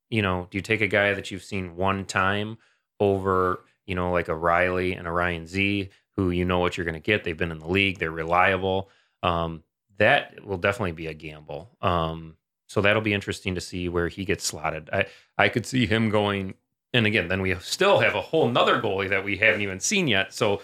you 0.10 0.21
know 0.21 0.47
do 0.51 0.58
you 0.58 0.62
take 0.62 0.81
a 0.81 0.88
guy 0.88 1.13
that 1.13 1.31
you've 1.31 1.43
seen 1.43 1.75
one 1.77 2.03
time 2.05 2.58
over 2.99 3.62
you 3.86 3.95
know 3.95 4.12
like 4.12 4.27
a 4.27 4.36
Riley 4.36 4.93
and 4.93 5.08
a 5.08 5.12
Ryan 5.12 5.47
Z 5.47 5.89
who 6.15 6.29
you 6.31 6.45
know 6.45 6.60
what 6.60 6.77
you're 6.77 6.86
going 6.86 6.93
to 6.95 6.99
get? 6.99 7.23
They've 7.23 7.38
been 7.38 7.51
in 7.51 7.60
the 7.60 7.67
league. 7.67 7.99
They're 7.99 8.12
reliable 8.12 8.89
um, 9.23 9.63
that 9.97 10.45
will 10.45 10.58
definitely 10.58 10.91
be 10.91 11.08
a 11.08 11.13
gamble. 11.13 11.69
Um, 11.82 12.36
so 12.67 12.82
that'll 12.82 13.01
be 13.01 13.13
interesting 13.13 13.56
to 13.56 13.62
see 13.62 13.89
where 13.89 14.08
he 14.08 14.25
gets 14.25 14.43
slotted. 14.43 14.89
I 14.91 15.06
I 15.38 15.49
could 15.49 15.65
see 15.65 15.86
him 15.86 16.10
going, 16.10 16.56
and 16.93 17.06
again, 17.06 17.28
then 17.28 17.41
we 17.41 17.56
still 17.60 17.99
have 17.99 18.15
a 18.15 18.21
whole 18.21 18.47
nother 18.47 18.82
goalie 18.82 19.10
that 19.10 19.23
we 19.23 19.38
haven't 19.38 19.62
even 19.62 19.80
seen 19.80 20.08
yet. 20.08 20.34
So 20.34 20.62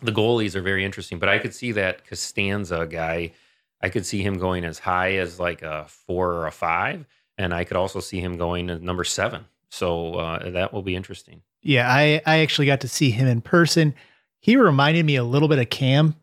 the 0.00 0.12
goalies 0.12 0.54
are 0.54 0.62
very 0.62 0.84
interesting, 0.84 1.18
but 1.18 1.28
I 1.28 1.38
could 1.38 1.54
see 1.54 1.72
that 1.72 2.06
Costanza 2.06 2.86
guy. 2.86 3.32
I 3.80 3.88
could 3.88 4.06
see 4.06 4.22
him 4.22 4.38
going 4.38 4.64
as 4.64 4.78
high 4.78 5.14
as 5.14 5.40
like 5.40 5.62
a 5.62 5.86
four 5.88 6.32
or 6.32 6.46
a 6.46 6.52
five, 6.52 7.04
and 7.36 7.52
I 7.52 7.64
could 7.64 7.76
also 7.76 8.00
see 8.00 8.20
him 8.20 8.36
going 8.36 8.68
to 8.68 8.78
number 8.78 9.04
seven. 9.04 9.44
So 9.70 10.14
uh, 10.14 10.50
that 10.50 10.72
will 10.72 10.82
be 10.82 10.94
interesting. 10.94 11.42
Yeah, 11.62 11.92
I 11.92 12.22
I 12.24 12.38
actually 12.38 12.66
got 12.66 12.80
to 12.80 12.88
see 12.88 13.10
him 13.10 13.26
in 13.26 13.40
person. 13.40 13.94
He 14.40 14.56
reminded 14.56 15.04
me 15.04 15.16
a 15.16 15.24
little 15.24 15.48
bit 15.48 15.58
of 15.58 15.70
Cam, 15.70 16.16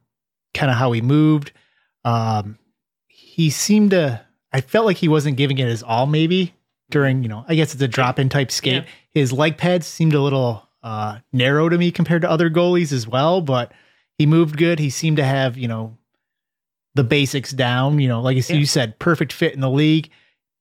kind 0.53 0.71
of 0.71 0.77
how 0.77 0.91
he 0.91 1.01
moved. 1.01 1.51
Um, 2.05 2.57
he 3.07 3.49
seemed 3.49 3.91
to. 3.91 4.25
I 4.51 4.61
felt 4.61 4.85
like 4.85 4.97
he 4.97 5.07
wasn't 5.07 5.37
giving 5.37 5.57
it 5.57 5.67
his 5.67 5.83
all. 5.83 6.05
Maybe 6.07 6.53
during 6.89 7.23
you 7.23 7.29
know, 7.29 7.45
I 7.47 7.55
guess 7.55 7.73
it's 7.73 7.81
a 7.83 7.87
drop 7.87 8.19
in 8.19 8.29
type 8.29 8.51
skate. 8.51 8.83
Yeah. 8.83 8.89
His 9.11 9.31
leg 9.31 9.57
pads 9.57 9.85
seemed 9.87 10.13
a 10.13 10.21
little 10.21 10.67
uh, 10.83 11.19
narrow 11.33 11.69
to 11.69 11.77
me 11.77 11.91
compared 11.91 12.21
to 12.23 12.29
other 12.29 12.49
goalies 12.49 12.91
as 12.91 13.07
well, 13.07 13.41
but 13.41 13.71
he 14.17 14.25
moved 14.25 14.57
good. 14.57 14.79
He 14.79 14.89
seemed 14.89 15.17
to 15.17 15.23
have 15.23 15.57
you 15.57 15.67
know 15.67 15.97
the 16.95 17.03
basics 17.03 17.51
down. 17.51 17.99
You 17.99 18.07
know, 18.07 18.21
like 18.21 18.49
you 18.49 18.65
said, 18.65 18.97
perfect 18.99 19.33
fit 19.33 19.53
in 19.53 19.59
the 19.61 19.69
league. 19.69 20.09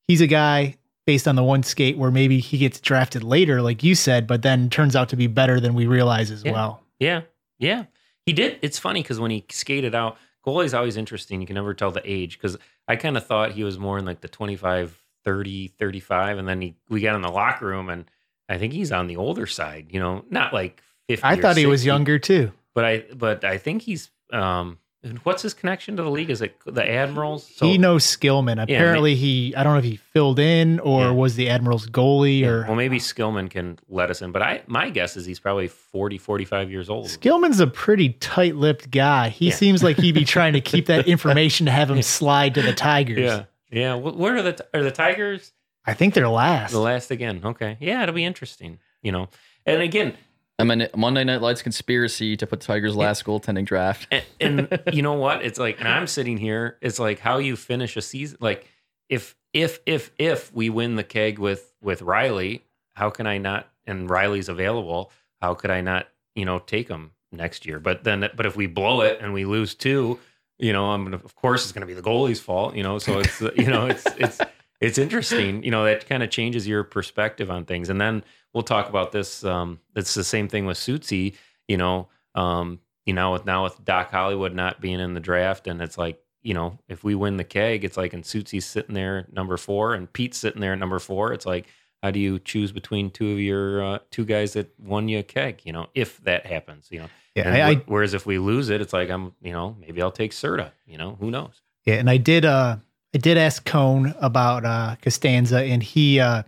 He's 0.07 0.21
a 0.21 0.27
guy 0.27 0.77
based 1.07 1.27
on 1.27 1.37
the 1.37 1.43
one 1.45 1.63
skate 1.63 1.97
where 1.97 2.11
maybe 2.11 2.39
he 2.39 2.59
gets 2.59 2.81
drafted 2.81 3.25
later, 3.25 3.63
like 3.63 3.83
you 3.83 3.95
said, 3.95 4.27
but 4.27 4.43
then 4.43 4.69
turns 4.69 4.95
out 4.95 5.09
to 5.09 5.17
be 5.17 5.27
better 5.27 5.59
than 5.59 5.73
we 5.75 5.87
realize 5.87 6.31
as 6.31 6.45
Yeah. 6.45 6.53
well. 6.53 6.83
Yeah, 6.99 7.23
yeah. 7.59 7.85
He 8.29 8.35
did. 8.35 8.59
It's 8.61 8.79
funny 8.79 9.01
because 9.01 9.19
when 9.19 9.31
he 9.31 9.47
skated 9.49 9.95
out, 9.95 10.19
goalie's 10.47 10.75
always 10.75 10.99
interesting. 10.99 11.41
You 11.41 11.47
can 11.47 11.55
never 11.55 11.73
tell 11.73 11.91
the 11.91 12.03
age 12.05 12.37
because 12.37 12.59
I 12.87 12.97
kind 12.97 13.17
of 13.17 13.27
thought 13.27 13.53
he 13.53 13.65
was 13.65 13.79
more 13.79 13.97
in 13.97 14.05
like 14.05 14.21
the 14.21 14.29
25, 14.29 15.03
30, 15.25 15.69
35. 15.69 16.37
And 16.37 16.47
then 16.47 16.61
he, 16.61 16.77
we 16.91 17.01
got 17.01 17.15
in 17.15 17.23
the 17.23 17.31
locker 17.31 17.65
room 17.65 17.89
and 17.89 18.05
I 18.47 18.59
think 18.59 18.75
he's 18.75 18.93
on 18.93 19.07
the 19.07 19.17
older 19.17 19.47
side, 19.47 19.87
you 19.89 19.99
know, 19.99 20.27
not 20.29 20.53
like 20.53 20.83
50. 21.09 21.25
I 21.25 21.41
thought 21.41 21.57
he 21.57 21.65
was 21.65 21.87
younger 21.87 22.19
too. 22.19 22.53
But 22.75 22.85
I, 22.85 23.05
but 23.17 23.45
I 23.45 23.57
think 23.57 23.81
he's, 23.81 24.11
um, 24.31 24.77
what's 25.25 25.43
his 25.43 25.55
connection 25.55 25.97
to 25.97 26.03
the 26.03 26.11
league? 26.11 26.31
Is 26.31 26.43
it 26.43 26.57
the 26.67 26.89
Admirals? 26.89 27.47
So, 27.57 27.67
he 27.67 27.79
knows 27.79 28.05
Skillman. 28.05 28.63
Apparently, 28.63 29.15
he 29.15 29.55
I 29.57 29.63
don't 29.63 29.73
know 29.75 29.79
if 29.79 29.85
he 29.85 29.97
filled 29.97 30.39
in 30.39 30.81
or 30.81 31.03
Yeah. 31.05 31.11
was 31.11 31.37
the 31.37 31.49
Admiral's 31.51 31.87
goalie 31.89 32.41
yeah, 32.41 32.49
or 32.49 32.63
well, 32.65 32.75
maybe 32.75 32.99
Skillman 32.99 33.51
can 33.51 33.79
let 33.89 34.11
us 34.11 34.23
in, 34.23 34.33
but 34.33 34.43
I, 34.43 34.63
my 34.67 34.91
guess 34.91 35.17
is 35.17 35.27
he's 35.27 35.41
probably 35.41 35.69
40, 35.69 36.19
45 36.19 36.71
years 36.71 36.89
old. 36.91 37.07
Skillman's 37.07 37.61
a 37.61 37.67
pretty 37.67 38.11
tight-lipped 38.11 38.91
guy. 38.91 39.29
He 39.31 39.49
Yeah. 39.49 39.55
seems 39.55 39.83
like 39.83 39.97
he'd 39.99 40.15
be 40.15 40.25
trying 40.37 40.53
to 40.55 40.61
keep 40.61 40.87
that 40.87 41.07
information 41.09 41.67
to 41.67 41.73
have 41.73 41.91
him 41.91 42.03
slide 42.03 42.55
to 42.55 42.63
the 42.63 42.73
Tigers. 42.73 43.19
Yeah. 43.19 43.45
Yeah. 43.71 43.95
Where 43.95 44.37
are 44.37 44.43
the, 44.43 44.67
are 44.75 44.83
the 44.83 44.91
Tigers? 44.91 45.53
I 45.87 45.95
think 45.95 46.15
they're 46.15 46.29
last. 46.29 46.73
The 46.73 46.81
last 46.81 47.11
again. 47.11 47.41
Okay. 47.45 47.77
Yeah, 47.81 48.03
it'll 48.03 48.15
be 48.15 48.25
interesting. 48.25 48.79
You 49.03 49.13
know, 49.13 49.29
and 49.65 49.81
again, 49.81 50.15
I 50.59 50.65
mean, 50.65 50.89
Monday 50.97 51.23
Night 51.23 51.41
Lights 51.41 51.63
conspiracy 51.63 52.37
to 52.37 52.47
put 52.47 52.61
Tigers 52.61 52.97
last 52.97 53.25
goaltending 53.25 53.65
draft. 53.65 54.09
and, 54.11 54.25
and 54.41 54.83
you 54.93 55.03
know 55.03 55.13
what? 55.15 55.45
It's 55.45 55.59
like, 55.59 55.79
and 55.79 55.87
I'm 55.89 56.07
sitting 56.07 56.37
here. 56.37 56.79
It's 56.81 56.99
like 56.99 57.21
how 57.21 57.39
you 57.39 57.55
finish 57.55 57.97
a 57.97 58.03
season. 58.03 58.39
Like 58.41 58.67
if 59.09 59.37
if 59.53 59.81
if 59.87 60.11
if 60.19 60.53
we 60.53 60.69
win 60.69 60.97
the 60.97 61.05
keg 61.05 61.39
with 61.39 61.73
with 61.81 62.03
Riley, 62.03 62.65
how 62.95 63.11
can 63.11 63.27
I 63.27 63.39
not? 63.39 63.69
And 63.87 64.11
Riley's 64.11 64.49
available. 64.49 65.13
How 65.41 65.55
could 65.55 65.71
I 65.71 65.81
not? 65.81 66.09
You 66.35 66.45
know, 66.45 66.59
take 66.59 66.89
him 66.89 67.13
next 67.31 67.65
year. 67.65 67.79
But 67.79 68.05
then, 68.05 68.29
but 68.35 68.47
if 68.47 68.57
we 68.57 68.67
blow 68.67 69.03
it 69.03 69.19
and 69.21 69.33
we 69.33 69.45
lose 69.45 69.75
two, 69.75 70.19
you 70.59 70.73
know, 70.73 70.87
I'm 70.87 71.05
gonna. 71.05 71.17
Of 71.17 71.37
course, 71.37 71.63
it's 71.63 71.73
gonna 71.73 71.87
be 71.87 71.95
the 71.95 72.03
goalie's 72.03 72.41
fault. 72.41 72.75
You 72.75 72.83
know, 72.83 72.99
so 72.99 73.21
it's 73.21 73.41
you 73.41 73.69
know, 73.69 73.87
it's 73.87 74.05
it's 74.17 74.41
it's 74.81 74.99
interesting. 74.99 75.63
You 75.63 75.71
know, 75.71 75.85
that 75.85 76.09
kind 76.09 76.23
of 76.23 76.31
changes 76.31 76.67
your 76.67 76.85
perspective 76.85 77.51
on 77.51 77.65
things. 77.65 77.89
And 77.89 78.01
then 78.01 78.25
we'll 78.53 78.63
talk 78.63 78.89
about 78.89 79.13
this. 79.13 79.45
Um, 79.45 79.81
it's 79.97 80.15
the 80.15 80.25
same 80.25 80.49
thing 80.49 80.67
with 80.67 80.77
Sutsy. 80.77 81.35
You 81.67 81.77
know, 81.77 82.09
um, 82.35 82.81
you 83.05 83.13
know, 83.13 83.33
with 83.33 83.45
now 83.45 83.65
with 83.65 83.85
Doc 83.85 84.11
Hollywood 84.11 84.55
not 84.55 84.81
being 84.81 85.01
in 85.01 85.15
the 85.15 85.21
draft, 85.21 85.67
and 85.67 85.81
it's 85.83 85.99
like, 85.99 86.21
you 86.43 86.55
know, 86.55 86.79
if 86.89 87.03
we 87.03 87.15
win 87.15 87.37
the 87.37 87.45
keg, 87.45 87.85
it's 87.85 87.97
like, 87.97 88.13
and 88.13 88.23
Sutsy's 88.25 88.65
sitting 88.65 88.95
there 88.95 89.27
number 89.33 89.57
four, 89.57 89.95
and 89.95 90.13
Pete's 90.13 90.39
sitting 90.39 90.61
there 90.61 90.73
at 90.73 90.79
number 90.79 90.99
four. 90.99 91.33
It's 91.33 91.47
like, 91.47 91.67
how 92.03 92.11
do 92.11 92.21
you 92.21 92.39
choose 92.39 92.71
between 92.71 93.11
two 93.11 93.33
of 93.33 93.41
your 93.41 93.85
uh, 93.85 93.99
two 94.11 94.25
guys 94.25 94.53
that 94.53 94.73
won 94.79 95.09
you 95.09 95.19
a 95.19 95.23
keg? 95.23 95.63
You 95.65 95.73
know, 95.73 95.89
if 95.95 96.19
that 96.25 96.47
happens, 96.47 96.89
you 96.91 97.01
know. 97.01 97.09
Yeah, 97.35 97.53
I, 97.53 97.71
I 97.71 97.75
whereas 97.87 98.15
if 98.15 98.27
we 98.27 98.39
lose 98.39 98.69
it, 98.69 98.81
it's 98.81 98.93
like 98.93 99.11
I'm, 99.11 99.33
you 99.43 99.53
know, 99.53 99.77
maybe 99.81 100.01
I'll 100.03 100.11
take 100.11 100.33
Serta. 100.33 100.73
You 100.87 100.99
know, 100.99 101.17
who 101.21 101.31
knows? 101.31 101.61
Yeah, 101.85 101.95
and 101.95 102.09
I 102.09 102.17
did 102.17 102.45
uh 102.45 102.77
I 103.15 103.19
did 103.19 103.39
ask 103.39 103.65
Cone 103.65 104.15
about 104.21 104.65
uh 104.65 104.97
Costanza 105.03 105.61
and 105.63 105.83
he 105.83 106.21
uh 106.21 106.43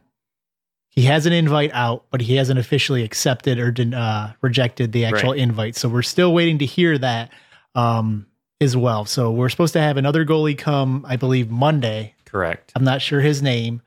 he 0.91 1.03
has 1.03 1.25
an 1.25 1.33
invite 1.33 1.71
out, 1.73 2.05
but 2.11 2.21
he 2.21 2.35
hasn't 2.37 2.59
officially 2.59 3.03
accepted 3.05 3.59
or 3.59 3.71
did, 3.71 3.95
uh 3.95 4.29
rejected 4.43 4.93
the 4.93 5.05
actual 5.07 5.31
Right. 5.31 5.39
invite. 5.41 5.77
So 5.77 5.89
we're 5.89 6.03
still 6.03 6.33
waiting 6.35 6.59
to 6.59 6.67
hear 6.67 6.99
that 6.99 7.33
um 7.75 8.27
as 8.61 8.77
well. 8.77 9.05
So 9.07 9.31
we're 9.31 9.49
supposed 9.49 9.73
to 9.73 9.81
have 9.81 9.97
another 9.97 10.27
goalie 10.27 10.59
come, 10.59 11.05
I 11.09 11.17
believe, 11.17 11.51
Monday. 11.51 12.15
Correct. 12.27 12.73
I'm 12.77 12.85
not 12.85 13.01
sure 13.01 13.21
his 13.21 13.41
name. 13.43 13.81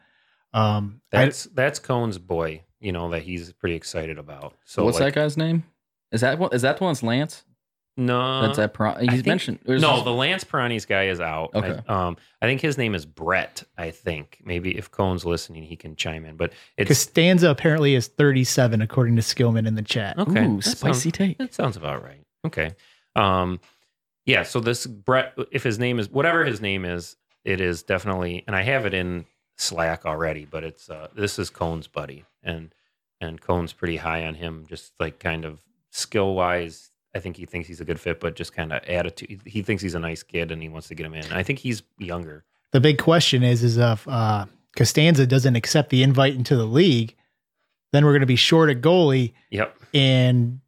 Um 0.53 1.01
I- 1.11 1.25
That's 1.25 1.43
that's 1.53 1.79
Cohn's 1.79 2.17
boy. 2.17 2.61
You 2.79 2.91
know 2.91 3.09
that 3.11 3.21
he's 3.23 3.53
pretty 3.53 3.75
excited 3.75 4.17
about. 4.17 4.55
So 4.65 4.83
What's 4.83 4.99
like, 4.99 5.13
that 5.13 5.21
guy's 5.21 5.37
name? 5.37 5.63
Is 6.11 6.21
that 6.21 6.37
what? 6.39 6.53
Is 6.53 6.63
that 6.63 6.77
the 6.77 6.83
one 6.83 6.93
that's 6.93 7.03
Lance? 7.03 7.43
No, 7.95 8.41
That's 8.41 8.57
that. 8.57 8.73
Pro- 8.73 8.95
he's 8.95 9.09
think- 9.09 9.25
mentioned. 9.27 9.59
there's- 9.65 9.81
No, 9.81 10.03
the 10.03 10.11
Lance 10.11 10.43
Perani's 10.43 10.85
guy 10.85 11.03
is 11.09 11.19
out. 11.19 11.51
Okay. 11.53 11.79
I, 11.87 12.07
um, 12.07 12.17
I 12.41 12.47
think 12.47 12.59
his 12.61 12.77
name 12.77 12.95
is 12.95 13.05
Brett. 13.05 13.63
I 13.77 13.91
think 13.91 14.39
maybe 14.43 14.75
if 14.75 14.89
Cohn's 14.89 15.25
listening, 15.25 15.63
he 15.63 15.75
can 15.75 15.95
chime 15.95 16.25
in. 16.25 16.35
But 16.35 16.53
it's 16.75 16.87
Costanza 16.87 17.49
apparently 17.49 17.93
is 17.93 18.07
37 18.07 18.81
according 18.81 19.15
to 19.17 19.21
Skillman 19.21 19.67
in 19.67 19.75
the 19.75 19.83
chat. 19.83 20.17
okay. 20.17 20.45
Ooh, 20.45 20.59
spicy 20.61 21.09
sounds, 21.09 21.17
take. 21.17 21.37
That 21.37 21.53
sounds 21.53 21.77
about 21.77 22.03
right. 22.03 22.25
Okay. 22.45 22.71
Um, 23.15 23.59
yeah. 24.25 24.41
So 24.43 24.59
this 24.59 24.87
Brett, 24.87 25.33
if 25.51 25.61
his 25.63 25.77
name 25.77 25.99
is 25.99 26.09
whatever 26.09 26.45
his 26.45 26.61
name 26.61 26.85
is, 26.85 27.15
it 27.45 27.61
is 27.61 27.83
definitely, 27.83 28.43
and 28.47 28.55
I 28.55 28.63
have 28.63 28.85
it 28.87 28.93
in 28.95 29.25
Slack 29.57 30.05
already, 30.05 30.45
but 30.45 30.63
it's 30.63 30.89
uh, 30.89 31.09
this 31.15 31.37
is 31.37 31.51
Cone's 31.51 31.87
buddy, 31.87 32.25
and 32.41 32.73
and 33.21 33.39
Cone's 33.39 33.71
pretty 33.71 33.97
high 33.97 34.25
on 34.25 34.33
him, 34.33 34.65
just 34.67 34.93
like 34.99 35.19
kind 35.19 35.45
of 35.45 35.61
skill 35.91 36.33
wise. 36.33 36.89
I 37.15 37.19
think 37.19 37.37
he 37.37 37.45
thinks 37.45 37.67
he's 37.67 37.79
a 37.81 37.85
good 37.85 37.99
fit, 37.99 38.19
but 38.19 38.35
just 38.35 38.53
kind 38.53 38.73
of 38.73 38.83
attitude. 38.85 39.41
He 39.45 39.61
thinks 39.61 39.83
he's 39.83 39.93
a 39.95 39.99
nice 39.99 40.23
kid, 40.23 40.51
and 40.51 40.61
he 40.61 40.69
wants 40.69 40.87
to 40.87 40.95
get 40.95 41.05
him 41.05 41.13
in. 41.13 41.31
I 41.31 41.43
think 41.43 41.59
he's 41.59 41.83
younger. 41.99 42.43
The 42.71 42.79
big 42.79 42.97
question 42.97 43.43
is, 43.43 43.63
is 43.63 43.77
if 43.77 44.07
uh, 44.07 44.45
Costanza 44.75 45.27
doesn't 45.27 45.55
accept 45.55 45.89
the 45.91 46.01
invite 46.01 46.33
into 46.33 46.55
the 46.55 46.65
league, 46.65 47.15
then 47.91 48.03
we're 48.03 48.11
going 48.13 48.21
to 48.21 48.25
be 48.25 48.35
short 48.35 48.71
a 48.71 48.75
goalie. 48.75 49.33
Yep. 49.51 49.77
And 49.93 50.59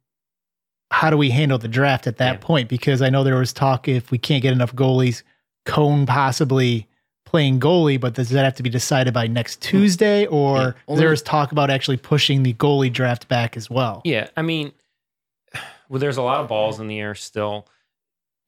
how 0.92 1.10
do 1.10 1.16
we 1.16 1.30
handle 1.30 1.58
the 1.58 1.66
draft 1.66 2.06
at 2.06 2.18
that 2.18 2.34
Yeah. 2.34 2.38
point? 2.40 2.68
Because 2.68 3.02
I 3.02 3.10
know 3.10 3.24
there 3.24 3.34
was 3.36 3.52
talk 3.52 3.88
if 3.88 4.12
we 4.12 4.18
can't 4.18 4.40
get 4.42 4.52
enough 4.52 4.72
goalies, 4.74 5.24
Cone 5.64 6.06
possibly 6.06 6.86
playing 7.24 7.58
goalie, 7.58 8.00
but 8.00 8.14
does 8.14 8.28
that 8.30 8.44
have 8.44 8.54
to 8.54 8.62
be 8.62 8.70
decided 8.70 9.12
by 9.12 9.26
next 9.26 9.60
Tuesday, 9.60 10.26
or 10.26 10.76
Yeah. 10.88 10.94
There 10.96 11.10
was 11.10 11.22
talk 11.22 11.50
about 11.50 11.70
actually 11.70 11.96
pushing 11.96 12.44
the 12.44 12.54
goalie 12.54 12.92
draft 12.92 13.26
back 13.26 13.56
as 13.56 13.68
well? 13.68 14.00
Yeah, 14.04 14.28
I 14.36 14.42
mean, 14.42 14.70
well, 15.88 16.00
there's 16.00 16.16
a 16.16 16.22
lot 16.22 16.40
of 16.40 16.48
balls 16.48 16.80
in 16.80 16.88
the 16.88 16.98
air 16.98 17.14
still. 17.14 17.66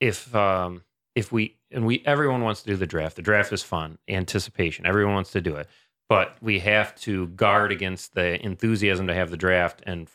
If 0.00 0.34
um, 0.34 0.82
if 1.14 1.32
we 1.32 1.56
and 1.70 1.84
we 1.84 2.02
everyone 2.06 2.42
wants 2.42 2.62
to 2.62 2.70
do 2.70 2.76
the 2.76 2.86
draft. 2.86 3.16
The 3.16 3.22
draft 3.22 3.52
is 3.52 3.62
fun, 3.62 3.98
anticipation. 4.08 4.86
Everyone 4.86 5.14
wants 5.14 5.32
to 5.32 5.40
do 5.40 5.56
it, 5.56 5.68
but 6.08 6.36
we 6.40 6.60
have 6.60 6.94
to 7.00 7.28
guard 7.28 7.72
against 7.72 8.14
the 8.14 8.44
enthusiasm 8.44 9.06
to 9.08 9.14
have 9.14 9.30
the 9.30 9.36
draft 9.36 9.82
and 9.86 10.08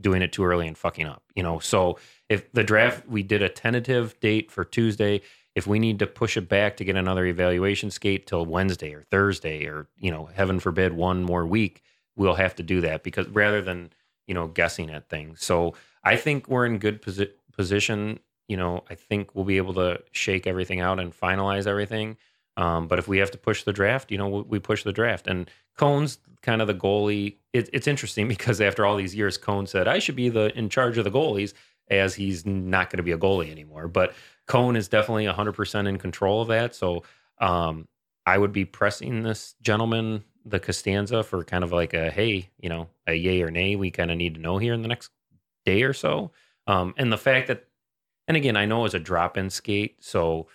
doing 0.00 0.22
it 0.22 0.32
too 0.32 0.44
early 0.44 0.66
and 0.66 0.76
fucking 0.76 1.06
up. 1.06 1.22
You 1.34 1.42
know, 1.42 1.58
so 1.58 1.98
if 2.28 2.50
the 2.52 2.64
draft 2.64 3.08
we 3.08 3.22
did 3.22 3.42
a 3.42 3.48
tentative 3.48 4.18
date 4.20 4.50
for 4.50 4.64
Tuesday. 4.64 5.22
If 5.54 5.66
we 5.66 5.80
need 5.80 5.98
to 5.98 6.06
push 6.06 6.36
it 6.36 6.48
back 6.48 6.76
to 6.76 6.84
get 6.84 6.94
another 6.94 7.26
evaluation 7.26 7.90
skate 7.90 8.28
till 8.28 8.46
Wednesday 8.46 8.94
or 8.94 9.02
Thursday 9.10 9.64
or 9.64 9.88
you 9.98 10.12
know 10.12 10.26
heaven 10.26 10.60
forbid 10.60 10.92
one 10.92 11.24
more 11.24 11.44
week, 11.44 11.82
we'll 12.14 12.34
have 12.34 12.54
to 12.56 12.62
do 12.62 12.80
that 12.82 13.02
because 13.02 13.26
rather 13.26 13.60
than 13.60 13.90
you 14.28 14.34
know 14.34 14.46
guessing 14.46 14.88
at 14.88 15.08
things. 15.08 15.44
So 15.44 15.74
I 16.08 16.16
think 16.16 16.48
we're 16.48 16.64
in 16.64 16.78
good 16.78 17.02
posi- 17.02 17.32
position. 17.52 18.20
You 18.48 18.56
know, 18.56 18.82
I 18.88 18.94
think 18.94 19.34
we'll 19.34 19.44
be 19.44 19.58
able 19.58 19.74
to 19.74 20.02
shake 20.12 20.46
everything 20.46 20.80
out 20.80 20.98
and 20.98 21.12
finalize 21.12 21.66
everything. 21.66 22.16
Um, 22.56 22.88
but 22.88 22.98
if 22.98 23.06
we 23.06 23.18
have 23.18 23.30
to 23.32 23.38
push 23.38 23.64
the 23.64 23.74
draft, 23.74 24.10
you 24.10 24.16
know, 24.16 24.28
we, 24.28 24.40
we 24.42 24.58
push 24.58 24.84
the 24.84 24.92
draft. 24.92 25.26
And 25.26 25.50
Cone's 25.76 26.18
kind 26.40 26.62
of 26.62 26.66
the 26.66 26.74
goalie. 26.74 27.36
It, 27.52 27.68
it's 27.74 27.86
interesting 27.86 28.26
because 28.34 28.58
after 28.62 28.86
all 28.86 28.96
these 28.96 29.14
years, 29.14 29.36
Cone 29.36 29.66
said 29.66 29.86
I 29.86 29.98
should 29.98 30.16
be 30.16 30.30
the 30.30 30.56
in 30.58 30.70
charge 30.70 30.96
of 30.96 31.04
the 31.04 31.10
goalies, 31.10 31.52
as 31.90 32.14
he's 32.14 32.46
not 32.46 32.88
going 32.88 32.96
to 32.96 33.02
be 33.02 33.12
a 33.12 33.18
goalie 33.18 33.50
anymore. 33.50 33.86
But 33.86 34.14
Cone 34.46 34.76
is 34.76 34.88
definitely 34.88 35.26
100% 35.26 35.86
in 35.86 35.98
control 35.98 36.40
of 36.40 36.48
that. 36.48 36.74
So 36.74 37.02
um, 37.38 37.86
I 38.24 38.38
would 38.38 38.52
be 38.52 38.64
pressing 38.64 39.24
this 39.24 39.56
gentleman, 39.60 40.24
the 40.46 40.58
Costanza, 40.58 41.22
for 41.22 41.44
kind 41.44 41.64
of 41.64 41.70
like 41.70 41.92
a 41.92 42.10
hey, 42.10 42.48
you 42.58 42.70
know, 42.70 42.88
a 43.06 43.12
yay 43.12 43.42
or 43.42 43.50
nay. 43.50 43.76
We 43.76 43.90
kind 43.90 44.10
of 44.10 44.16
need 44.16 44.36
to 44.36 44.40
know 44.40 44.56
here 44.56 44.72
in 44.72 44.80
the 44.80 44.88
next 44.88 45.10
day 45.68 45.82
or 45.82 45.92
so. 45.92 46.30
Um, 46.66 46.94
and 46.96 47.12
the 47.12 47.18
fact 47.18 47.48
that, 47.48 47.64
and 48.26 48.36
again, 48.36 48.56
I 48.56 48.66
know 48.66 48.84
it's 48.84 48.94
a 48.94 48.98
drop 49.10 49.36
in 49.36 49.50
skate, 49.50 49.96
so 50.00 50.48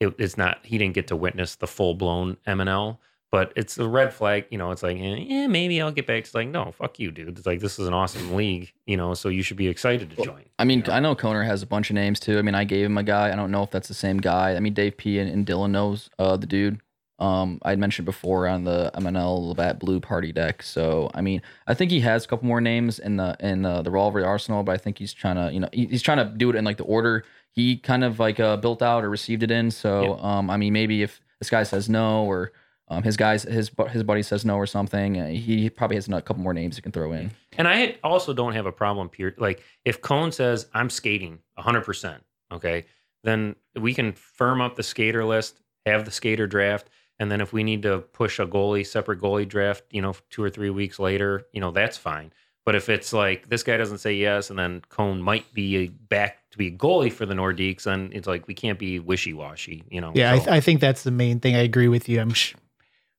it, 0.00 0.14
it's 0.18 0.36
not, 0.36 0.58
he 0.64 0.76
didn't 0.78 0.94
get 0.94 1.06
to 1.08 1.16
witness 1.16 1.56
the 1.56 1.66
full 1.66 1.94
blown 1.94 2.36
MNL, 2.46 2.98
but 3.30 3.52
it's 3.56 3.78
a 3.78 3.88
red 3.88 4.12
flag. 4.12 4.46
You 4.50 4.58
know, 4.58 4.70
it's 4.72 4.82
like, 4.82 4.96
eh, 4.98 5.16
yeah, 5.32 5.46
maybe 5.46 5.80
I'll 5.80 5.92
get 5.92 6.06
back. 6.06 6.24
It's 6.24 6.34
like, 6.34 6.48
no, 6.48 6.72
fuck 6.72 6.98
you, 6.98 7.10
dude. 7.10 7.38
It's 7.38 7.46
like, 7.46 7.60
this 7.60 7.78
is 7.78 7.86
an 7.86 7.94
awesome 7.94 8.34
league, 8.34 8.72
you 8.86 8.96
know, 8.96 9.14
so 9.14 9.28
you 9.28 9.42
should 9.42 9.56
be 9.56 9.68
excited 9.68 10.10
to 10.10 10.16
Well, 10.16 10.26
join. 10.26 10.44
I 10.58 10.64
mean, 10.64 10.80
you 10.80 10.84
know? 10.88 10.94
I 10.94 11.00
know 11.00 11.14
Koner 11.16 11.44
has 11.46 11.62
a 11.62 11.66
bunch 11.66 11.90
of 11.90 11.94
names 11.94 12.20
too. 12.20 12.38
I 12.38 12.42
mean, 12.42 12.54
I 12.54 12.64
gave 12.64 12.86
him 12.86 12.98
a 12.98 13.02
guy. 13.02 13.32
I 13.32 13.36
don't 13.36 13.50
know 13.50 13.62
if 13.62 13.70
that's 13.70 13.88
the 13.88 13.94
same 13.94 14.18
guy. 14.18 14.56
I 14.56 14.60
mean, 14.60 14.74
Dave 14.74 14.96
P 14.96 15.18
and, 15.18 15.30
and 15.30 15.46
Dylan 15.46 15.70
knows 15.70 16.10
uh, 16.18 16.36
the 16.36 16.46
dude. 16.46 16.80
Um, 17.18 17.58
I'd 17.62 17.78
mentioned 17.78 18.04
before 18.04 18.46
on 18.46 18.64
the 18.64 18.90
MNL 18.94 19.48
Labatt 19.48 19.78
Blue 19.78 20.00
Party 20.00 20.32
deck. 20.32 20.62
So 20.62 21.10
I 21.14 21.22
mean, 21.22 21.40
I 21.66 21.72
think 21.74 21.90
he 21.90 22.00
has 22.00 22.24
a 22.24 22.28
couple 22.28 22.46
more 22.46 22.60
names 22.60 22.98
in 22.98 23.16
the 23.16 23.36
in 23.40 23.62
the 23.62 23.90
Rivalry 23.90 24.22
Arsenal, 24.24 24.62
but 24.62 24.72
I 24.72 24.76
think 24.78 24.98
he's 24.98 25.14
trying 25.14 25.36
to, 25.36 25.52
you 25.52 25.60
know, 25.60 25.68
he- 25.72 25.86
he's 25.86 26.02
trying 26.02 26.18
to 26.18 26.24
do 26.36 26.50
it 26.50 26.56
in 26.56 26.64
like 26.64 26.76
the 26.76 26.84
order 26.84 27.24
he 27.52 27.78
kind 27.78 28.04
of 28.04 28.18
like 28.20 28.38
uh, 28.38 28.58
built 28.58 28.82
out 28.82 29.02
or 29.02 29.08
received 29.08 29.42
it 29.42 29.50
in. 29.50 29.70
So 29.70 30.18
um, 30.18 30.50
I 30.50 30.58
mean, 30.58 30.74
maybe 30.74 31.02
if 31.02 31.20
this 31.40 31.48
guy 31.48 31.62
says 31.62 31.88
no 31.88 32.24
or 32.24 32.52
um, 32.88 33.02
his 33.02 33.16
guys 33.16 33.44
his 33.44 33.70
his 33.88 34.02
buddy 34.02 34.22
says 34.22 34.44
no 34.44 34.56
or 34.56 34.66
something, 34.66 35.18
uh, 35.18 35.28
he 35.28 35.70
probably 35.70 35.96
has 35.96 36.06
a 36.08 36.20
couple 36.20 36.42
more 36.42 36.52
names 36.52 36.76
he 36.76 36.82
can 36.82 36.92
throw 36.92 37.12
in. 37.12 37.30
And 37.56 37.66
I 37.66 37.96
also 38.04 38.34
don't 38.34 38.52
have 38.52 38.66
a 38.66 38.72
problem, 38.72 39.08
Peter. 39.08 39.34
Like 39.38 39.62
if 39.86 40.02
Cone 40.02 40.32
says 40.32 40.66
I'm 40.74 40.90
skating 40.90 41.38
100, 41.54 41.80
percent 41.80 42.22
okay, 42.52 42.84
then 43.24 43.56
we 43.80 43.94
can 43.94 44.12
firm 44.12 44.60
up 44.60 44.76
the 44.76 44.82
skater 44.82 45.24
list, 45.24 45.58
have 45.86 46.04
the 46.04 46.10
skater 46.12 46.46
draft, 46.46 46.88
and 47.18 47.30
then 47.30 47.40
if 47.40 47.52
we 47.52 47.62
need 47.64 47.82
to 47.82 47.98
push 47.98 48.38
a 48.38 48.46
goalie, 48.46 48.86
separate 48.86 49.20
goalie 49.20 49.48
draft, 49.48 49.84
you 49.90 50.02
know, 50.02 50.14
two 50.30 50.42
or 50.42 50.50
three 50.50 50.70
weeks 50.70 50.98
later, 50.98 51.46
you 51.52 51.60
know, 51.60 51.70
that's 51.70 51.96
fine. 51.96 52.32
But 52.64 52.74
if 52.74 52.88
it's 52.88 53.12
like 53.12 53.48
this 53.48 53.62
guy 53.62 53.76
doesn't 53.76 53.98
say 53.98 54.14
yes, 54.14 54.50
and 54.50 54.58
then 54.58 54.82
Cone 54.88 55.22
might 55.22 55.52
be 55.54 55.86
back 55.88 56.38
to 56.50 56.58
be 56.58 56.66
a 56.66 56.70
goalie 56.72 57.12
for 57.12 57.24
the 57.24 57.34
Nordiques, 57.34 57.84
then 57.84 58.10
it's 58.12 58.26
like 58.26 58.48
we 58.48 58.54
can't 58.54 58.78
be 58.78 58.98
wishy 58.98 59.32
washy, 59.32 59.84
you 59.88 60.00
know. 60.00 60.10
Yeah, 60.16 60.32
I, 60.32 60.36
th- 60.38 60.48
I 60.48 60.60
think 60.60 60.80
that's 60.80 61.04
the 61.04 61.12
main 61.12 61.38
thing. 61.38 61.54
I 61.54 61.60
agree 61.60 61.86
with 61.88 62.08
you. 62.08 62.20
I'm 62.20 62.32
sh- 62.32 62.54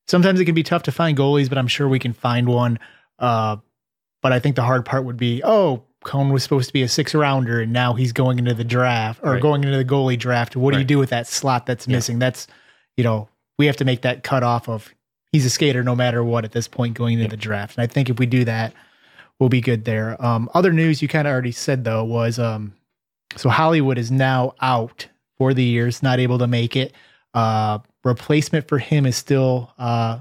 sometimes 0.06 0.38
it 0.38 0.44
can 0.44 0.54
be 0.54 0.62
tough 0.62 0.82
to 0.84 0.92
find 0.92 1.16
goalies, 1.16 1.48
but 1.48 1.56
I'm 1.58 1.66
sure 1.68 1.88
we 1.88 1.98
can 1.98 2.12
find 2.12 2.46
one. 2.48 2.78
Uh, 3.18 3.56
but 4.22 4.32
I 4.32 4.38
think 4.38 4.56
the 4.56 4.62
hard 4.64 4.84
part 4.84 5.04
would 5.04 5.16
be, 5.16 5.40
oh, 5.44 5.84
Cone 6.04 6.30
was 6.30 6.42
supposed 6.42 6.66
to 6.68 6.72
be 6.74 6.82
a 6.82 6.88
six 6.88 7.14
rounder, 7.14 7.60
and 7.62 7.72
now 7.72 7.94
he's 7.94 8.12
going 8.12 8.38
into 8.38 8.52
the 8.54 8.64
draft 8.64 9.20
or 9.22 9.32
Right. 9.32 9.42
going 9.42 9.64
into 9.64 9.76
the 9.76 9.84
goalie 9.84 10.18
draft. 10.18 10.56
What 10.56 10.72
do 10.74 10.78
you 10.78 10.84
do 10.84 10.98
with 10.98 11.10
that 11.10 11.26
slot 11.26 11.64
that's 11.66 11.88
Yeah. 11.88 11.96
missing? 11.96 12.18
That's 12.18 12.46
you 12.98 13.04
know 13.04 13.28
we 13.58 13.66
have 13.66 13.76
to 13.76 13.84
make 13.84 14.02
that 14.02 14.22
cut 14.22 14.42
off 14.42 14.68
of 14.68 14.94
he's 15.32 15.44
a 15.44 15.50
skater 15.50 15.82
no 15.82 15.94
matter 15.94 16.24
what 16.24 16.44
at 16.44 16.52
this 16.52 16.68
point 16.68 16.94
going 16.94 17.18
into 17.18 17.28
the 17.28 17.36
draft. 17.36 17.76
And 17.76 17.82
I 17.82 17.86
think 17.86 18.08
if 18.08 18.18
we 18.18 18.26
do 18.26 18.44
that, 18.44 18.72
we'll 19.38 19.48
be 19.48 19.60
good 19.60 19.84
there. 19.84 20.22
Um, 20.24 20.48
other 20.54 20.72
news 20.72 21.02
you 21.02 21.08
kind 21.08 21.26
of 21.26 21.32
already 21.32 21.52
said 21.52 21.84
though 21.84 22.04
was 22.04 22.38
um, 22.38 22.74
so 23.36 23.48
Hollywood 23.48 23.98
is 23.98 24.10
now 24.10 24.54
out 24.60 25.08
for 25.36 25.54
the 25.54 25.64
years, 25.64 26.02
not 26.02 26.18
able 26.18 26.38
to 26.38 26.46
make 26.46 26.76
it. 26.76 26.92
Uh, 27.34 27.78
replacement 28.04 28.66
for 28.66 28.78
him 28.78 29.06
is 29.06 29.16
still 29.16 29.72
uh, 29.78 30.18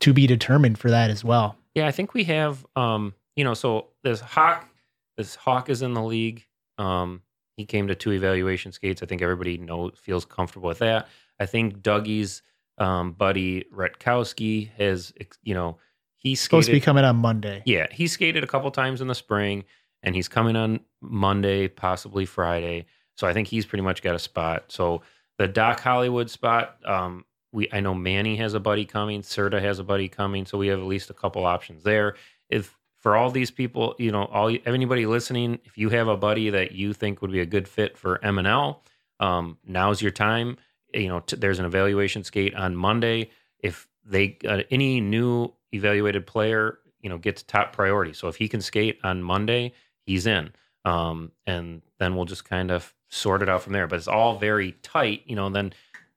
to 0.00 0.12
be 0.12 0.26
determined 0.26 0.78
for 0.78 0.90
that 0.90 1.10
as 1.10 1.24
well. 1.24 1.56
Yeah, 1.74 1.86
I 1.86 1.92
think 1.92 2.14
we 2.14 2.24
have 2.24 2.64
um, 2.76 3.14
you 3.36 3.44
know, 3.44 3.54
so 3.54 3.88
this 4.02 4.20
Hawk 4.20 4.68
this 5.16 5.34
Hawk 5.34 5.70
is 5.70 5.82
in 5.82 5.94
the 5.94 6.02
league. 6.02 6.44
Um, 6.78 7.22
he 7.56 7.64
came 7.64 7.88
to 7.88 7.94
two 7.94 8.12
evaluation 8.12 8.72
skates. 8.72 9.02
I 9.02 9.06
think 9.06 9.22
everybody 9.22 9.56
knows 9.56 9.92
feels 9.96 10.24
comfortable 10.24 10.68
with 10.68 10.78
that. 10.80 11.08
I 11.40 11.46
think 11.46 11.82
Dougie's 11.82 12.42
um, 12.78 13.12
buddy 13.12 13.64
Retkowski 13.74 14.70
has 14.76 15.12
you 15.42 15.54
know, 15.54 15.78
he's 16.16 16.40
Supposed 16.40 16.66
to 16.66 16.72
be 16.72 16.80
coming 16.80 17.04
on 17.04 17.16
Monday. 17.16 17.62
Yeah, 17.66 17.86
he 17.90 18.06
skated 18.06 18.44
a 18.44 18.46
couple 18.46 18.70
times 18.70 19.00
in 19.00 19.08
the 19.08 19.14
spring 19.14 19.64
and 20.02 20.14
he's 20.14 20.28
coming 20.28 20.56
on 20.56 20.80
Monday, 21.00 21.68
possibly 21.68 22.26
Friday. 22.26 22.86
So 23.16 23.26
I 23.26 23.32
think 23.32 23.48
he's 23.48 23.66
pretty 23.66 23.82
much 23.82 24.02
got 24.02 24.14
a 24.14 24.18
spot. 24.18 24.64
So 24.68 25.02
the 25.38 25.48
Doc 25.48 25.80
Hollywood 25.80 26.30
spot, 26.30 26.76
um, 26.84 27.24
we 27.52 27.68
I 27.72 27.80
know 27.80 27.94
Manny 27.94 28.36
has 28.36 28.54
a 28.54 28.60
buddy 28.60 28.84
coming, 28.84 29.22
Serta 29.22 29.60
has 29.60 29.78
a 29.78 29.84
buddy 29.84 30.08
coming, 30.08 30.46
so 30.46 30.58
we 30.58 30.68
have 30.68 30.78
at 30.78 30.86
least 30.86 31.10
a 31.10 31.14
couple 31.14 31.46
options 31.46 31.82
there. 31.82 32.16
If 32.48 32.76
for 32.98 33.16
all 33.16 33.30
these 33.30 33.50
people, 33.50 33.94
you 33.98 34.10
know, 34.10 34.24
all 34.24 34.54
anybody 34.66 35.06
listening, 35.06 35.58
if 35.64 35.78
you 35.78 35.90
have 35.90 36.08
a 36.08 36.16
buddy 36.16 36.50
that 36.50 36.72
you 36.72 36.92
think 36.92 37.22
would 37.22 37.32
be 37.32 37.40
a 37.40 37.46
good 37.46 37.68
fit 37.68 37.96
for 37.96 38.22
M 38.24 38.38
and 38.38 38.48
L, 38.48 38.82
um, 39.20 39.58
now's 39.66 40.02
your 40.02 40.10
time. 40.10 40.56
You 40.96 41.08
know, 41.08 41.20
t- 41.20 41.36
there's 41.36 41.58
an 41.58 41.64
evaluation 41.66 42.24
skate 42.24 42.54
on 42.54 42.76
Monday. 42.76 43.30
If 43.60 43.88
they 44.04 44.38
uh, 44.46 44.62
any 44.70 45.00
new 45.00 45.52
evaluated 45.72 46.26
player, 46.26 46.78
you 47.00 47.08
know, 47.08 47.18
gets 47.18 47.42
top 47.42 47.72
priority. 47.72 48.12
So 48.12 48.28
if 48.28 48.36
he 48.36 48.48
can 48.48 48.60
skate 48.60 48.98
on 49.04 49.22
Monday, 49.22 49.72
he's 50.04 50.26
in. 50.26 50.52
Um, 50.84 51.32
and 51.46 51.82
then 51.98 52.14
we'll 52.14 52.24
just 52.24 52.44
kind 52.44 52.70
of 52.70 52.94
sort 53.08 53.42
it 53.42 53.48
out 53.48 53.62
from 53.62 53.72
there. 53.72 53.86
But 53.86 53.96
it's 53.96 54.08
all 54.08 54.38
very 54.38 54.72
tight, 54.82 55.22
you 55.26 55.36
know. 55.36 55.50
Then 55.50 55.72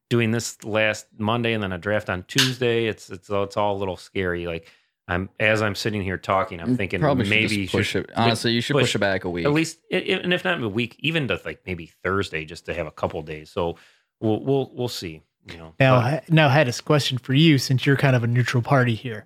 doing 0.10 0.32
this 0.32 0.64
last 0.64 1.08
Monday 1.18 1.54
and 1.54 1.62
then 1.62 1.72
a 1.72 1.78
draft 1.78 2.10
on 2.10 2.24
Tuesday, 2.24 2.86
it's 2.86 3.10
it's 3.10 3.30
it's 3.30 3.58
all 3.58 3.76
a 3.76 3.80
little 3.80 3.98
scary. 3.98 4.48
Like 4.48 4.68
I'm 5.08 5.30
as 5.40 5.62
I'm 5.62 5.76
sitting 5.76 6.04
here 6.04 6.18
talking, 6.18 6.60
I'm 6.60 6.78
thinking 6.78 7.00
Probably 7.00 7.28
maybe 7.28 7.56
you 7.58 7.68
push 7.68 7.90
should 7.90 8.06
it. 8.06 8.12
Honestly, 8.16 8.52
you 8.52 8.62
should 8.62 8.74
push, 8.74 8.84
push- 8.84 8.96
it 8.96 9.00
back 9.00 9.24
a 9.24 9.30
week. 9.30 9.46
at 9.46 9.52
least, 9.52 9.80
and 9.92 10.34
if 10.34 10.46
not 10.46 10.62
a 10.62 10.70
week, 10.70 10.96
even 11.00 11.28
to 11.30 11.42
like 11.44 11.62
maybe 11.66 11.88
Thursday, 12.04 12.46
just 12.46 12.66
to 12.68 12.74
have 12.76 12.86
a 12.86 12.92
couple 12.92 13.22
days. 13.24 13.50
So 13.50 13.78
we'll 14.20 14.44
we'll 14.44 14.72
we'll 14.74 14.88
see. 14.88 15.22
You 15.50 15.58
know, 15.58 15.74
Now, 15.80 15.96
I- 15.96 16.22
now 16.30 16.48
I 16.48 16.52
had 16.52 16.68
a 16.68 16.74
question 16.74 17.18
for 17.18 17.34
you 17.34 17.58
since 17.58 17.86
you're 17.86 17.96
kind 17.98 18.16
of 18.16 18.24
a 18.24 18.28
neutral 18.28 18.62
party 18.62 18.94
here. 18.94 19.26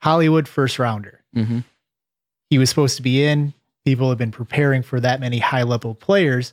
Hollywood 0.00 0.48
first 0.48 0.78
rounder. 0.78 1.22
hmm 1.34 1.60
He 2.50 2.58
was 2.58 2.68
supposed 2.68 2.96
to 2.96 3.02
be 3.02 3.24
in. 3.24 3.54
People 3.84 4.08
have 4.10 4.18
been 4.18 4.30
preparing 4.30 4.82
for 4.82 5.00
that 5.00 5.20
many 5.20 5.38
high 5.38 5.62
level 5.62 5.94
players. 5.94 6.52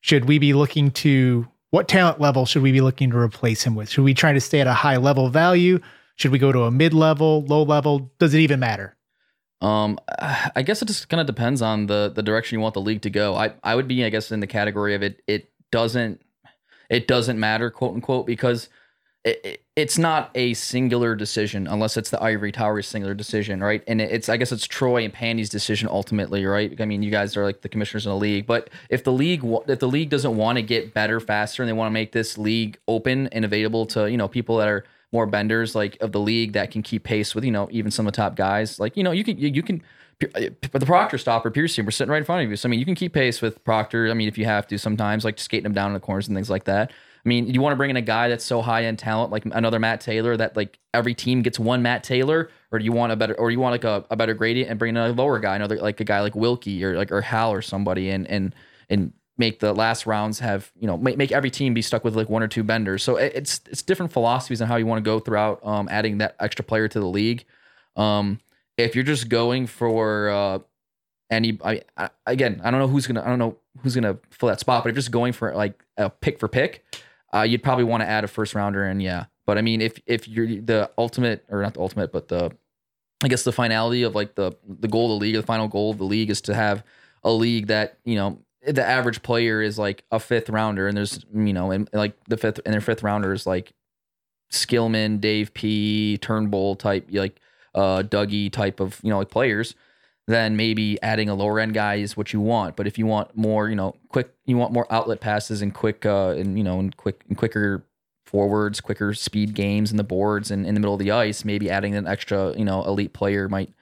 Should 0.00 0.26
we 0.26 0.38
be 0.38 0.52
looking 0.52 0.90
to 0.92 1.48
what 1.70 1.88
talent 1.88 2.20
level 2.20 2.46
should 2.46 2.62
we 2.62 2.72
be 2.72 2.80
looking 2.80 3.10
to 3.10 3.16
replace 3.18 3.62
him 3.62 3.74
with? 3.74 3.88
Should 3.90 4.04
we 4.04 4.14
try 4.14 4.32
to 4.32 4.40
stay 4.40 4.60
at 4.60 4.66
a 4.66 4.72
high 4.74 4.96
level 4.96 5.28
value? 5.28 5.80
Should 6.16 6.32
we 6.32 6.38
go 6.38 6.52
to 6.52 6.64
a 6.64 6.70
mid 6.70 6.92
level, 6.94 7.44
low 7.44 7.62
level? 7.62 8.10
Does 8.18 8.34
it 8.34 8.40
even 8.40 8.60
matter? 8.60 8.96
Um, 9.60 9.98
I 10.54 10.62
guess 10.62 10.82
it 10.82 10.86
just 10.86 11.08
kind 11.08 11.20
of 11.20 11.26
depends 11.26 11.62
on 11.62 11.86
the 11.86 12.12
the 12.14 12.22
direction 12.22 12.58
you 12.58 12.62
want 12.62 12.74
the 12.74 12.80
league 12.80 13.02
to 13.02 13.10
go. 13.10 13.34
I 13.34 13.54
I 13.64 13.74
would 13.74 13.88
be, 13.88 14.04
I 14.04 14.08
guess, 14.10 14.30
in 14.30 14.40
the 14.40 14.46
category 14.46 14.94
of 14.94 15.02
it. 15.02 15.20
It 15.26 15.50
doesn't 15.72 16.20
it 16.88 17.06
doesn't 17.06 17.38
matter, 17.38 17.70
quote 17.70 17.94
unquote, 17.94 18.26
because 18.26 18.68
it, 19.24 19.40
it, 19.44 19.64
it's 19.76 19.98
not 19.98 20.30
a 20.34 20.54
singular 20.54 21.14
decision 21.14 21.66
unless 21.66 21.96
it's 21.96 22.10
the 22.10 22.22
Ivory 22.22 22.52
Towers 22.52 22.86
singular 22.86 23.14
decision, 23.14 23.62
right? 23.62 23.82
And 23.86 24.00
it's 24.00 24.28
I 24.28 24.36
guess 24.36 24.52
it's 24.52 24.66
Troy 24.66 25.04
and 25.04 25.12
Pandy's 25.12 25.50
decision 25.50 25.88
ultimately, 25.88 26.44
right? 26.46 26.80
I 26.80 26.84
mean, 26.84 27.02
you 27.02 27.10
guys 27.10 27.36
are 27.36 27.44
like 27.44 27.62
the 27.62 27.68
commissioners 27.68 28.06
in 28.06 28.10
the 28.10 28.16
league, 28.16 28.46
but 28.46 28.70
if 28.90 29.04
the 29.04 29.12
league 29.12 29.42
if 29.68 29.80
the 29.80 29.88
league 29.88 30.08
doesn't 30.08 30.36
want 30.36 30.56
to 30.56 30.62
get 30.62 30.94
better 30.94 31.20
faster 31.20 31.62
and 31.62 31.68
they 31.68 31.74
want 31.74 31.88
to 31.88 31.94
make 31.94 32.12
this 32.12 32.38
league 32.38 32.78
open 32.86 33.26
and 33.28 33.44
available 33.44 33.86
to 33.86 34.10
you 34.10 34.16
know 34.16 34.28
people 34.28 34.56
that 34.58 34.68
are 34.68 34.84
more 35.12 35.26
benders 35.26 35.74
like 35.74 35.96
of 36.00 36.12
the 36.12 36.20
league 36.20 36.52
that 36.52 36.70
can 36.70 36.82
keep 36.82 37.02
pace 37.02 37.34
with 37.34 37.44
you 37.44 37.50
know 37.50 37.68
even 37.70 37.90
some 37.90 38.06
of 38.06 38.12
the 38.12 38.16
top 38.16 38.36
guys, 38.36 38.78
like 38.78 38.96
you 38.96 39.02
know 39.02 39.12
you 39.12 39.24
can 39.24 39.36
you, 39.38 39.48
you 39.48 39.62
can. 39.62 39.82
But 40.20 40.72
the 40.72 40.86
Proctor 40.86 41.16
stopper, 41.16 41.50
Piercy, 41.50 41.80
we're 41.82 41.90
sitting 41.92 42.10
right 42.10 42.18
in 42.18 42.24
front 42.24 42.44
of 42.44 42.50
you. 42.50 42.56
So 42.56 42.68
I 42.68 42.70
mean, 42.70 42.80
you 42.80 42.86
can 42.86 42.96
keep 42.96 43.12
pace 43.12 43.40
with 43.40 43.62
Proctor. 43.64 44.10
I 44.10 44.14
mean, 44.14 44.28
if 44.28 44.36
you 44.36 44.46
have 44.46 44.66
to, 44.68 44.78
sometimes 44.78 45.24
like 45.24 45.38
skating 45.38 45.66
him 45.66 45.74
down 45.74 45.88
in 45.88 45.94
the 45.94 46.00
corners 46.00 46.26
and 46.26 46.36
things 46.36 46.50
like 46.50 46.64
that. 46.64 46.90
I 46.90 47.28
mean, 47.28 47.46
you 47.52 47.60
want 47.60 47.72
to 47.72 47.76
bring 47.76 47.90
in 47.90 47.96
a 47.96 48.02
guy 48.02 48.28
that's 48.28 48.44
so 48.44 48.62
high 48.62 48.84
end 48.84 48.98
talent, 48.98 49.30
like 49.30 49.44
another 49.44 49.78
Matt 49.78 50.00
Taylor, 50.00 50.36
that 50.36 50.56
like 50.56 50.78
every 50.94 51.14
team 51.14 51.42
gets 51.42 51.58
one 51.58 51.82
Matt 51.82 52.02
Taylor, 52.02 52.50
or 52.72 52.78
do 52.78 52.84
you 52.84 52.92
want 52.92 53.12
a 53.12 53.16
better, 53.16 53.34
or 53.34 53.48
do 53.48 53.52
you 53.52 53.60
want 53.60 53.72
like 53.72 53.84
a, 53.84 54.04
a 54.10 54.16
better 54.16 54.34
gradient 54.34 54.70
and 54.70 54.78
bring 54.78 54.90
in 54.90 54.96
a 54.96 55.08
lower 55.10 55.38
guy, 55.38 55.54
another 55.56 55.76
like 55.76 56.00
a 56.00 56.04
guy 56.04 56.20
like 56.20 56.34
Wilkie 56.34 56.82
or 56.84 56.96
like 56.96 57.12
or 57.12 57.20
Hal 57.20 57.52
or 57.52 57.62
somebody, 57.62 58.10
and 58.10 58.26
and 58.28 58.54
and 58.88 59.12
make 59.36 59.60
the 59.60 59.72
last 59.72 60.06
rounds 60.06 60.40
have 60.40 60.72
you 60.78 60.86
know 60.86 60.96
make, 60.96 61.16
make 61.16 61.32
every 61.32 61.50
team 61.50 61.74
be 61.74 61.82
stuck 61.82 62.02
with 62.02 62.16
like 62.16 62.28
one 62.28 62.42
or 62.42 62.48
two 62.48 62.62
benders. 62.62 63.02
So 63.02 63.16
it, 63.16 63.32
it's 63.34 63.60
it's 63.68 63.82
different 63.82 64.12
philosophies 64.12 64.62
on 64.62 64.68
how 64.68 64.76
you 64.76 64.86
want 64.86 65.04
to 65.04 65.08
go 65.08 65.20
throughout 65.20 65.64
um, 65.64 65.88
adding 65.90 66.18
that 66.18 66.34
extra 66.40 66.64
player 66.64 66.88
to 66.88 67.00
the 67.00 67.06
league. 67.06 67.44
Um, 67.96 68.40
if 68.78 68.94
you're 68.94 69.04
just 69.04 69.28
going 69.28 69.66
for 69.66 70.30
uh, 70.30 70.58
any, 71.30 71.58
I, 71.62 71.82
I, 71.96 72.10
again, 72.26 72.60
I 72.64 72.70
don't 72.70 72.80
know 72.80 72.88
who's 72.88 73.06
gonna, 73.06 73.22
I 73.22 73.26
don't 73.26 73.38
know 73.38 73.56
who's 73.82 73.94
gonna 73.94 74.18
fill 74.30 74.48
that 74.48 74.60
spot, 74.60 74.82
but 74.84 74.88
if 74.88 74.94
you're 74.94 75.00
just 75.00 75.10
going 75.10 75.32
for 75.32 75.54
like 75.54 75.84
a 75.96 76.08
pick 76.08 76.38
for 76.38 76.48
pick 76.48 76.84
uh, 77.34 77.42
you'd 77.42 77.62
probably 77.62 77.84
want 77.84 78.02
to 78.02 78.08
add 78.08 78.24
a 78.24 78.28
first 78.28 78.54
rounder 78.54 78.84
and 78.84 79.02
yeah. 79.02 79.26
But 79.46 79.58
I 79.58 79.62
mean, 79.62 79.80
if 79.80 79.98
if 80.06 80.28
you're 80.28 80.46
the 80.46 80.90
ultimate 80.98 81.44
or 81.48 81.62
not 81.62 81.74
the 81.74 81.80
ultimate, 81.80 82.12
but 82.12 82.28
the 82.28 82.50
I 83.22 83.28
guess 83.28 83.44
the 83.44 83.52
finality 83.52 84.02
of 84.02 84.14
like 84.14 84.34
the 84.34 84.52
the 84.66 84.88
goal 84.88 85.14
of 85.14 85.20
the 85.20 85.26
league, 85.26 85.36
the 85.36 85.42
final 85.42 85.68
goal 85.68 85.90
of 85.90 85.98
the 85.98 86.04
league 86.04 86.30
is 86.30 86.40
to 86.42 86.54
have 86.54 86.84
a 87.24 87.30
league 87.30 87.68
that 87.68 87.98
you 88.04 88.14
know 88.16 88.38
the 88.66 88.84
average 88.84 89.22
player 89.22 89.62
is 89.62 89.78
like 89.78 90.04
a 90.10 90.20
fifth 90.20 90.50
rounder, 90.50 90.86
and 90.86 90.96
there's 90.96 91.24
you 91.34 91.52
know 91.52 91.70
and 91.70 91.88
like 91.92 92.14
the 92.28 92.36
fifth 92.36 92.60
and 92.64 92.74
their 92.74 92.80
fifth 92.80 93.02
rounder 93.02 93.32
is 93.32 93.46
like 93.46 93.72
Skillman, 94.52 95.20
Dave 95.20 95.54
P, 95.54 96.18
Turnbull 96.18 96.76
type 96.76 97.08
like 97.10 97.40
uh 97.78 98.02
Dougie 98.02 98.50
type 98.50 98.80
of 98.80 99.00
you 99.02 99.10
know 99.10 99.18
like 99.18 99.30
players 99.30 99.74
then 100.28 100.56
maybe 100.56 101.02
adding 101.02 101.30
a 101.30 101.34
lower 101.34 101.58
end 101.58 101.72
guy 101.72 101.94
is 101.94 102.14
what 102.14 102.34
you 102.34 102.40
want. 102.40 102.76
But 102.76 102.86
if 102.86 102.98
you 102.98 103.06
want 103.06 103.34
more, 103.34 103.70
you 103.70 103.74
know, 103.74 103.96
quick, 104.10 104.30
you 104.44 104.58
want 104.58 104.74
more 104.74 104.86
outlet 104.92 105.20
passes 105.20 105.62
and 105.62 105.72
quick, 105.72 106.04
uh, 106.04 106.34
and 106.36 106.58
you 106.58 106.62
know, 106.62 106.78
and 106.78 106.94
quick 106.94 107.24
and 107.28 107.36
quicker 107.36 107.82
forwards, 108.26 108.82
quicker 108.82 109.14
speed 109.14 109.54
games 109.54 109.90
in 109.90 109.96
the 109.96 110.04
boards 110.04 110.50
and 110.50 110.66
in 110.66 110.74
the 110.74 110.80
middle 110.80 110.92
of 110.92 111.00
the 111.00 111.10
ice, 111.10 111.46
maybe 111.46 111.70
adding 111.70 111.94
an 111.94 112.06
extra, 112.06 112.54
you 112.58 112.64
know, 112.64 112.84
elite 112.84 113.14
player 113.14 113.48
might, 113.48 113.72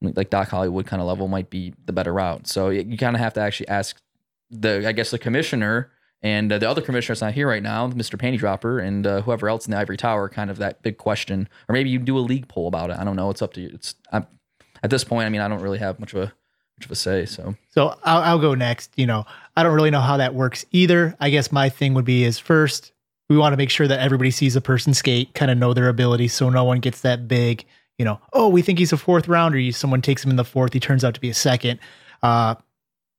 like 0.00 0.30
Doc 0.30 0.48
Hollywood 0.48 0.86
kind 0.86 1.02
of 1.02 1.08
level 1.08 1.26
might 1.26 1.50
be 1.50 1.74
the 1.86 1.92
better 1.92 2.12
route. 2.12 2.46
So 2.46 2.68
you 2.68 2.96
kind 2.96 3.16
of 3.16 3.20
have 3.20 3.34
to 3.34 3.40
actually 3.40 3.66
ask 3.66 4.00
the, 4.48 4.86
I 4.86 4.92
guess 4.92 5.10
the 5.10 5.18
commissioner 5.18 5.90
and 6.22 6.52
uh, 6.52 6.58
the 6.58 6.68
other 6.68 6.80
commissioner's 6.80 7.20
not 7.20 7.34
here 7.34 7.48
right 7.48 7.62
now, 7.62 7.88
Mr. 7.88 8.18
Panty 8.18 8.38
Dropper, 8.38 8.78
and 8.78 9.06
uh, 9.06 9.20
whoever 9.22 9.48
else 9.48 9.66
in 9.66 9.72
the 9.72 9.78
ivory 9.78 9.96
tower, 9.96 10.28
kind 10.28 10.50
of 10.50 10.58
that 10.58 10.82
big 10.82 10.98
question, 10.98 11.48
or 11.68 11.72
maybe 11.72 11.90
you 11.90 11.98
do 11.98 12.18
a 12.18 12.20
league 12.20 12.48
poll 12.48 12.68
about 12.68 12.90
it. 12.90 12.96
I 12.98 13.04
don't 13.04 13.16
know. 13.16 13.30
It's 13.30 13.42
up 13.42 13.52
to 13.54 13.60
you. 13.60 13.70
It's 13.72 13.94
I'm, 14.12 14.26
at 14.82 14.90
this 14.90 15.04
point, 15.04 15.26
I 15.26 15.28
mean, 15.28 15.40
I 15.40 15.48
don't 15.48 15.60
really 15.60 15.78
have 15.78 16.00
much 16.00 16.14
of 16.14 16.22
a 16.22 16.32
much 16.78 16.86
of 16.86 16.90
a 16.90 16.94
say. 16.94 17.26
So, 17.26 17.54
so 17.70 17.98
I'll, 18.04 18.22
I'll 18.22 18.38
go 18.38 18.54
next. 18.54 18.90
You 18.96 19.06
know, 19.06 19.24
I 19.56 19.62
don't 19.62 19.74
really 19.74 19.90
know 19.90 20.00
how 20.00 20.16
that 20.16 20.34
works 20.34 20.64
either. 20.72 21.16
I 21.20 21.30
guess 21.30 21.52
my 21.52 21.68
thing 21.68 21.94
would 21.94 22.04
be 22.04 22.24
is 22.24 22.38
first 22.38 22.92
we 23.28 23.36
want 23.36 23.52
to 23.52 23.56
make 23.56 23.70
sure 23.70 23.88
that 23.88 24.00
everybody 24.00 24.30
sees 24.30 24.56
a 24.56 24.60
person 24.60 24.94
skate, 24.94 25.34
kind 25.34 25.50
of 25.50 25.58
know 25.58 25.74
their 25.74 25.88
ability, 25.88 26.28
so 26.28 26.48
no 26.48 26.64
one 26.64 26.80
gets 26.80 27.00
that 27.00 27.26
big. 27.26 27.64
You 27.98 28.04
know, 28.04 28.20
oh, 28.32 28.48
we 28.48 28.62
think 28.62 28.78
he's 28.78 28.92
a 28.92 28.96
fourth 28.96 29.26
rounder. 29.26 29.72
Someone 29.72 30.02
takes 30.02 30.24
him 30.24 30.30
in 30.30 30.36
the 30.36 30.44
fourth, 30.44 30.72
he 30.72 30.80
turns 30.80 31.04
out 31.04 31.14
to 31.14 31.20
be 31.20 31.30
a 31.30 31.34
second. 31.34 31.80
Uh, 32.22 32.54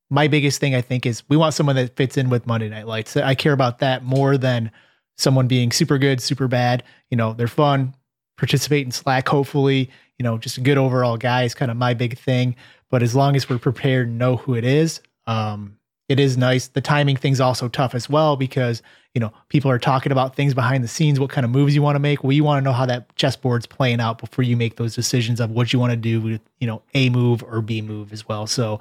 my 0.09 0.27
biggest 0.27 0.59
thing 0.59 0.73
I 0.75 0.81
think 0.81 1.05
is 1.05 1.23
we 1.29 1.37
want 1.37 1.53
someone 1.53 1.75
that 1.75 1.95
fits 1.95 2.17
in 2.17 2.29
with 2.29 2.47
Monday 2.47 2.69
Night 2.69 2.87
Lights. 2.87 3.17
I 3.17 3.35
care 3.35 3.53
about 3.53 3.79
that 3.79 4.03
more 4.03 4.37
than 4.37 4.71
someone 5.17 5.47
being 5.47 5.71
super 5.71 5.97
good, 5.97 6.21
super 6.21 6.47
bad. 6.47 6.83
You 7.09 7.17
know, 7.17 7.33
they're 7.33 7.47
fun, 7.47 7.93
participate 8.37 8.85
in 8.85 8.91
Slack, 8.91 9.27
hopefully 9.27 9.89
you 10.17 10.23
know, 10.23 10.37
just 10.37 10.57
a 10.57 10.61
good 10.61 10.77
overall 10.77 11.17
guy 11.17 11.43
is 11.43 11.53
kind 11.53 11.71
of 11.71 11.77
my 11.77 11.93
big 11.93 12.17
thing. 12.17 12.55
But 12.89 13.03
as 13.03 13.15
long 13.15 13.35
as 13.35 13.49
we're 13.49 13.59
prepared 13.59 14.07
and 14.07 14.17
know 14.17 14.37
who 14.37 14.55
it 14.55 14.63
is, 14.63 15.01
um, 15.27 15.77
it 16.09 16.19
is 16.19 16.37
nice. 16.37 16.69
The 16.69 16.81
timing 16.81 17.17
thing's 17.17 17.41
also 17.41 17.67
tough 17.67 17.93
as 17.93 18.09
well 18.09 18.37
because, 18.37 18.81
you 19.13 19.19
know, 19.19 19.33
people 19.49 19.69
are 19.69 19.79
talking 19.79 20.11
about 20.11 20.35
things 20.35 20.53
behind 20.53 20.83
the 20.83 20.87
scenes, 20.87 21.19
what 21.19 21.29
kind 21.29 21.43
of 21.43 21.51
moves 21.51 21.75
you 21.75 21.81
want 21.81 21.95
to 21.95 21.99
make. 21.99 22.23
Well, 22.23 22.31
you 22.31 22.45
want 22.45 22.63
to 22.63 22.63
know 22.63 22.73
how 22.73 22.85
that 22.85 23.13
chessboard's 23.15 23.65
playing 23.65 23.99
out 23.99 24.17
before 24.19 24.43
you 24.43 24.55
make 24.55 24.77
those 24.77 24.95
decisions 24.95 25.39
of 25.39 25.51
what 25.51 25.73
you 25.73 25.79
want 25.79 25.91
to 25.91 25.97
do 25.97 26.21
with, 26.21 26.41
you 26.59 26.67
know, 26.67 26.81
A 26.93 27.09
move 27.09 27.43
or 27.43 27.61
B 27.61 27.81
move 27.81 28.13
as 28.13 28.27
well. 28.27 28.47
So 28.47 28.79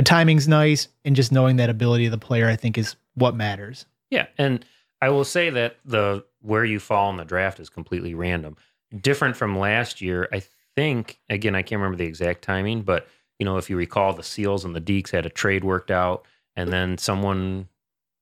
the 0.00 0.04
timing's 0.04 0.48
nice 0.48 0.88
and 1.04 1.14
just 1.14 1.30
knowing 1.30 1.56
that 1.56 1.68
ability 1.68 2.06
of 2.06 2.10
the 2.10 2.16
player, 2.16 2.48
I 2.48 2.56
think, 2.56 2.78
is 2.78 2.96
what 3.16 3.34
matters. 3.34 3.84
Yeah. 4.08 4.28
And 4.38 4.64
I 5.02 5.10
will 5.10 5.26
say 5.26 5.50
that 5.50 5.76
the 5.84 6.24
where 6.40 6.64
you 6.64 6.80
fall 6.80 7.10
in 7.10 7.18
the 7.18 7.24
draft 7.26 7.60
is 7.60 7.68
completely 7.68 8.14
random. 8.14 8.56
Different 8.98 9.36
from 9.36 9.58
last 9.58 10.00
year. 10.00 10.26
I 10.32 10.42
think 10.74 11.20
again, 11.28 11.54
I 11.54 11.60
can't 11.60 11.82
remember 11.82 11.98
the 11.98 12.06
exact 12.06 12.40
timing, 12.40 12.80
but 12.80 13.08
you 13.38 13.44
know, 13.44 13.58
if 13.58 13.68
you 13.68 13.76
recall, 13.76 14.14
the 14.14 14.22
Seals 14.22 14.64
and 14.64 14.74
the 14.74 14.80
Deeks 14.80 15.10
had 15.10 15.26
a 15.26 15.28
trade 15.30 15.64
worked 15.64 15.90
out, 15.90 16.24
and 16.56 16.72
then 16.72 16.96
someone 16.96 17.68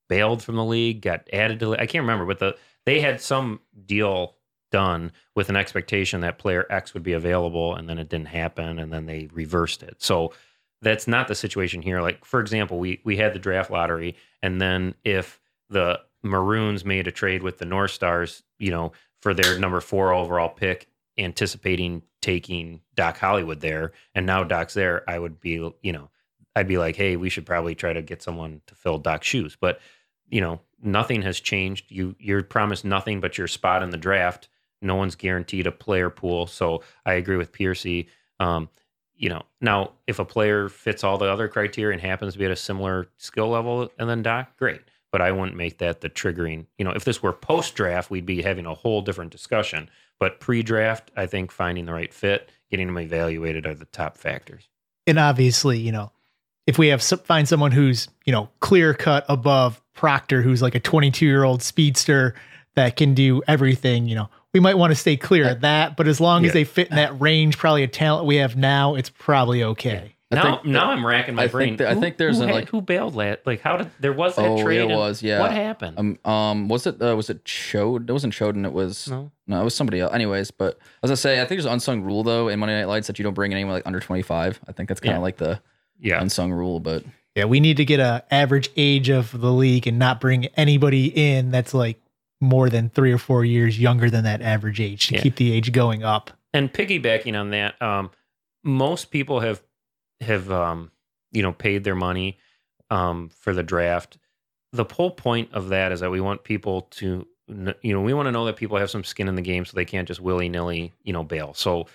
bailed 0.09 0.43
from 0.43 0.57
the 0.57 0.65
league, 0.65 1.01
got 1.01 1.29
added 1.33 1.61
to. 1.61 1.75
I 1.75 1.87
can't 1.87 2.03
remember, 2.03 2.27
but 2.27 2.41
the 2.41 2.57
they 2.87 3.01
had 3.01 3.21
some 3.21 3.61
deal 3.87 4.35
done 4.73 5.13
with 5.37 5.49
an 5.49 5.55
expectation 5.55 6.23
that 6.23 6.41
player 6.41 6.67
X 6.71 6.93
would 6.93 7.05
be 7.05 7.13
available, 7.13 7.77
and 7.77 7.89
then 7.89 7.99
it 7.99 8.09
didn't 8.09 8.27
happen, 8.27 8.81
and 8.81 8.93
then 8.93 9.07
they 9.07 9.29
reversed 9.33 9.85
it. 9.85 10.03
So 10.03 10.33
that's 10.83 11.09
not 11.09 11.29
the 11.29 11.35
situation 11.35 11.83
here. 11.83 12.01
Like 12.01 12.25
for 12.25 12.41
example, 12.41 12.79
we 12.79 13.01
we 13.05 13.17
had 13.17 13.35
the 13.35 13.39
draft 13.39 13.71
lottery, 13.71 14.17
and 14.43 14.61
then 14.61 14.95
if 15.05 15.41
the 15.71 16.01
Maroons 16.23 16.85
made 16.85 17.07
a 17.07 17.13
trade 17.13 17.43
with 17.43 17.59
the 17.59 17.65
North 17.65 17.91
Stars, 17.91 18.43
you 18.59 18.71
know, 18.71 18.93
for 19.21 19.35
their 19.35 19.59
number 19.59 19.81
four 19.81 20.13
overall 20.13 20.49
pick, 20.49 20.89
anticipating 21.19 22.03
taking 22.21 22.81
Doc 22.95 23.19
Hollywood 23.19 23.61
there, 23.61 23.93
and 24.15 24.27
now 24.27 24.45
Doc's 24.45 24.75
there, 24.75 25.09
I 25.09 25.19
would 25.19 25.41
be, 25.41 25.53
you 25.83 25.93
know, 25.93 26.11
I'd 26.57 26.69
be 26.69 26.79
like, 26.79 26.97
hey, 26.97 27.17
we 27.17 27.31
should 27.31 27.47
probably 27.47 27.75
try 27.75 27.93
to 27.93 28.03
get 28.03 28.23
someone 28.23 28.61
to 28.67 28.75
fill 28.75 28.99
Doc's 28.99 29.27
shoes. 29.27 29.57
But 29.61 29.81
you 30.29 30.41
know, 30.41 30.61
nothing 30.83 31.23
has 31.23 31.41
changed. 31.41 31.87
You 31.89 32.15
you're 32.19 32.43
promised 32.43 32.85
nothing 32.85 33.21
but 33.21 33.39
your 33.39 33.49
spot 33.49 33.83
in 33.83 33.91
the 33.91 33.97
draft. 33.97 34.49
No 34.81 34.95
one's 34.95 35.17
guaranteed 35.17 35.67
a 35.67 35.73
player 35.73 36.11
pool. 36.11 36.47
So 36.47 36.83
I 37.05 37.15
agree 37.15 37.37
with 37.37 37.53
Piercy. 37.53 38.09
Um, 38.39 38.69
you 39.19 39.29
know, 39.29 39.43
now 39.61 39.93
if 40.07 40.19
a 40.19 40.25
player 40.25 40.69
fits 40.69 41.05
all 41.05 41.19
the 41.19 41.31
other 41.31 41.49
criteria 41.49 41.93
and 41.93 42.01
happens 42.01 42.33
to 42.33 42.39
be 42.39 42.45
at 42.45 42.51
a 42.51 42.57
similar 42.57 43.09
skill 43.19 43.49
level 43.49 43.91
and 43.99 44.09
then 44.09 44.23
Doc, 44.23 44.57
great. 44.57 44.81
But 45.11 45.23
I 45.23 45.33
wouldn't 45.33 45.57
make 45.57 45.79
that 45.79 46.01
the 46.03 46.11
triggering. 46.11 46.67
You 46.77 46.85
know, 46.85 46.93
if 46.93 47.05
this 47.05 47.23
were 47.23 47.33
post 47.33 47.75
draft, 47.75 48.11
we'd 48.11 48.27
be 48.27 48.43
having 48.43 48.67
a 48.67 48.75
whole 48.75 49.01
different 49.01 49.33
discussion. 49.33 49.89
But 50.21 50.39
pre-draft, 50.39 51.11
I 51.17 51.27
think 51.27 51.51
finding 51.51 51.87
the 51.87 51.95
right 51.95 52.13
fit, 52.13 52.51
getting 52.71 52.89
them 52.89 52.99
evaluated 52.99 53.67
are 53.67 53.75
the 53.75 53.87
top 53.87 54.19
factors. 54.19 54.69
And 55.07 55.19
obviously, 55.19 55.79
you 55.79 55.93
know, 55.93 56.13
if 56.67 56.77
we 56.77 56.89
have 56.89 57.03
find 57.03 57.49
someone 57.49 57.73
who's 57.73 58.09
you 58.27 58.33
know 58.33 58.51
clear 58.61 58.93
cut 58.93 59.25
above 59.29 59.81
Proctor, 59.95 60.43
who's 60.43 60.61
like 60.61 60.75
a 60.75 60.81
22 60.81 61.25
year 61.25 61.43
old 61.43 61.63
speedster 61.63 62.35
that 62.75 62.97
can 62.97 63.15
do 63.15 63.43
everything, 63.49 64.07
you 64.07 64.15
know, 64.15 64.29
we 64.55 64.61
might 64.61 64.75
want 64.77 64.91
to 64.91 64.95
stay 64.97 65.17
clear 65.17 65.49
of 65.49 65.61
that. 65.61 65.97
But 65.97 66.09
as 66.09 66.21
long 66.21 66.43
yeah. 66.43 66.49
as 66.49 66.55
they 66.55 66.65
fit 66.65 66.89
in 66.89 66.97
that 66.97 67.21
range, 67.21 67.59
probably 67.59 67.83
a 67.83 67.89
talent 67.89 68.27
we 68.27 68.37
have 68.37 68.57
now, 68.57 68.95
it's 68.95 69.11
probably 69.11 69.63
okay. 69.63 70.15
now, 70.31 70.43
think, 70.43 70.65
now 70.67 70.91
I'm 70.91 71.05
racking 71.05 71.35
my 71.35 71.45
I 71.45 71.49
brain. 71.49 71.77
Think 71.77 71.89
I 71.89 71.95
think 71.95 72.17
there's 72.17 72.39
who, 72.39 72.45
a, 72.45 72.47
had, 72.47 72.55
like 72.55 72.69
who 72.69 72.81
bailed 72.81 73.15
last. 73.15 73.41
Like 73.47 73.61
how 73.61 73.77
did 73.77 73.91
there 74.01 74.13
was 74.13 74.37
that 74.37 74.47
oh, 74.47 74.63
trade? 74.63 74.81
it 74.81 74.89
was 74.89 75.23
yeah. 75.23 75.41
What 75.41 75.53
happened? 75.53 75.99
Um, 75.99 76.31
um 76.31 76.69
was 76.69 76.87
it 76.87 77.01
uh, 77.01 77.15
was 77.17 77.31
it 77.31 77.45
Chode? 77.45 78.09
It 78.09 78.13
wasn't 78.13 78.35
Choden. 78.35 78.65
It 78.65 78.73
was 78.73 79.09
no, 79.09 79.31
no, 79.47 79.61
it 79.61 79.65
was 79.65 79.75
somebody 79.75 80.01
else. 80.01 80.13
Anyways, 80.15 80.51
but 80.51 80.79
as 81.03 81.11
I 81.11 81.15
say 81.15 81.37
I 81.37 81.45
think 81.45 81.59
there's 81.61 81.67
an 81.67 81.73
unsung 81.73 82.03
rule 82.03 82.23
though 82.23 82.49
in 82.49 82.59
Monday 82.59 82.79
Night 82.79 82.89
Lights 82.89 83.07
that 83.07 83.19
you 83.19 83.23
don't 83.23 83.35
bring 83.35 83.53
anyone 83.53 83.73
like 83.73 83.87
under 83.87 84.01
25. 84.01 84.61
I 84.67 84.73
think 84.73 84.89
that's 84.89 85.01
kind 85.01 85.13
of 85.15 85.19
Yeah. 85.19 85.23
like 85.23 85.37
the 85.37 85.61
yeah, 86.01 86.21
unsung 86.21 86.53
rule, 86.53 86.81
but 86.81 87.05
Yeah, 87.35 87.45
we 87.45 87.61
need 87.61 87.77
to 87.79 87.85
get 87.85 88.01
a 88.01 88.25
average 88.31 88.71
age 88.77 89.09
of 89.09 89.39
the 89.39 89.53
league 89.53 89.87
and 89.87 89.99
not 89.99 90.21
bring 90.21 90.47
anybody 90.57 91.07
in 91.07 91.51
that's 91.51 91.75
like 91.75 92.01
more 92.41 92.69
than 92.71 92.89
three 92.91 93.13
or 93.13 93.19
four 93.19 93.45
years 93.45 93.79
younger 93.81 94.09
than 94.11 94.25
that 94.25 94.41
average 94.43 94.81
age 94.81 95.09
to 95.09 95.15
Yeah. 95.15 95.21
keep 95.23 95.37
the 95.37 95.53
age 95.53 95.73
going 95.73 96.03
up. 96.05 96.31
and 96.55 96.73
piggybacking 96.73 97.39
on 97.39 97.51
that, 97.51 97.81
um, 97.83 98.11
most 98.65 99.11
people 99.11 99.41
have 99.41 99.63
have 100.21 100.51
um, 100.51 100.91
you 101.33 101.43
know 101.43 101.53
paid 101.53 101.85
their 101.85 101.95
money 101.95 102.39
um, 102.91 103.29
for 103.29 103.53
the 103.55 103.63
draft. 103.63 104.19
The 104.73 104.85
whole 104.85 105.11
point 105.11 105.53
of 105.53 105.69
that 105.71 105.93
is 105.93 106.01
that 106.01 106.11
we 106.11 106.21
want 106.21 106.45
people 106.45 106.83
to 106.93 107.27
you 107.83 107.93
know 107.95 108.01
we 108.03 108.13
want 108.15 108.27
to 108.27 108.33
know 108.33 108.45
that 108.47 108.57
people 108.57 108.77
have 108.79 108.91
some 108.91 109.05
skin 109.05 109.29
in 109.29 109.35
the 109.35 109.43
game, 109.43 109.65
so 109.65 109.75
they 109.75 109.85
can't 109.85 110.07
just 110.09 110.21
willy 110.21 110.49
nilly 110.49 110.93
you 111.03 111.13
know 111.13 111.23
bail. 111.25 111.55
So 111.55 111.87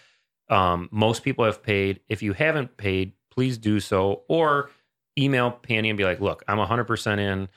Um, 0.49 0.89
most 0.91 1.23
people 1.23 1.45
have 1.45 1.63
paid. 1.63 2.01
If 2.09 2.21
you 2.21 2.33
haven't 2.33 2.75
paid, 2.77 3.13
please 3.31 3.57
do 3.57 3.79
so, 3.79 4.23
or 4.27 4.69
email 5.17 5.49
Penny 5.51 5.89
and 5.89 5.97
be 5.97 6.03
like, 6.03 6.19
"Look, 6.19 6.43
I'm 6.49 6.59
100% 6.59 7.19
in. 7.19 7.47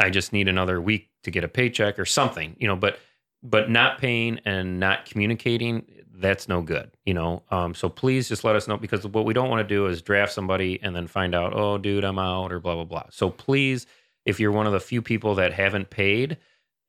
I 0.00 0.08
just 0.10 0.32
need 0.32 0.48
another 0.48 0.80
week 0.80 1.10
to 1.22 1.30
get 1.30 1.44
a 1.44 1.48
paycheck 1.48 1.98
or 1.98 2.04
something." 2.04 2.56
You 2.58 2.68
know, 2.68 2.76
but 2.76 2.98
but 3.42 3.70
not 3.70 3.98
paying 3.98 4.40
and 4.44 4.78
not 4.78 5.04
communicating 5.04 5.84
that's 6.14 6.48
no 6.48 6.62
good 6.62 6.90
you 7.04 7.12
know 7.12 7.42
um, 7.50 7.74
so 7.74 7.88
please 7.88 8.28
just 8.28 8.44
let 8.44 8.54
us 8.54 8.68
know 8.68 8.76
because 8.76 9.06
what 9.06 9.24
we 9.24 9.34
don't 9.34 9.50
want 9.50 9.66
to 9.66 9.74
do 9.74 9.86
is 9.86 10.00
draft 10.00 10.32
somebody 10.32 10.78
and 10.82 10.94
then 10.94 11.06
find 11.06 11.34
out 11.34 11.52
oh 11.54 11.76
dude 11.78 12.04
i'm 12.04 12.18
out 12.18 12.52
or 12.52 12.60
blah 12.60 12.74
blah 12.74 12.84
blah 12.84 13.04
so 13.10 13.28
please 13.28 13.86
if 14.24 14.38
you're 14.38 14.52
one 14.52 14.66
of 14.66 14.72
the 14.72 14.80
few 14.80 15.02
people 15.02 15.34
that 15.34 15.52
haven't 15.52 15.90
paid 15.90 16.38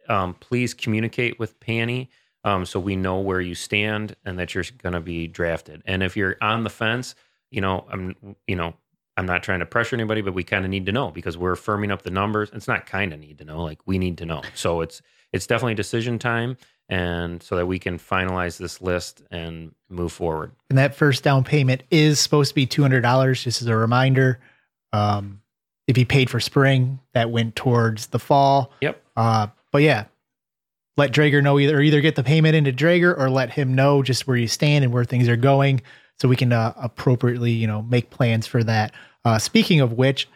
um, 0.10 0.34
please 0.36 0.74
communicate 0.74 1.40
with 1.40 1.60
Panny 1.60 2.10
um, 2.44 2.66
so 2.66 2.80
we 2.80 2.96
know 2.96 3.20
where 3.20 3.40
you 3.40 3.56
stand 3.56 4.16
and 4.26 4.38
that 4.38 4.54
you're 4.54 4.66
going 4.80 4.94
to 4.94 5.00
be 5.02 5.28
drafted 5.28 5.82
and 5.86 6.04
if 6.04 6.16
you're 6.16 6.38
on 6.42 6.64
the 6.64 6.70
fence 6.70 7.16
you 7.50 7.62
know 7.62 7.86
i'm 7.92 8.16
you 8.48 8.56
know 8.56 8.74
i'm 9.18 9.26
not 9.26 9.43
trying 9.43 9.59
to 9.59 9.66
pressure 9.66 9.95
anybody 9.95 10.22
but 10.22 10.34
we 10.34 10.43
kind 10.43 10.66
of 10.66 10.72
need 10.72 10.86
to 10.86 10.91
know 10.91 11.11
because 11.11 11.38
we're 11.38 11.55
firming 11.55 11.91
up 11.91 12.01
the 12.01 12.11
numbers 12.11 12.49
it's 12.53 12.68
not 12.68 12.86
kind 12.86 13.14
of 13.14 13.20
need 13.20 13.38
to 13.38 13.45
know 13.45 13.64
like 13.64 13.80
we 13.86 13.97
need 13.97 14.18
to 14.18 14.26
know 14.26 14.41
so 14.53 14.82
it's 14.82 15.01
it's 15.32 15.47
definitely 15.47 15.76
decision 15.76 16.20
time 16.20 16.57
and 16.89 17.41
so 17.41 17.55
that 17.55 17.66
we 17.66 17.80
can 17.80 17.97
finalize 17.97 18.57
this 18.57 18.82
list 18.82 19.24
and 19.32 19.74
move 19.89 20.11
forward. 20.11 20.51
And 20.70 20.78
that 20.78 20.95
first 20.95 21.24
down 21.24 21.43
payment 21.43 21.84
is 21.89 22.20
supposed 22.20 22.49
to 22.49 22.55
be 22.55 22.66
two 22.66 22.82
hundred 22.82 23.01
dollars, 23.01 23.43
just 23.43 23.61
as 23.61 23.68
a 23.68 23.76
reminder. 23.76 24.39
Um, 24.91 25.41
if 25.88 25.97
you 25.97 26.05
paid 26.05 26.30
for 26.30 26.39
spring, 26.39 26.99
that 27.14 27.32
went 27.32 27.55
towards 27.55 28.07
the 28.07 28.20
fall. 28.20 28.72
Yep. 28.82 29.01
Uh, 29.16 29.47
but 29.72 29.82
yeah, 29.82 30.05
let 30.95 31.11
Drager 31.11 31.41
know 31.41 31.59
either 31.59 31.78
or 31.78 31.82
either 31.82 31.99
get 32.01 32.16
the 32.16 32.24
payment 32.24 32.55
into 32.55 32.72
Drager 32.72 33.18
or 33.18 33.30
let 33.30 33.49
him 33.49 33.76
know 33.76 34.03
just 34.03 34.28
where 34.28 34.38
you 34.38 34.47
stand 34.47 34.84
and 34.84 34.93
where 34.93 35.03
things 35.03 35.28
are 35.28 35.36
going, 35.36 35.82
so 36.20 36.28
we 36.28 36.36
can 36.36 36.53
uh, 36.53 36.74
appropriately, 36.78 37.51
you 37.51 37.68
know, 37.68 37.82
make 37.82 38.09
plans 38.09 38.47
for 38.47 38.64
that. 38.64 38.93
Uh, 39.26 39.38
speaking 39.38 39.82
of 39.82 39.93
which, 39.93 40.28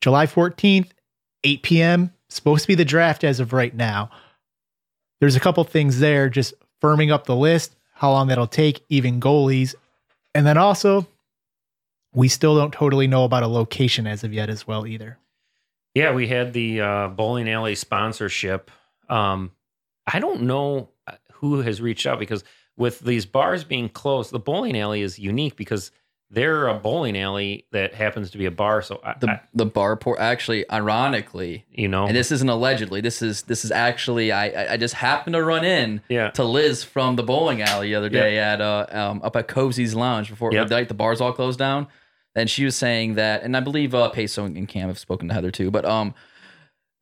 July 0.00 0.26
fourteenth, 0.26 0.92
eight 1.44 1.62
p.m. 1.62 2.12
supposed 2.28 2.62
to 2.62 2.68
be 2.68 2.74
the 2.74 2.84
draft 2.84 3.24
as 3.24 3.40
of 3.40 3.52
right 3.52 3.74
now 3.74 4.10
there's 5.20 5.36
a 5.36 5.40
couple 5.40 5.64
things 5.64 5.98
there, 5.98 6.28
just 6.28 6.54
firming 6.82 7.10
up 7.10 7.26
the 7.26 7.36
list, 7.36 7.74
how 7.94 8.10
long 8.10 8.28
that'll 8.28 8.46
take, 8.46 8.84
even 8.88 9.20
goalies. 9.20 9.74
And 10.34 10.46
then 10.46 10.58
also, 10.58 11.06
we 12.12 12.28
still 12.28 12.56
don't 12.56 12.72
totally 12.72 13.06
know 13.06 13.24
about 13.24 13.42
a 13.42 13.48
location 13.48 14.06
as 14.06 14.24
of 14.24 14.32
yet 14.32 14.50
as 14.50 14.66
well 14.66 14.86
either. 14.86 15.18
Yeah, 15.94 16.12
we 16.12 16.28
had 16.28 16.52
the 16.52 16.80
uh, 16.80 17.08
bowling 17.08 17.48
alley 17.48 17.74
sponsorship. 17.74 18.70
Um, 19.08 19.52
I 20.06 20.18
don't 20.18 20.42
know 20.42 20.90
who 21.32 21.60
has 21.62 21.80
reached 21.80 22.06
out 22.06 22.18
because 22.18 22.44
with 22.76 23.00
these 23.00 23.26
bars 23.26 23.64
being 23.64 23.88
closed, 23.88 24.30
the 24.32 24.38
bowling 24.38 24.78
alley 24.78 25.02
is 25.02 25.18
unique 25.18 25.56
because 25.56 25.90
they're 26.28 26.66
a 26.66 26.74
bowling 26.74 27.16
alley 27.16 27.66
that 27.70 27.94
happens 27.94 28.32
to 28.32 28.38
be 28.38 28.46
a 28.46 28.50
bar. 28.50 28.82
So 28.82 29.00
I, 29.04 29.14
the 29.18 29.30
I, 29.30 29.40
the 29.54 29.64
bar 29.66 29.96
port 29.96 30.18
actually, 30.18 30.68
ironically, 30.70 31.64
you 31.70 31.86
know, 31.88 32.06
and 32.06 32.16
this 32.16 32.32
isn't 32.32 32.48
allegedly. 32.48 33.00
This 33.00 33.22
is 33.22 33.42
this 33.42 33.64
is 33.64 33.70
actually 33.70 34.32
I 34.32 34.72
I- 34.72 34.76
just 34.76 34.94
happened 34.94 35.34
to 35.34 35.42
run 35.44 35.64
in 35.64 36.00
yeah, 36.08 36.30
to 36.30 36.42
Liz 36.44 36.82
from 36.82 37.14
the 37.16 37.22
bowling 37.22 37.62
alley 37.62 37.88
the 37.90 37.94
other 37.94 38.08
day 38.08 38.38
at 38.38 38.60
uh 38.60 38.86
um 38.90 39.20
up 39.22 39.36
at 39.36 39.46
Cozy's 39.48 39.94
Lounge 39.94 40.28
before 40.28 40.52
Yep. 40.52 40.68
the 40.68 40.84
the 40.86 40.94
bars 40.94 41.20
all 41.20 41.32
closed 41.32 41.58
down. 41.58 41.86
And 42.34 42.50
she 42.50 42.66
was 42.66 42.76
saying 42.76 43.14
that, 43.14 43.44
and 43.44 43.56
I 43.56 43.60
believe 43.60 43.94
uh, 43.94 44.10
Peso 44.10 44.44
and 44.44 44.68
Cam 44.68 44.88
have 44.88 44.98
spoken 44.98 45.28
to 45.28 45.32
Heather 45.34 45.50
too. 45.50 45.70
But 45.70 45.86
um, 45.86 46.12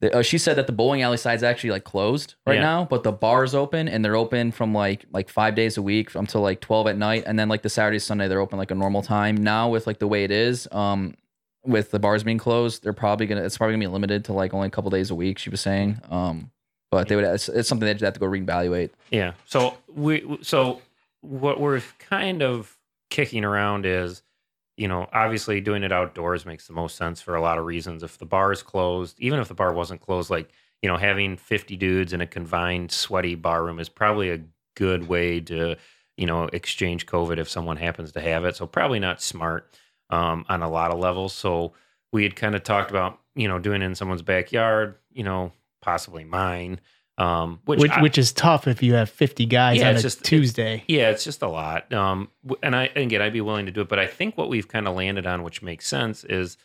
the, 0.04 0.18
uh, 0.18 0.22
she 0.22 0.38
said 0.38 0.56
that 0.56 0.66
the 0.66 0.72
bowling 0.72 1.02
alley 1.02 1.16
side's 1.16 1.42
actually 1.42 1.70
like 1.70 1.84
closed 1.84 2.34
right 2.46 2.54
Yeah. 2.56 2.60
now, 2.62 2.84
but 2.88 3.02
the 3.02 3.12
bar's 3.12 3.54
open, 3.54 3.88
and 3.88 4.04
they're 4.04 4.16
open 4.16 4.52
from 4.52 4.72
like 4.74 5.04
like 5.12 5.28
five 5.28 5.54
days 5.54 5.76
a 5.76 5.82
week 5.82 6.14
until 6.14 6.40
like 6.40 6.60
twelve 6.60 6.86
at 6.86 6.96
night, 6.96 7.24
and 7.26 7.38
then 7.38 7.48
like 7.48 7.62
the 7.62 7.68
Saturday 7.70 7.98
Sunday 7.98 8.28
they're 8.28 8.40
open 8.40 8.58
like 8.58 8.70
a 8.70 8.74
normal 8.74 9.02
time. 9.02 9.36
Now 9.36 9.68
with 9.68 9.86
like 9.86 9.98
the 9.98 10.06
way 10.08 10.24
it 10.24 10.30
is, 10.30 10.68
um, 10.72 11.14
with 11.64 11.90
the 11.90 11.98
bars 11.98 12.22
being 12.22 12.38
closed, 12.38 12.82
they're 12.82 12.92
probably 12.92 13.26
gonna 13.26 13.42
it's 13.42 13.56
probably 13.58 13.74
gonna 13.74 13.84
be 13.84 13.92
limited 13.92 14.24
to 14.26 14.32
like 14.32 14.52
only 14.54 14.66
a 14.68 14.70
couple 14.70 14.90
days 14.90 15.10
a 15.10 15.14
week. 15.14 15.38
She 15.38 15.50
was 15.50 15.60
saying, 15.60 16.00
um, 16.10 16.50
but 16.90 17.08
they 17.08 17.16
would 17.16 17.24
it's, 17.24 17.48
it's 17.48 17.68
something 17.68 17.86
they'd 17.86 18.00
have 18.00 18.14
to 18.14 18.20
go 18.20 18.26
reevaluate. 18.26 18.90
yeah. 19.10 19.32
So 19.46 19.76
we 19.94 20.38
so 20.42 20.80
what 21.22 21.58
we're 21.60 21.82
kind 21.98 22.42
of 22.42 22.76
kicking 23.10 23.44
around 23.44 23.86
is, 23.86 24.22
you 24.76 24.88
know, 24.88 25.08
obviously 25.12 25.60
doing 25.60 25.82
it 25.84 25.92
outdoors 25.92 26.46
makes 26.46 26.66
the 26.66 26.72
most 26.72 26.96
sense 26.96 27.20
for 27.20 27.34
a 27.36 27.40
lot 27.40 27.58
of 27.58 27.64
reasons. 27.64 28.02
If 28.02 28.18
the 28.18 28.26
bar 28.26 28.52
is 28.52 28.62
closed, 28.62 29.18
even 29.20 29.38
if 29.40 29.48
the 29.48 29.54
bar 29.54 29.72
wasn't 29.72 30.00
closed, 30.00 30.30
like 30.30 30.50
you 30.82 30.88
know, 30.88 30.96
having 30.96 31.36
fifty 31.36 31.76
dudes 31.76 32.12
in 32.12 32.20
a 32.20 32.26
confined, 32.26 32.92
sweaty 32.92 33.34
bar 33.36 33.64
room 33.64 33.78
is 33.80 33.88
probably 33.88 34.30
a 34.30 34.40
good 34.76 35.08
way 35.08 35.40
to 35.40 35.76
you 36.16 36.26
know 36.26 36.44
exchange 36.52 37.06
COVID 37.06 37.38
if 37.38 37.48
someone 37.48 37.76
happens 37.76 38.12
to 38.12 38.20
have 38.20 38.44
it. 38.44 38.56
So 38.56 38.66
probably 38.66 39.00
not 39.00 39.22
smart 39.22 39.78
um, 40.10 40.44
on 40.48 40.62
a 40.62 40.70
lot 40.70 40.90
of 40.92 40.98
levels. 40.98 41.32
So 41.32 41.74
we 42.12 42.22
had 42.22 42.36
kind 42.36 42.54
of 42.54 42.62
talked 42.64 42.90
about 42.90 43.20
you 43.34 43.48
know 43.48 43.58
doing 43.58 43.82
it 43.82 43.86
in 43.86 43.94
someone's 43.94 44.22
backyard, 44.22 44.96
you 45.12 45.24
know, 45.24 45.52
possibly 45.82 46.24
mine. 46.24 46.80
Um, 47.16 47.60
which 47.64 47.78
Which 47.80 47.92
I- 47.92 48.02
which 48.02 48.18
is 48.18 48.32
tough 48.32 48.66
if 48.66 48.82
you 48.82 48.94
have 48.94 49.08
50 49.08 49.46
guys 49.46 49.78
Yeah, 49.78 49.90
on 49.90 49.96
a 49.96 50.00
just- 50.02 50.20
it- 50.20 50.24
Tuesday. 50.24 50.82
yeah, 50.88 51.10
it's 51.10 51.22
just 51.22 51.42
a 51.42 51.48
lot. 51.48 51.92
Um, 51.92 52.28
and 52.62 52.74
I 52.74 52.86
and 52.86 53.04
again, 53.04 53.22
I'd 53.22 53.32
be 53.32 53.40
willing 53.40 53.66
to 53.66 53.72
do 53.72 53.82
it, 53.82 53.88
but 53.88 54.00
I 54.00 54.06
think 54.08 54.36
what 54.36 54.48
we've 54.48 54.66
kind 54.66 54.88
of 54.88 54.96
landed 54.96 55.24
on, 55.26 55.44
which 55.44 55.62
makes 55.62 55.86
sense, 55.86 56.24
is 56.24 56.56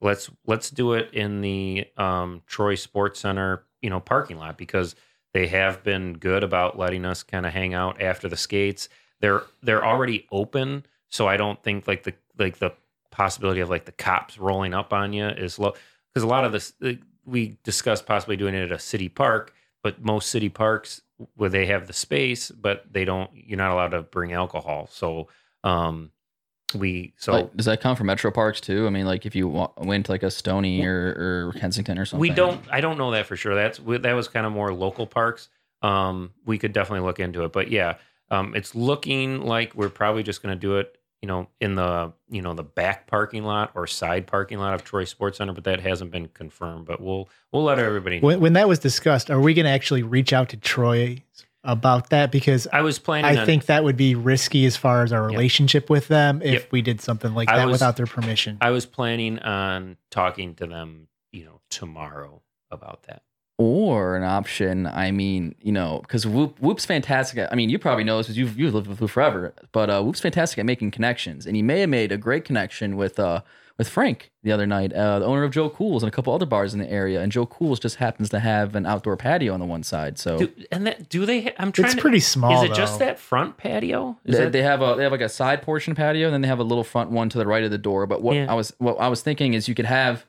let's 0.00 0.30
let's 0.46 0.70
do 0.70 0.92
it 0.92 1.12
in 1.12 1.40
the 1.40 1.86
um, 1.96 2.42
Troy 2.46 2.76
Sports 2.76 3.18
Center, 3.20 3.64
you 3.82 3.90
know, 3.90 3.98
parking 3.98 4.38
lot 4.38 4.56
because 4.56 4.94
they 5.34 5.48
have 5.48 5.82
been 5.82 6.12
good 6.14 6.44
about 6.44 6.78
letting 6.78 7.04
us 7.04 7.24
kind 7.24 7.44
of 7.44 7.52
hang 7.52 7.74
out 7.74 8.00
after 8.00 8.28
the 8.28 8.36
skates. 8.36 8.88
They're 9.20 9.42
they're 9.62 9.84
already 9.84 10.28
open, 10.30 10.86
so 11.08 11.26
I 11.26 11.36
don't 11.36 11.60
think 11.64 11.88
like 11.88 12.04
the 12.04 12.14
like 12.38 12.58
the 12.58 12.70
possibility 13.10 13.58
of 13.60 13.70
like 13.70 13.86
the 13.86 13.92
cops 13.92 14.38
rolling 14.38 14.72
up 14.72 14.92
on 14.92 15.12
you 15.12 15.26
is 15.26 15.58
low 15.58 15.74
because 16.14 16.22
a 16.22 16.28
lot 16.28 16.44
of 16.44 16.52
this 16.52 16.74
we 17.24 17.58
discussed 17.64 18.06
possibly 18.06 18.36
doing 18.36 18.54
it 18.54 18.62
at 18.62 18.70
a 18.72 18.78
city 18.78 19.08
park, 19.08 19.52
but 19.86 20.02
most 20.02 20.30
city 20.30 20.48
parks 20.48 21.00
where 21.36 21.48
they 21.48 21.66
have 21.66 21.86
the 21.86 21.92
space, 21.92 22.50
but 22.50 22.84
they 22.90 23.04
don't. 23.04 23.30
You're 23.32 23.56
not 23.56 23.70
allowed 23.70 23.90
to 23.90 24.02
bring 24.02 24.32
alcohol. 24.32 24.88
So, 24.90 25.28
um, 25.62 26.10
we 26.74 27.14
so 27.16 27.34
like, 27.34 27.56
does 27.56 27.66
that 27.66 27.80
come 27.80 27.94
from 27.94 28.08
Metro 28.08 28.32
Parks 28.32 28.60
too? 28.60 28.88
I 28.88 28.90
mean, 28.90 29.06
like 29.06 29.26
if 29.26 29.36
you 29.36 29.46
wa- 29.46 29.70
went 29.76 30.06
to 30.06 30.12
like 30.12 30.24
a 30.24 30.30
Stony 30.32 30.84
or, 30.84 31.52
or 31.52 31.52
Kensington 31.60 32.00
or 32.00 32.04
something. 32.04 32.20
we 32.20 32.30
don't. 32.30 32.60
I 32.68 32.80
don't 32.80 32.98
know 32.98 33.12
that 33.12 33.26
for 33.26 33.36
sure. 33.36 33.54
That's 33.54 33.78
that 33.78 34.12
was 34.14 34.26
kind 34.26 34.44
of 34.44 34.50
more 34.50 34.74
local 34.74 35.06
parks. 35.06 35.50
Um, 35.82 36.32
we 36.44 36.58
could 36.58 36.72
definitely 36.72 37.06
look 37.06 37.20
into 37.20 37.44
it, 37.44 37.52
but 37.52 37.70
yeah, 37.70 37.98
um, 38.32 38.56
it's 38.56 38.74
looking 38.74 39.42
like 39.42 39.72
we're 39.76 39.88
probably 39.88 40.24
just 40.24 40.42
going 40.42 40.52
to 40.52 40.60
do 40.60 40.78
it. 40.78 40.95
You 41.22 41.28
know, 41.28 41.48
in 41.60 41.74
the 41.74 42.12
you 42.28 42.42
know 42.42 42.54
the 42.54 42.62
back 42.62 43.06
parking 43.06 43.42
lot 43.44 43.72
or 43.74 43.86
side 43.86 44.26
parking 44.26 44.58
lot 44.58 44.74
of 44.74 44.84
Troy 44.84 45.04
Sports 45.04 45.38
Center, 45.38 45.52
but 45.52 45.64
that 45.64 45.80
hasn't 45.80 46.10
been 46.10 46.28
confirmed. 46.28 46.86
But 46.86 47.00
we'll 47.00 47.28
we'll 47.52 47.64
let 47.64 47.78
everybody. 47.78 48.20
know. 48.20 48.26
When, 48.26 48.40
when 48.40 48.52
that 48.52 48.68
was 48.68 48.78
discussed, 48.78 49.30
are 49.30 49.40
we 49.40 49.54
going 49.54 49.64
to 49.64 49.70
actually 49.70 50.02
reach 50.02 50.32
out 50.32 50.50
to 50.50 50.56
Troy 50.56 51.22
about 51.64 52.10
that? 52.10 52.30
Because 52.30 52.68
I 52.72 52.82
was 52.82 52.98
planning. 52.98 53.34
I 53.36 53.40
on, 53.40 53.46
think 53.46 53.66
that 53.66 53.82
would 53.82 53.96
be 53.96 54.14
risky 54.14 54.66
as 54.66 54.76
far 54.76 55.02
as 55.02 55.12
our 55.12 55.24
relationship 55.24 55.88
with 55.90 56.06
them 56.08 56.42
if 56.42 56.52
Yep. 56.64 56.72
we 56.72 56.82
did 56.82 57.00
something 57.00 57.34
like 57.34 57.48
I 57.50 57.56
that 57.56 57.66
was- 57.66 57.72
without 57.76 57.96
their 57.96 58.06
permission. 58.06 58.58
I 58.60 58.70
was 58.70 58.84
planning 58.86 59.38
on 59.40 59.96
talking 60.10 60.54
to 60.56 60.66
them. 60.66 61.08
You 61.32 61.44
know, 61.46 61.60
tomorrow 61.70 62.42
about 62.70 63.04
that. 63.04 63.22
Or 63.58 64.16
an 64.16 64.22
option. 64.24 64.86
I 64.86 65.10
mean, 65.10 65.54
you 65.60 65.72
know, 65.72 66.00
because 66.02 66.26
Whoop 66.26 66.58
Whoop's 66.60 66.84
fantastic. 66.84 67.38
At, 67.38 67.52
I 67.52 67.56
mean, 67.56 67.70
you 67.70 67.78
probably 67.78 68.04
know 68.04 68.18
this 68.18 68.26
because 68.26 68.38
you've 68.38 68.58
you've 68.58 68.74
lived 68.74 68.86
with 68.86 69.00
Whoop 69.00 69.10
forever. 69.10 69.54
But 69.72 69.90
uh, 69.90 70.02
Whoop's 70.02 70.20
fantastic 70.20 70.58
at 70.58 70.66
making 70.66 70.90
connections, 70.90 71.46
and 71.46 71.56
he 71.56 71.62
may 71.62 71.80
have 71.80 71.90
made 71.90 72.12
a 72.12 72.18
great 72.18 72.44
connection 72.44 72.96
with 72.96 73.18
uh 73.18 73.40
with 73.78 73.90
Frank 73.90 74.30
the 74.42 74.52
other 74.52 74.66
night, 74.66 74.90
uh, 74.94 75.18
the 75.18 75.26
owner 75.26 75.44
of 75.44 75.50
Joe 75.50 75.68
Cool's 75.68 76.02
and 76.02 76.08
a 76.08 76.10
couple 76.10 76.32
other 76.32 76.46
bars 76.46 76.72
in 76.72 76.80
the 76.80 76.90
area. 76.90 77.20
And 77.20 77.30
Joe 77.30 77.44
Cool's 77.44 77.78
just 77.78 77.96
happens 77.96 78.30
to 78.30 78.40
have 78.40 78.74
an 78.74 78.86
outdoor 78.86 79.18
patio 79.18 79.52
on 79.52 79.60
the 79.60 79.66
one 79.66 79.82
side, 79.82 80.18
so. 80.18 80.38
Do, 80.38 80.52
and 80.72 80.86
that 80.86 81.10
do 81.10 81.26
they? 81.26 81.42
Ha- 81.42 81.50
I'm 81.58 81.72
trying. 81.72 81.86
it's 81.86 81.94
to, 81.94 82.00
pretty 82.00 82.20
small. 82.20 82.64
Is 82.64 82.70
it 82.70 82.74
just 82.74 82.98
that 83.00 83.18
front 83.18 83.58
patio? 83.58 84.18
Is 84.24 84.36
They, 84.36 84.44
that- 84.44 84.52
they 84.52 84.62
have 84.62 84.80
a 84.80 84.94
they 84.96 85.02
have 85.02 85.12
like 85.12 85.20
a 85.20 85.28
side 85.28 85.60
portion 85.62 85.94
patio, 85.94 86.26
and 86.26 86.32
then 86.34 86.40
they 86.40 86.48
have 86.48 86.58
a 86.58 86.64
little 86.64 86.84
front 86.84 87.10
one 87.10 87.28
to 87.30 87.38
the 87.38 87.46
right 87.46 87.64
of 87.64 87.70
the 87.70 87.76
door. 87.78 88.06
But 88.06 88.22
what 88.22 88.34
Yeah. 88.36 88.50
I 88.50 88.54
was 88.54 88.72
what 88.78 88.96
I 88.98 89.08
was 89.08 89.20
thinking 89.22 89.52
is 89.54 89.68
you 89.68 89.74
could 89.74 89.84
have, 89.84 90.24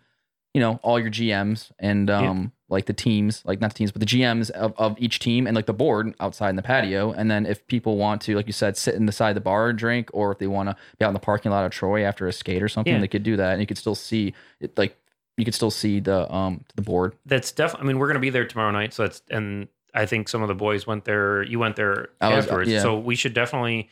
you 0.54 0.60
know, 0.60 0.80
all 0.84 1.00
your 1.00 1.10
GMs 1.12 1.72
and 1.80 2.10
um 2.10 2.52
like 2.70 2.86
the 2.86 2.94
teams, 2.94 3.42
like 3.46 3.62
not 3.62 3.72
the 3.72 3.78
teams, 3.78 3.92
but 3.94 4.02
the 4.02 4.06
GMs 4.06 4.50
of, 4.52 4.74
of 4.78 4.96
each 5.00 5.20
team 5.20 5.48
and 5.48 5.56
like 5.56 5.68
the 5.68 5.74
board 5.74 6.14
outside 6.20 6.50
in 6.50 6.56
the 6.58 6.62
patio. 6.62 7.12
And 7.14 7.32
then 7.32 7.46
if 7.46 7.66
people 7.68 7.96
want 7.98 8.22
to, 8.24 8.36
like 8.36 8.46
you 8.48 8.54
said, 8.54 8.76
sit 8.76 8.96
in 8.96 9.06
the 9.06 9.12
side 9.14 9.30
of 9.30 9.36
the 9.36 9.42
bar 9.42 9.70
and 9.70 9.78
drink, 9.80 10.10
or 10.14 10.32
if 10.34 10.40
they 10.40 10.48
want 10.48 10.68
to 10.70 10.76
be 11.00 11.06
out 11.06 11.10
in 11.10 11.14
the 11.14 11.20
parking 11.20 11.52
lot 11.52 11.66
of 11.66 11.72
Troy 11.72 12.04
after 12.04 12.28
a 12.28 12.34
skate 12.34 12.62
or 12.62 12.68
something, 12.68 12.94
Yeah. 12.94 13.00
they 13.00 13.08
could 13.08 13.24
do 13.24 13.38
that, 13.38 13.54
and 13.54 13.62
you 13.62 13.68
could 13.68 13.78
still 13.78 13.96
see 13.96 14.34
it, 14.60 14.78
like 14.78 14.98
you 15.38 15.46
could 15.46 15.56
still 15.56 15.72
see 15.72 16.00
the 16.00 16.30
um 16.34 16.64
the 16.76 16.82
board. 16.82 17.16
that's 17.26 17.52
definitely. 17.52 17.86
I 17.86 17.88
mean, 17.88 18.00
we're 18.00 18.08
going 18.08 18.16
to 18.16 18.20
be 18.22 18.32
there 18.32 18.46
tomorrow 18.46 18.72
night, 18.72 18.94
so 18.94 19.04
that's 19.04 19.22
and 19.30 19.68
I 19.94 20.06
think 20.06 20.28
some 20.30 20.42
of 20.42 20.48
the 20.48 20.56
boys 20.56 20.86
went 20.86 21.06
there. 21.06 21.44
You 21.44 21.60
went 21.60 21.76
there 21.78 22.10
I 22.20 22.36
was- 22.36 22.46
afterwards, 22.46 22.70
yeah. 22.70 22.82
so 22.82 22.98
we 23.00 23.16
should 23.16 23.34
definitely, 23.34 23.90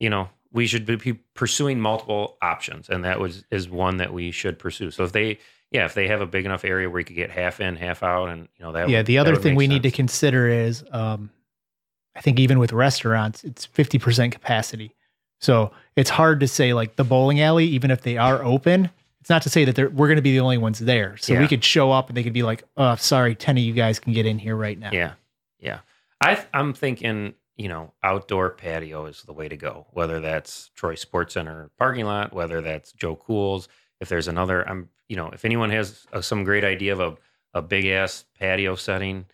you 0.00 0.08
know, 0.08 0.30
we 0.50 0.66
should 0.66 0.86
be 0.86 1.12
pursuing 1.34 1.80
multiple 1.80 2.38
options, 2.40 2.88
and 2.88 3.04
that 3.04 3.20
was 3.20 3.44
is 3.50 3.68
one 3.68 3.98
that 3.98 4.12
we 4.14 4.30
should 4.30 4.58
pursue. 4.58 4.90
So 4.92 5.02
if 5.04 5.12
they, 5.12 5.38
yeah, 5.74 5.84
if 5.84 5.92
they 5.94 6.08
have 6.08 6.20
a 6.20 6.26
big 6.26 6.46
enough 6.46 6.64
area 6.64 6.88
where 6.88 7.00
you 7.00 7.04
could 7.04 7.16
get 7.16 7.30
half 7.30 7.60
in, 7.60 7.76
half 7.76 8.02
out, 8.02 8.28
and 8.30 8.48
you 8.56 8.64
know 8.64 8.72
that. 8.72 8.88
yeah, 8.88 8.98
would- 9.00 9.06
the 9.06 9.18
other 9.18 9.36
thing 9.36 9.54
we 9.56 9.66
need 9.66 9.82
to 9.82 9.90
consider 9.90 10.48
is 10.48 10.84
um, 10.92 11.28
I 12.16 12.20
think 12.20 12.38
even 12.38 12.58
with 12.58 12.72
restaurants, 12.72 13.42
it's 13.44 13.66
50% 13.66 14.32
capacity. 14.32 14.94
So 15.40 15.72
it's 15.96 16.10
hard 16.10 16.40
to 16.40 16.48
say 16.48 16.72
like 16.72 16.96
the 16.96 17.04
bowling 17.04 17.40
alley, 17.40 17.66
even 17.66 17.90
if 17.90 18.02
they 18.02 18.16
are 18.16 18.42
open, 18.42 18.88
it's 19.20 19.28
not 19.30 19.42
to 19.42 19.50
say 19.50 19.64
that 19.64 19.74
they're, 19.74 19.90
we're 19.90 20.06
going 20.06 20.16
to 20.16 20.22
be 20.22 20.32
the 20.32 20.40
only 20.40 20.58
ones 20.58 20.78
there. 20.78 21.16
So 21.16 21.32
Yeah. 21.32 21.40
we 21.40 21.48
could 21.48 21.64
show 21.64 21.90
up 21.90 22.08
and 22.08 22.16
they 22.16 22.22
could 22.22 22.32
be 22.32 22.42
like, 22.44 22.62
oh, 22.76 22.94
sorry, 22.94 23.34
10 23.34 23.58
of 23.58 23.64
you 23.64 23.72
guys 23.72 23.98
can 23.98 24.12
get 24.12 24.26
in 24.26 24.38
here 24.38 24.54
right 24.56 24.78
now. 24.78 24.90
Yeah, 24.92 25.14
yeah. 25.58 25.80
I 26.20 26.42
I'm 26.54 26.72
thinking, 26.72 27.34
you 27.56 27.68
know, 27.68 27.92
outdoor 28.02 28.50
patio 28.50 29.06
is 29.06 29.22
the 29.22 29.32
way 29.32 29.48
to 29.48 29.56
go. 29.56 29.86
Whether 29.90 30.20
that's 30.20 30.70
Troy 30.76 30.94
Sports 30.94 31.34
Center 31.34 31.70
parking 31.78 32.04
lot, 32.06 32.32
whether 32.32 32.60
that's 32.60 32.92
Joe 32.92 33.16
Cool's. 33.16 33.68
If 34.00 34.08
there's 34.08 34.28
another, 34.28 34.66
I'm, 34.68 34.88
you 35.08 35.16
know, 35.16 35.28
if 35.30 35.44
anyone 35.44 35.70
has 35.70 36.06
uh, 36.12 36.20
some 36.20 36.44
great 36.44 36.64
idea 36.64 36.92
of 36.92 37.00
a 37.00 37.16
a 37.56 37.62
big 37.62 37.86
ass 37.86 38.24
patio 38.38 38.74
setting, 38.74 39.26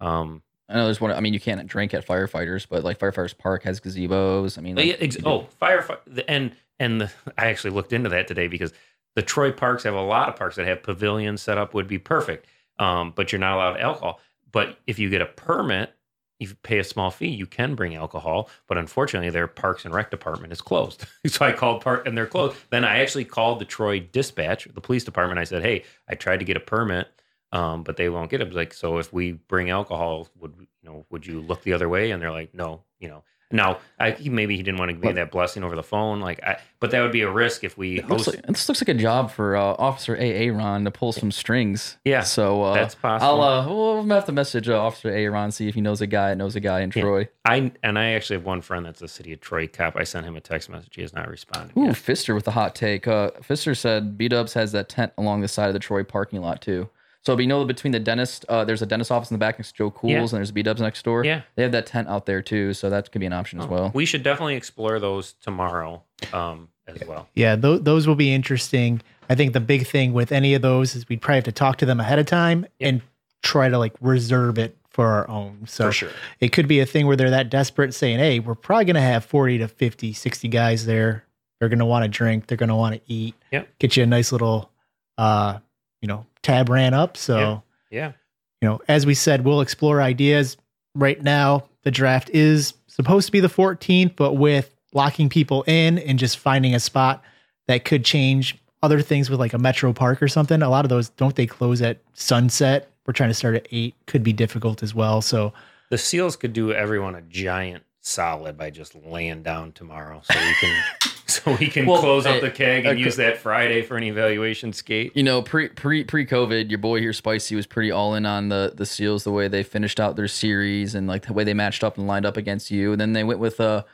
um, 0.00 0.42
I 0.68 0.74
know 0.74 0.84
there's 0.84 1.00
one. 1.00 1.12
I 1.12 1.20
mean, 1.20 1.32
you 1.34 1.40
can't 1.40 1.64
drink 1.66 1.94
at 1.94 2.06
firefighters, 2.06 2.66
but 2.68 2.82
like 2.84 2.98
firefighters 2.98 3.36
park 3.36 3.62
has 3.62 3.80
gazebos. 3.80 4.58
I 4.58 4.60
mean, 4.62 4.78
Oh, 4.78 4.82
like, 4.82 4.96
ex- 5.00 5.16
oh, 5.24 5.46
firefighter, 5.60 6.24
and 6.28 6.52
and 6.80 7.00
the, 7.02 7.12
I 7.36 7.46
actually 7.48 7.70
looked 7.70 7.92
into 7.92 8.08
that 8.10 8.26
today 8.26 8.48
because 8.48 8.72
the 9.16 9.22
Troy 9.22 9.52
parks 9.52 9.84
have 9.84 9.94
a 9.94 10.00
lot 10.00 10.28
of 10.28 10.36
parks 10.36 10.56
that 10.56 10.66
have 10.66 10.82
pavilions 10.82 11.40
set 11.42 11.56
up 11.58 11.72
would 11.74 11.88
be 11.88 11.98
perfect, 11.98 12.46
um, 12.78 13.12
but 13.14 13.32
you're 13.32 13.38
not 13.40 13.54
allowed 13.56 13.80
alcohol. 13.80 14.20
But 14.50 14.78
if 14.86 14.98
you 14.98 15.10
get 15.10 15.20
a 15.20 15.26
permit, 15.26 15.92
you 16.38 16.54
pay 16.62 16.78
a 16.78 16.84
small 16.84 17.10
fee, 17.10 17.28
you 17.28 17.46
can 17.46 17.74
bring 17.74 17.94
alcohol. 17.94 18.48
But 18.66 18.78
unfortunately, 18.78 19.30
their 19.30 19.48
Parks 19.48 19.84
and 19.84 19.94
Rec 19.94 20.10
department 20.10 20.52
is 20.52 20.60
closed. 20.60 21.04
so 21.26 21.44
I 21.44 21.52
called 21.52 21.82
park 21.82 22.06
and 22.06 22.16
they're 22.16 22.26
closed. 22.26 22.56
Then 22.70 22.84
I 22.84 22.98
actually 23.00 23.24
called 23.24 23.58
the 23.58 23.64
Troy 23.64 24.00
dispatch, 24.00 24.68
the 24.72 24.80
police 24.80 25.04
department. 25.04 25.40
I 25.40 25.44
said, 25.44 25.62
hey, 25.62 25.84
I 26.08 26.14
tried 26.14 26.38
to 26.38 26.44
get 26.44 26.56
a 26.56 26.60
permit. 26.60 27.08
Um, 27.50 27.82
but 27.82 27.96
they 27.96 28.10
won't 28.10 28.30
get 28.30 28.42
it. 28.42 28.52
Like, 28.52 28.74
so 28.74 28.98
if 28.98 29.10
we 29.10 29.32
bring 29.32 29.70
alcohol, 29.70 30.28
would 30.38 30.54
you 30.58 30.66
know? 30.82 31.06
Would 31.08 31.26
you 31.26 31.40
look 31.40 31.62
the 31.62 31.72
other 31.72 31.88
way? 31.88 32.10
And 32.10 32.20
they're 32.20 32.30
like, 32.30 32.52
no, 32.54 32.82
you 32.98 33.08
know. 33.08 33.24
Now, 33.50 33.78
I, 33.98 34.10
he, 34.10 34.28
maybe 34.28 34.56
he 34.58 34.62
didn't 34.62 34.78
want 34.78 34.90
to 34.90 34.92
give 34.92 35.02
me 35.04 35.12
that 35.12 35.30
blessing 35.30 35.64
over 35.64 35.74
the 35.74 35.82
phone, 35.82 36.20
like, 36.20 36.42
I, 36.44 36.58
but 36.80 36.90
that 36.90 37.00
would 37.00 37.12
be 37.12 37.22
a 37.22 37.30
risk 37.30 37.64
if 37.64 37.78
we 37.78 38.02
looks 38.02 38.26
host. 38.26 38.26
like, 38.28 38.46
this 38.46 38.68
looks 38.68 38.82
like 38.82 38.88
a 38.90 38.94
job 38.94 39.30
for 39.30 39.56
uh, 39.56 39.62
Officer 39.78 40.14
AA 40.16 40.54
Ron 40.54 40.84
to 40.84 40.90
pull 40.90 41.12
some 41.12 41.32
strings. 41.32 41.96
Yeah, 42.04 42.20
So 42.24 42.62
uh, 42.62 42.74
that's 42.74 42.94
possible. 42.94 43.40
I'll 43.42 43.60
uh, 43.60 43.66
we'll 43.66 44.04
have 44.14 44.26
to 44.26 44.32
message 44.32 44.68
uh, 44.68 44.78
Officer 44.78 45.08
AA 45.10 45.32
Ron 45.32 45.50
see 45.50 45.66
if 45.66 45.74
he 45.74 45.80
knows 45.80 46.02
a 46.02 46.06
guy 46.06 46.28
that 46.28 46.36
knows 46.36 46.56
a 46.56 46.60
guy 46.60 46.80
in 46.82 46.92
Yeah. 46.94 47.02
Troy. 47.02 47.28
I 47.46 47.72
and 47.82 47.98
I 47.98 48.10
actually 48.10 48.36
have 48.36 48.44
one 48.44 48.60
friend 48.60 48.84
that's 48.84 49.00
a 49.00 49.08
city 49.08 49.32
of 49.32 49.40
Troy 49.40 49.66
cop. 49.66 49.96
I 49.96 50.04
sent 50.04 50.26
him 50.26 50.36
a 50.36 50.40
text 50.42 50.68
message. 50.68 50.94
He 50.94 51.00
has 51.00 51.14
not 51.14 51.26
responded. 51.28 51.74
Ooh, 51.78 51.86
yet. 51.86 51.94
Fister 51.94 52.34
with 52.34 52.44
the 52.44 52.50
hot 52.50 52.74
take. 52.74 53.08
Uh, 53.08 53.30
Fister 53.40 53.74
said 53.74 54.18
B 54.18 54.28
Dubs 54.28 54.52
has 54.52 54.72
that 54.72 54.90
tent 54.90 55.12
along 55.16 55.40
the 55.40 55.48
side 55.48 55.68
of 55.68 55.72
the 55.72 55.78
Troy 55.80 56.04
parking 56.04 56.42
lot 56.42 56.60
too. 56.60 56.90
So 57.24 57.34
we 57.34 57.46
know 57.46 57.58
that 57.60 57.66
between 57.66 57.92
the 57.92 58.00
dentist, 58.00 58.44
uh, 58.48 58.64
there's 58.64 58.80
a 58.80 58.86
dentist 58.86 59.10
office 59.10 59.30
in 59.30 59.34
the 59.34 59.38
back 59.38 59.58
next 59.58 59.72
to 59.72 59.74
Joe 59.78 59.90
Cool's, 59.90 60.12
Yeah. 60.12 60.18
and 60.20 60.28
there's 60.30 60.50
B 60.52 60.62
Dubs 60.62 60.80
next 60.80 61.02
door. 61.04 61.24
Yeah. 61.24 61.42
they 61.56 61.62
have 61.62 61.72
that 61.72 61.86
tent 61.86 62.08
out 62.08 62.26
there 62.26 62.40
too, 62.40 62.72
so 62.72 62.88
that 62.90 63.10
could 63.12 63.18
be 63.20 63.26
an 63.26 63.32
option 63.32 63.58
as 63.58 63.66
Oh, 63.66 63.68
well. 63.68 63.90
We 63.94 64.06
should 64.06 64.22
definitely 64.22 64.54
explore 64.56 64.98
those 65.00 65.34
tomorrow 65.34 66.02
um, 66.32 66.68
as 66.86 67.02
well. 67.06 67.28
Yeah, 67.34 67.56
th- 67.56 67.82
those 67.82 68.06
will 68.06 68.14
be 68.14 68.32
interesting. 68.32 69.02
I 69.28 69.34
think 69.34 69.52
the 69.52 69.60
big 69.60 69.86
thing 69.86 70.12
with 70.14 70.32
any 70.32 70.54
of 70.54 70.62
those 70.62 70.94
is 70.94 71.08
we'd 71.08 71.20
probably 71.20 71.36
have 71.38 71.44
to 71.44 71.52
talk 71.52 71.76
to 71.78 71.86
them 71.86 72.00
ahead 72.00 72.18
of 72.18 72.26
time 72.26 72.62
Yep. 72.78 72.88
and 72.88 73.02
try 73.42 73.68
to 73.68 73.78
like 73.78 73.92
reserve 74.00 74.58
it 74.58 74.76
for 74.88 75.06
our 75.08 75.28
own. 75.28 75.64
So 75.66 75.86
For 75.88 75.92
sure. 75.92 76.10
it 76.40 76.48
could 76.52 76.66
be 76.66 76.80
a 76.80 76.86
thing 76.86 77.06
where 77.06 77.16
they're 77.16 77.30
that 77.30 77.50
desperate 77.50 77.92
saying, 77.94 78.18
hey, 78.20 78.38
we're 78.40 78.54
probably 78.54 78.86
going 78.86 78.94
to 78.96 79.00
have 79.02 79.24
40 79.24 79.58
to 79.58 79.68
50, 79.68 80.12
60 80.12 80.48
guys 80.48 80.86
there. 80.86 81.24
They're 81.60 81.68
going 81.68 81.78
to 81.80 81.84
want 81.84 82.04
to 82.04 82.08
drink. 82.08 82.46
They're 82.46 82.56
going 82.56 82.68
to 82.70 82.74
want 82.76 82.94
to 82.94 83.00
eat. 83.12 83.34
Yep. 83.52 83.68
Get 83.80 83.96
you 83.96 84.02
a 84.04 84.06
nice 84.06 84.32
little, 84.32 84.70
uh, 85.18 85.58
you 86.00 86.08
know, 86.08 86.24
tab 86.48 86.68
ran 86.68 86.94
up. 86.94 87.16
So, 87.16 87.38
Yeah. 87.38 87.60
Yeah. 87.90 88.12
you 88.60 88.68
know, 88.68 88.80
as 88.88 89.06
we 89.06 89.14
said, 89.14 89.44
we'll 89.44 89.60
explore 89.60 90.00
ideas. 90.02 90.56
Right 90.94 91.22
now, 91.22 91.64
the 91.84 91.90
draft 91.90 92.30
is 92.30 92.74
supposed 92.86 93.26
to 93.26 93.32
be 93.32 93.40
the 93.40 93.48
14th, 93.48 94.16
but 94.16 94.34
with 94.34 94.74
locking 94.94 95.28
people 95.28 95.62
in 95.66 95.98
and 95.98 96.18
just 96.18 96.38
finding 96.38 96.74
a 96.74 96.80
spot 96.80 97.22
that 97.66 97.84
could 97.84 98.04
change 98.04 98.56
other 98.82 99.02
things 99.02 99.28
with 99.30 99.38
like 99.40 99.52
a 99.52 99.58
metro 99.58 99.92
park 99.92 100.22
or 100.22 100.28
something. 100.28 100.62
A 100.62 100.68
lot 100.70 100.84
of 100.84 100.88
those 100.88 101.08
don't 101.10 101.34
they 101.36 101.46
close 101.46 101.82
at 101.82 102.00
sunset? 102.14 102.90
We're 103.06 103.12
trying 103.12 103.30
to 103.30 103.34
start 103.34 103.54
at 103.56 103.66
eight. 103.70 103.94
Could 104.06 104.22
be 104.22 104.32
difficult 104.32 104.82
as 104.82 104.94
well. 104.94 105.20
So 105.22 105.52
The 105.90 105.98
Seals 105.98 106.36
could 106.36 106.52
do 106.52 106.72
everyone 106.72 107.14
a 107.14 107.22
giant 107.22 107.84
solid 108.00 108.56
by 108.56 108.70
just 108.70 108.94
laying 108.94 109.42
down 109.42 109.72
tomorrow, 109.72 110.22
so 110.30 110.38
we 110.38 110.54
can 110.54 110.82
so 111.30 111.56
we 111.60 111.68
can 111.68 111.86
Well, 111.86 112.00
close 112.00 112.26
up 112.26 112.40
the 112.40 112.50
keg 112.50 112.86
and 112.86 112.98
uh, 112.98 113.00
use 113.00 113.16
that 113.16 113.38
Friday 113.38 113.82
for 113.82 113.96
an 113.96 114.04
evaluation 114.04 114.72
skate. 114.72 115.14
You 115.14 115.22
know, 115.22 115.42
pre 115.42 115.68
pre 115.68 116.04
pre 116.04 116.24
COVID, 116.26 116.70
your 116.70 116.78
boy 116.78 117.00
here, 117.00 117.12
Spicy, 117.12 117.54
was 117.54 117.66
pretty 117.66 117.90
all 117.90 118.14
in 118.14 118.26
on 118.26 118.48
the 118.48 118.72
the 118.74 118.86
Seals, 118.86 119.24
the 119.24 119.32
way 119.32 119.48
they 119.48 119.62
finished 119.62 120.00
out 120.00 120.16
their 120.16 120.28
series 120.28 120.94
and 120.94 121.06
like 121.06 121.26
the 121.26 121.32
way 121.32 121.44
they 121.44 121.54
matched 121.54 121.84
up 121.84 121.98
and 121.98 122.06
lined 122.06 122.26
up 122.26 122.36
against 122.36 122.70
you. 122.70 122.92
And 122.92 123.00
then 123.00 123.12
they 123.12 123.24
went 123.24 123.40
with 123.40 123.60
a 123.60 123.84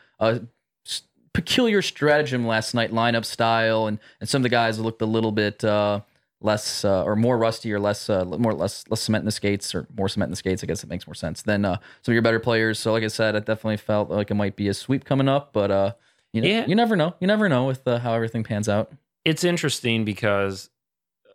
peculiar 1.34 1.82
stratagem 1.82 2.46
last 2.46 2.72
night, 2.72 2.92
lineup 2.92 3.24
style, 3.26 3.86
and 3.86 3.98
and 4.20 4.28
some 4.28 4.40
of 4.40 4.44
the 4.44 4.48
guys 4.48 4.78
looked 4.78 5.02
a 5.02 5.06
little 5.06 5.32
bit 5.32 5.62
uh, 5.62 6.00
less 6.40 6.84
uh, 6.84 7.02
or 7.02 7.16
more 7.16 7.36
rusty 7.36 7.72
or 7.72 7.80
less 7.80 8.08
uh, 8.08 8.24
more 8.24 8.54
less 8.54 8.84
less 8.88 9.02
cement 9.02 9.22
in 9.22 9.26
the 9.26 9.32
skates 9.32 9.74
or 9.74 9.86
more 9.96 10.08
cement 10.08 10.28
in 10.28 10.32
the 10.32 10.36
skates. 10.36 10.62
I 10.62 10.66
guess 10.66 10.82
it 10.82 10.88
makes 10.88 11.06
more 11.06 11.14
sense 11.14 11.42
than 11.42 11.64
uh, 11.64 11.76
some 12.02 12.12
of 12.12 12.14
your 12.14 12.22
better 12.22 12.40
players. 12.40 12.78
So, 12.78 12.92
like 12.92 13.04
I 13.04 13.08
said, 13.08 13.36
I 13.36 13.40
definitely 13.40 13.76
felt 13.76 14.08
like 14.08 14.30
it 14.30 14.34
might 14.34 14.56
be 14.56 14.68
a 14.68 14.74
sweep 14.74 15.04
coming 15.04 15.28
up, 15.28 15.52
but 15.52 15.70
uh, 15.70 15.92
you 16.34 16.42
know, 16.42 16.48
Yeah. 16.48 16.66
you 16.66 16.74
never 16.74 16.96
know. 16.96 17.14
You 17.20 17.26
never 17.26 17.48
know 17.48 17.64
with 17.64 17.86
uh, 17.88 17.98
how 17.98 18.12
everything 18.12 18.44
pans 18.44 18.68
out. 18.68 18.92
It's 19.24 19.44
interesting 19.44 20.04
because 20.04 20.68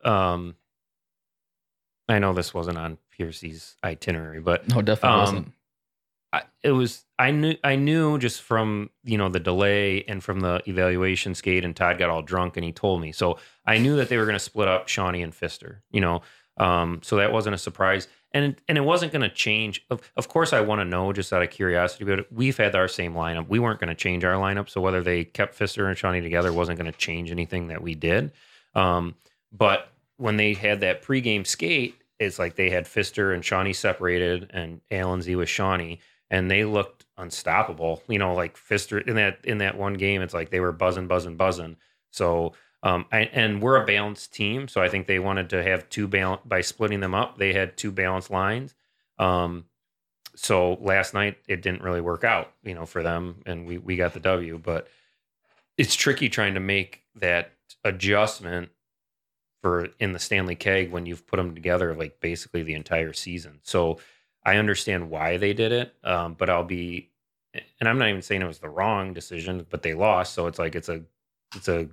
um 0.06 0.56
I 2.08 2.20
know 2.20 2.34
this 2.34 2.54
wasn't 2.54 2.78
on 2.78 2.98
Piercy's 3.12 3.76
itinerary, 3.84 4.40
but 4.40 4.68
No, 4.68 4.82
definitely 4.82 5.18
Um, 5.18 5.20
wasn't. 5.22 5.54
I, 6.32 6.44
it 6.64 6.72
was 6.72 7.06
I 7.18 7.32
knew 7.32 7.56
I 7.64 7.76
knew 7.76 8.20
just 8.20 8.44
from 8.44 8.92
you 9.04 9.18
know 9.18 9.30
the 9.30 9.40
delay 9.40 10.04
and 10.04 10.24
from 10.24 10.42
the 10.42 10.62
evaluation 10.68 11.34
skate 11.34 11.66
and 11.66 11.76
Todd 11.76 11.98
got 11.98 12.12
all 12.12 12.22
drunk 12.22 12.56
and 12.56 12.64
he 12.64 12.72
told 12.72 13.02
me 13.02 13.12
so 13.12 13.40
I 13.66 13.80
knew 13.80 13.96
that 13.96 14.10
they 14.10 14.18
were 14.18 14.26
going 14.26 14.36
to 14.36 14.40
split 14.40 14.68
up 14.68 14.88
Shawnee 14.88 15.24
and 15.24 15.34
Fister 15.34 15.78
you 15.90 16.02
know 16.02 16.22
um, 16.60 17.00
so 17.04 17.16
that 17.18 17.32
wasn't 17.32 17.56
a 17.56 17.58
surprise 17.58 18.08
and 18.32 18.56
and 18.68 18.78
it 18.78 18.82
wasn't 18.82 19.12
going 19.12 19.22
to 19.22 19.30
change 19.30 19.86
of, 19.90 20.02
of 20.18 20.28
course 20.28 20.54
I 20.54 20.62
want 20.62 20.82
to 20.82 20.86
know 20.86 21.12
just 21.14 21.34
out 21.34 21.42
of 21.42 21.50
curiosity 21.50 22.06
but 22.06 22.32
we've 22.32 22.58
had 22.58 22.76
our 22.76 22.88
same 22.88 23.14
lineup 23.14 23.48
we 23.48 23.60
weren't 23.60 23.80
going 23.80 23.90
to 23.90 23.96
change 23.96 24.24
our 24.24 24.36
lineup 24.36 24.70
so 24.70 24.82
whether 24.82 25.02
they 25.02 25.24
kept 25.24 25.58
Fister 25.58 25.88
and 25.88 25.98
Shawnee 25.98 26.22
together 26.22 26.54
wasn't 26.54 26.80
going 26.80 26.92
to 26.92 26.98
change 26.98 27.32
anything 27.32 27.68
that 27.68 27.82
we 27.82 27.96
did 27.96 28.32
um, 28.76 29.16
but 29.52 29.92
when 30.18 30.38
they 30.38 30.54
had 30.54 30.82
that 30.82 31.02
pregame 31.04 31.46
skate 31.46 31.96
it's 32.20 32.38
like 32.38 32.56
they 32.56 32.70
had 32.70 32.86
Fister 32.86 33.34
and 33.34 33.44
Shawnee 33.44 33.74
separated 33.74 34.52
and 34.54 34.82
Allen 34.92 35.22
Z 35.22 35.36
with 35.36 35.50
Shawnee 35.50 36.00
and 36.30 36.50
they 36.50 36.66
looked 36.66 37.06
unstoppable. 37.18 38.04
You 38.08 38.20
know, 38.20 38.34
like 38.34 38.58
Fister 38.58 39.06
in 39.06 39.16
that 39.16 39.40
in 39.44 39.60
that 39.60 39.78
one 39.78 39.94
game, 39.94 40.22
it's 40.22 40.34
like 40.34 40.50
they 40.50 40.60
were 40.60 40.72
buzzing, 40.72 41.08
buzzing, 41.08 41.36
buzzing. 41.36 41.78
So, 42.12 42.54
um, 42.82 43.06
I, 43.12 43.20
and 43.22 43.62
we're 43.62 43.82
a 43.82 43.86
balanced 43.86 44.34
team, 44.34 44.68
so 44.68 44.82
I 44.82 44.90
think 44.90 45.08
they 45.08 45.20
wanted 45.20 45.50
to 45.50 45.64
have 45.64 45.90
two 45.90 46.08
balance 46.08 46.42
by 46.46 46.62
splitting 46.62 47.02
them 47.02 47.14
up. 47.14 47.38
They 47.38 47.54
had 47.54 47.76
two 47.76 47.92
balanced 47.92 48.32
lines. 48.32 48.74
Um, 49.18 49.66
so 50.36 50.74
last 50.76 51.14
night 51.14 51.38
it 51.48 51.62
didn't 51.62 51.84
really 51.84 52.00
work 52.00 52.24
out, 52.24 52.54
you 52.64 52.74
know, 52.74 52.86
for 52.86 53.04
them, 53.04 53.42
and 53.46 53.66
we 53.68 53.78
we 53.78 53.98
got 53.98 54.14
the 54.14 54.22
W. 54.22 54.58
But 54.58 54.88
it's 55.78 55.96
tricky 55.96 56.30
trying 56.30 56.54
to 56.54 56.62
make 56.62 57.04
that 57.16 57.52
adjustment 57.84 58.70
for 59.62 59.90
in 60.00 60.14
the 60.14 60.20
Stanley 60.20 60.56
Keg 60.56 60.92
when 60.92 61.06
you've 61.06 61.28
put 61.28 61.38
them 61.38 61.54
together 61.54 61.94
like 61.94 62.22
basically 62.22 62.64
the 62.64 62.76
entire 62.76 63.12
season. 63.12 63.60
So 63.64 64.00
I 64.46 64.56
understand 64.56 65.10
why 65.10 65.36
they 65.36 65.54
did 65.54 65.74
it, 65.74 65.94
um, 66.04 66.36
but 66.36 66.50
I'll 66.50 66.64
be, 66.64 67.10
and 67.54 67.90
I'm 67.90 67.98
not 67.98 68.08
even 68.08 68.22
saying 68.22 68.42
it 68.42 68.48
was 68.48 68.60
the 68.60 68.70
wrong 68.70 69.14
decision, 69.14 69.66
but 69.70 69.82
they 69.82 69.94
lost, 69.94 70.34
so 70.34 70.48
it's 70.48 70.60
like 70.60 70.76
it's 70.76 70.88
a 70.88 71.04
it's 71.56 71.68
a 71.68 71.90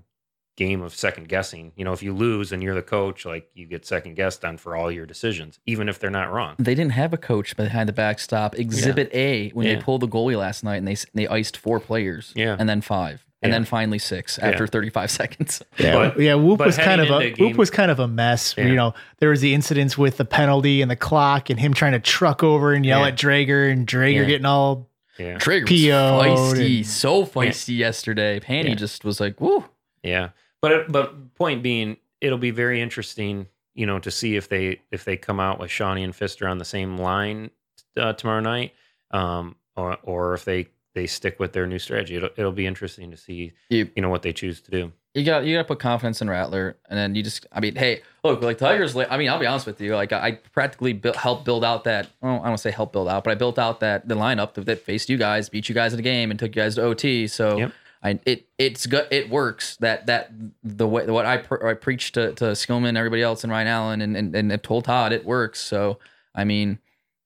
game 0.57 0.81
of 0.83 0.95
second 0.95 1.29
guessing. 1.29 1.73
You 1.77 1.85
know, 1.85 1.93
if 1.93 2.03
you 2.03 2.15
lose 2.15 2.51
and 2.53 2.63
you're 2.63 2.75
the 2.75 2.83
coach, 2.83 3.25
like 3.27 3.49
you 3.55 3.67
get 3.67 3.85
second 3.87 4.15
guessed 4.15 4.45
on 4.45 4.57
for 4.57 4.75
all 4.75 4.91
your 4.91 5.07
decisions, 5.07 5.59
even 5.67 5.89
if 5.89 5.99
they're 5.99 6.11
not 6.11 6.33
wrong. 6.33 6.55
They 6.59 6.75
didn't 6.75 6.93
have 6.93 7.13
a 7.13 7.19
coach 7.19 7.57
behind 7.57 7.89
the 7.89 7.93
backstop. 7.93 8.59
Exhibit 8.59 9.11
A 9.15 9.51
when 9.51 9.67
Yeah. 9.67 9.75
they 9.77 9.81
pulled 9.83 10.01
the 10.03 10.09
goalie 10.09 10.39
last 10.39 10.65
night 10.65 10.77
and 10.77 10.89
they 10.89 10.97
they 11.15 11.29
iced 11.29 11.57
four 11.57 11.79
players. 11.81 12.33
Yeah. 12.35 12.57
and 12.59 12.69
then 12.69 12.81
five, 12.81 13.25
and 13.43 13.51
Yeah. 13.51 13.57
then 13.57 13.65
finally 13.67 13.99
six 13.99 14.39
Yeah. 14.41 14.49
after 14.49 14.67
35 14.67 15.11
seconds. 15.21 15.63
Yeah, 15.79 15.93
But- 15.95 16.21
yeah. 16.21 16.35
Whoop 16.35 16.61
was 16.61 16.79
kind 16.79 17.01
of 17.03 17.11
a 17.11 17.31
game- 17.31 17.49
Whoop 17.49 17.57
was 17.59 17.71
kind 17.71 17.91
of 17.91 17.99
a 18.01 18.09
mess. 18.09 18.55
Yeah. 18.57 18.67
You 18.67 18.75
know, 18.77 18.95
there 19.19 19.29
was 19.29 19.43
the 19.43 19.53
incidents 19.53 19.99
with 19.99 20.17
the 20.17 20.25
penalty 20.25 20.81
and 20.81 20.91
the 20.91 20.97
clock, 20.97 21.51
and 21.51 21.61
him 21.61 21.75
trying 21.75 21.93
to 21.93 22.01
truck 22.01 22.43
over 22.43 22.73
and 22.73 22.85
yell 22.87 23.01
Yeah. 23.01 23.09
at 23.09 23.17
Drager, 23.17 23.71
and 23.71 23.87
Drager 23.87 24.15
Yeah. 24.21 24.25
getting 24.25 24.47
all 24.47 24.89
Yeah, 25.19 25.37
Drager 25.39 25.67
feisty, 25.67 26.77
and- 26.79 26.87
so 26.87 27.25
feisty 27.25 27.77
yesterday. 27.77 28.41
Panny 28.41 28.71
Yeah. 28.71 28.75
just 28.75 29.05
was 29.05 29.21
like, 29.21 29.41
"Woo!" 29.41 29.65
yeah. 30.03 30.29
But 30.69 30.91
but 30.93 31.35
point 31.35 31.63
being, 31.63 31.97
it'll 32.21 32.39
be 32.39 32.51
very 32.51 32.81
interesting, 32.81 33.47
you 33.75 33.87
know, 33.87 33.99
to 34.01 34.11
see 34.11 34.37
if 34.37 34.49
they 34.49 34.81
if 34.91 35.05
they 35.05 35.17
come 35.17 35.39
out 35.41 35.61
with 35.61 35.71
Shawnee 35.71 36.03
and 36.05 36.13
Fister 36.13 36.51
on 36.51 36.59
the 36.59 36.65
same 36.65 36.97
line 36.99 37.51
uh, 37.97 38.13
tomorrow 38.15 38.41
night, 38.41 38.73
um, 39.11 39.57
or 39.77 39.97
or 40.03 40.35
if 40.35 40.45
they 40.45 40.69
they 40.95 41.07
stick 41.07 41.39
with 41.39 41.53
their 41.53 41.67
new 41.67 41.79
strategy. 41.79 42.17
It'll, 42.17 42.31
it'll 42.37 42.53
be 42.53 42.67
interesting 42.67 43.11
to 43.11 43.17
see 43.19 43.53
You- 43.69 43.91
you 43.95 44.01
know 44.03 44.09
what 44.09 44.23
they 44.23 44.33
choose 44.33 44.63
to 44.63 44.71
do. 44.71 44.93
you 45.15 45.25
got 45.25 45.45
you 45.45 45.55
got 45.55 45.61
to 45.63 45.69
put 45.69 45.79
confidence 45.79 46.23
in 46.23 46.31
Rattler, 46.31 46.79
and 46.89 46.99
then 46.99 47.15
you 47.15 47.23
just 47.23 47.47
I 47.53 47.61
mean, 47.61 47.75
hey, 47.77 48.01
look, 48.25 48.41
like 48.43 48.57
Tigers. 48.59 48.97
I 48.97 49.17
mean, 49.19 49.29
I'll 49.29 49.39
be 49.39 49.47
honest 49.47 49.67
with 49.67 49.81
you. 49.81 49.95
Like 49.95 50.13
I 50.13 50.33
practically 50.53 50.95
built, 50.95 51.17
helped 51.17 51.45
build 51.45 51.65
out 51.65 51.85
that. 51.85 52.09
Well, 52.23 52.33
I 52.33 52.35
don't 52.37 52.43
want 52.45 52.57
to 52.57 52.63
say 52.63 52.71
help 52.71 52.93
build 52.93 53.09
out, 53.09 53.25
but 53.25 53.31
I 53.31 53.35
built 53.35 53.59
out 53.59 53.81
that 53.81 54.09
the 54.09 54.15
lineup 54.15 54.55
that, 54.55 54.65
that 54.67 54.81
faced 54.81 55.09
you 55.11 55.19
guys, 55.19 55.49
beat 55.51 55.69
you 55.69 55.75
guys 55.75 55.93
in 55.93 55.99
the 55.99 56.03
game, 56.03 56.31
and 56.31 56.41
took 56.41 56.57
you 56.57 56.63
guys 56.63 56.75
to 56.77 56.83
OT. 56.83 57.27
So. 57.29 57.59
Yep. 57.59 57.73
I, 58.07 58.21
it 58.25 58.47
it's 58.57 58.87
good 58.87 59.09
it 59.11 59.29
works. 59.31 59.77
That 59.79 60.07
that 60.07 60.31
the 60.63 60.87
way 60.87 61.07
what 61.07 61.27
I, 61.27 61.39
pre- 61.39 61.69
I 61.69 61.75
preach 61.75 62.13
to 62.13 62.33
to 62.35 62.45
Skillman 62.53 62.91
and 62.91 62.99
everybody 62.99 63.23
else 63.23 63.43
and 63.43 63.51
Ryan 63.51 63.67
Allen 63.67 64.01
and 64.01 64.17
and, 64.17 64.53
and 64.53 64.63
told 64.63 64.85
Todd 64.85 65.13
it 65.13 65.25
works. 65.25 65.61
So 65.61 65.99
I 66.35 66.45
mean 66.45 66.79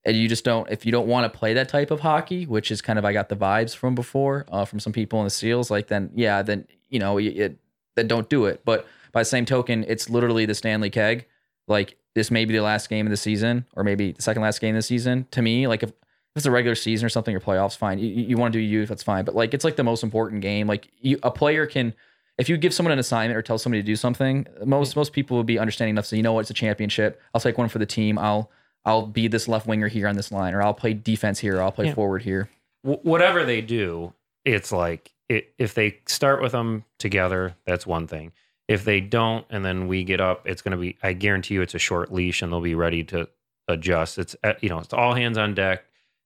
and 0.03 0.17
you 0.17 0.27
just 0.27 0.43
don't 0.43 0.67
if 0.71 0.83
you 0.83 0.91
don't 0.91 1.07
want 1.07 1.31
to 1.31 1.37
play 1.37 1.53
that 1.53 1.69
type 1.69 1.91
of 1.91 1.99
hockey 1.99 2.47
which 2.47 2.71
is 2.71 2.81
kind 2.81 2.97
of 2.97 3.05
I 3.05 3.13
got 3.13 3.29
the 3.29 3.35
vibes 3.35 3.75
from 3.75 3.93
before 3.93 4.47
uh, 4.51 4.65
from 4.65 4.79
some 4.79 4.91
people 4.91 5.19
in 5.19 5.25
the 5.25 5.29
Seals 5.29 5.69
like 5.69 5.87
then 5.87 6.09
yeah 6.15 6.41
then 6.41 6.67
you 6.89 6.97
know 6.97 7.19
it, 7.19 7.25
it 7.25 7.57
then 7.95 8.07
don't 8.07 8.29
do 8.29 8.45
it. 8.45 8.61
But 8.65 8.87
by 9.11 9.21
the 9.21 9.25
same 9.25 9.45
token 9.45 9.85
it's 9.87 10.09
literally 10.09 10.47
the 10.47 10.55
Stanley 10.55 10.89
keg. 10.89 11.27
Like 11.67 11.97
this 12.15 12.31
may 12.31 12.45
be 12.45 12.55
the 12.55 12.63
last 12.63 12.89
game 12.89 13.05
of 13.05 13.11
the 13.11 13.17
season 13.17 13.67
or 13.75 13.83
maybe 13.83 14.13
the 14.13 14.21
second 14.23 14.41
last 14.41 14.59
game 14.59 14.75
of 14.75 14.79
the 14.79 14.87
season. 14.87 15.27
To 15.29 15.43
me 15.43 15.67
like 15.67 15.83
if 15.83 15.91
if 16.33 16.37
it's 16.39 16.45
a 16.45 16.51
regular 16.51 16.75
season 16.75 17.05
or 17.05 17.09
something 17.09 17.35
or 17.35 17.39
playoffs, 17.39 17.75
fine. 17.77 17.99
You, 17.99 18.07
you 18.07 18.37
want 18.37 18.53
to 18.53 18.59
do 18.59 18.63
you, 18.63 18.85
that's 18.85 19.03
fine. 19.03 19.25
But 19.25 19.35
like, 19.35 19.53
it's 19.53 19.65
like 19.65 19.75
the 19.75 19.83
most 19.83 20.01
important 20.03 20.41
game. 20.41 20.65
Like, 20.67 20.87
you, 21.01 21.19
a 21.23 21.31
player 21.31 21.65
can, 21.65 21.93
if 22.37 22.47
you 22.47 22.55
give 22.57 22.73
someone 22.73 22.93
an 22.93 22.99
assignment 22.99 23.37
or 23.37 23.41
tell 23.41 23.57
somebody 23.57 23.81
to 23.81 23.85
do 23.85 23.95
something, 23.95 24.47
most 24.65 24.95
most 24.95 25.11
people 25.13 25.35
will 25.37 25.43
be 25.43 25.59
understanding 25.59 25.93
enough. 25.95 26.05
So 26.05 26.15
you 26.15 26.23
know 26.23 26.33
what, 26.33 26.41
it's 26.41 26.49
a 26.49 26.53
championship. 26.53 27.21
I'll 27.35 27.41
take 27.41 27.57
one 27.57 27.67
for 27.69 27.79
the 27.79 27.85
team. 27.85 28.17
I'll 28.17 28.49
I'll 28.85 29.05
be 29.05 29.27
this 29.27 29.47
left 29.47 29.67
winger 29.67 29.87
here 29.89 30.07
on 30.07 30.15
this 30.15 30.31
line, 30.31 30.53
or 30.55 30.61
I'll 30.63 30.73
play 30.73 30.93
defense 30.93 31.37
here, 31.39 31.57
or 31.57 31.61
I'll 31.61 31.71
play 31.71 31.87
Yeah. 31.87 31.93
forward 31.93 32.23
here. 32.23 32.49
Wh- 32.83 33.05
whatever 33.05 33.43
they 33.45 33.61
do, 33.61 34.13
it's 34.45 34.71
like 34.71 35.11
it, 35.29 35.53
if 35.59 35.75
they 35.75 35.99
start 36.07 36.41
with 36.41 36.53
them 36.53 36.83
together, 36.97 37.55
that's 37.65 37.85
one 37.85 38.07
thing. 38.07 38.31
If 38.67 38.85
they 38.85 39.01
don't, 39.01 39.45
and 39.49 39.63
then 39.65 39.87
we 39.87 40.03
get 40.05 40.21
up, 40.21 40.47
it's 40.47 40.61
going 40.63 40.71
to 40.71 40.77
be. 40.77 40.97
I 41.03 41.11
guarantee 41.13 41.55
you, 41.55 41.61
it's 41.61 41.75
a 41.75 41.79
short 41.79 42.11
leash, 42.11 42.41
and 42.41 42.51
they'll 42.51 42.61
be 42.61 42.73
ready 42.73 43.03
to 43.05 43.27
adjust. 43.67 44.17
It's 44.17 44.35
uh, 44.43 44.53
you 44.61 44.69
know, 44.69 44.79
it's 44.79 44.93
all 44.93 45.13
hands 45.13 45.37
on 45.37 45.53
deck. 45.53 45.83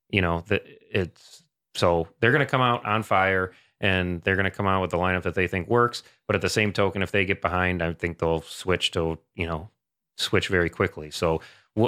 You 0.10 0.22
know 0.22 0.44
that 0.48 0.64
it's 0.66 1.44
so 1.74 2.08
they're 2.20 2.32
going 2.32 2.46
to 2.46 2.50
come 2.50 2.62
out 2.62 2.86
on 2.86 3.04
fire, 3.04 3.52
and 3.82 4.22
they're 4.22 4.36
going 4.36 4.46
to 4.46 4.52
come 4.52 4.68
out 4.68 4.82
with 4.82 4.92
the 4.92 4.98
lineup 4.98 5.24
that 5.24 5.36
they 5.36 5.48
think 5.48 5.68
works. 5.68 6.04
But 6.28 6.36
at 6.36 6.42
the 6.42 6.50
same 6.50 6.72
token, 6.72 7.02
if 7.02 7.12
they 7.12 7.26
get 7.26 7.42
behind, 7.42 7.82
I 7.82 7.94
think 7.94 8.20
they'll 8.20 8.42
switch 8.42 8.92
to 8.92 9.20
you 9.36 9.48
know 9.48 9.70
switch 10.18 10.48
very 10.48 10.70
quickly. 10.70 11.12
So, 11.12 11.42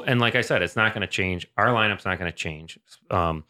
and 0.05 0.19
like 0.19 0.35
I 0.35 0.41
said, 0.41 0.61
it's 0.61 0.75
not 0.75 0.93
going 0.93 1.01
to 1.01 1.07
change. 1.07 1.47
Our 1.57 1.67
lineup's 1.67 2.05
not 2.05 2.19
going 2.19 2.31
to 2.31 2.37
change. 2.37 2.79
Um, 3.09 3.45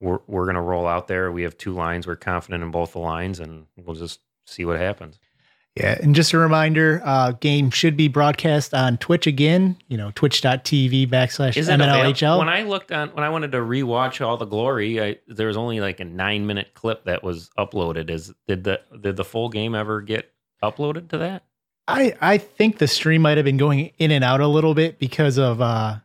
we're 0.00 0.20
we're 0.26 0.44
going 0.44 0.54
to 0.56 0.60
roll 0.60 0.86
out 0.86 1.08
there. 1.08 1.32
We 1.32 1.42
have 1.42 1.56
two 1.56 1.72
lines. 1.72 2.06
We're 2.06 2.16
confident 2.16 2.62
in 2.62 2.70
both 2.70 2.92
the 2.92 3.00
lines, 3.00 3.40
and 3.40 3.66
we'll 3.76 3.96
just 3.96 4.20
see 4.46 4.64
what 4.64 4.78
happens. 4.78 5.18
Yeah, 5.78 5.96
and 6.02 6.12
just 6.12 6.32
a 6.32 6.38
reminder, 6.38 7.00
uh, 7.04 7.32
game 7.32 7.70
should 7.70 7.96
be 7.96 8.08
broadcast 8.08 8.74
on 8.74 8.98
Twitch 8.98 9.28
again. 9.28 9.76
You 9.86 9.96
know, 9.96 10.10
twitch.tv 10.12 11.08
backslash 11.08 11.56
Is 11.56 11.68
MNLHL. 11.68 12.38
When 12.38 12.48
I 12.48 12.62
looked 12.62 12.90
on, 12.90 13.10
when 13.10 13.22
I 13.22 13.28
wanted 13.28 13.52
to 13.52 13.58
rewatch 13.58 14.24
all 14.24 14.36
the 14.36 14.44
glory, 14.44 15.00
I, 15.00 15.18
there 15.28 15.46
was 15.46 15.56
only 15.56 15.78
like 15.78 16.00
a 16.00 16.04
nine 16.04 16.46
minute 16.46 16.74
clip 16.74 17.04
that 17.04 17.22
was 17.22 17.50
uploaded. 17.56 18.10
Is 18.10 18.34
did 18.48 18.64
the 18.64 18.80
did 19.00 19.16
the 19.16 19.24
full 19.24 19.50
game 19.50 19.76
ever 19.76 20.00
get 20.00 20.32
uploaded 20.64 21.10
to 21.10 21.18
that? 21.18 21.44
I 21.86 22.16
I 22.20 22.38
think 22.38 22.78
the 22.78 22.88
stream 22.88 23.22
might 23.22 23.36
have 23.38 23.44
been 23.44 23.56
going 23.56 23.92
in 23.98 24.10
and 24.10 24.24
out 24.24 24.40
a 24.40 24.48
little 24.48 24.74
bit 24.74 24.98
because 24.98 25.38
of 25.38 25.60
uh 25.60 25.96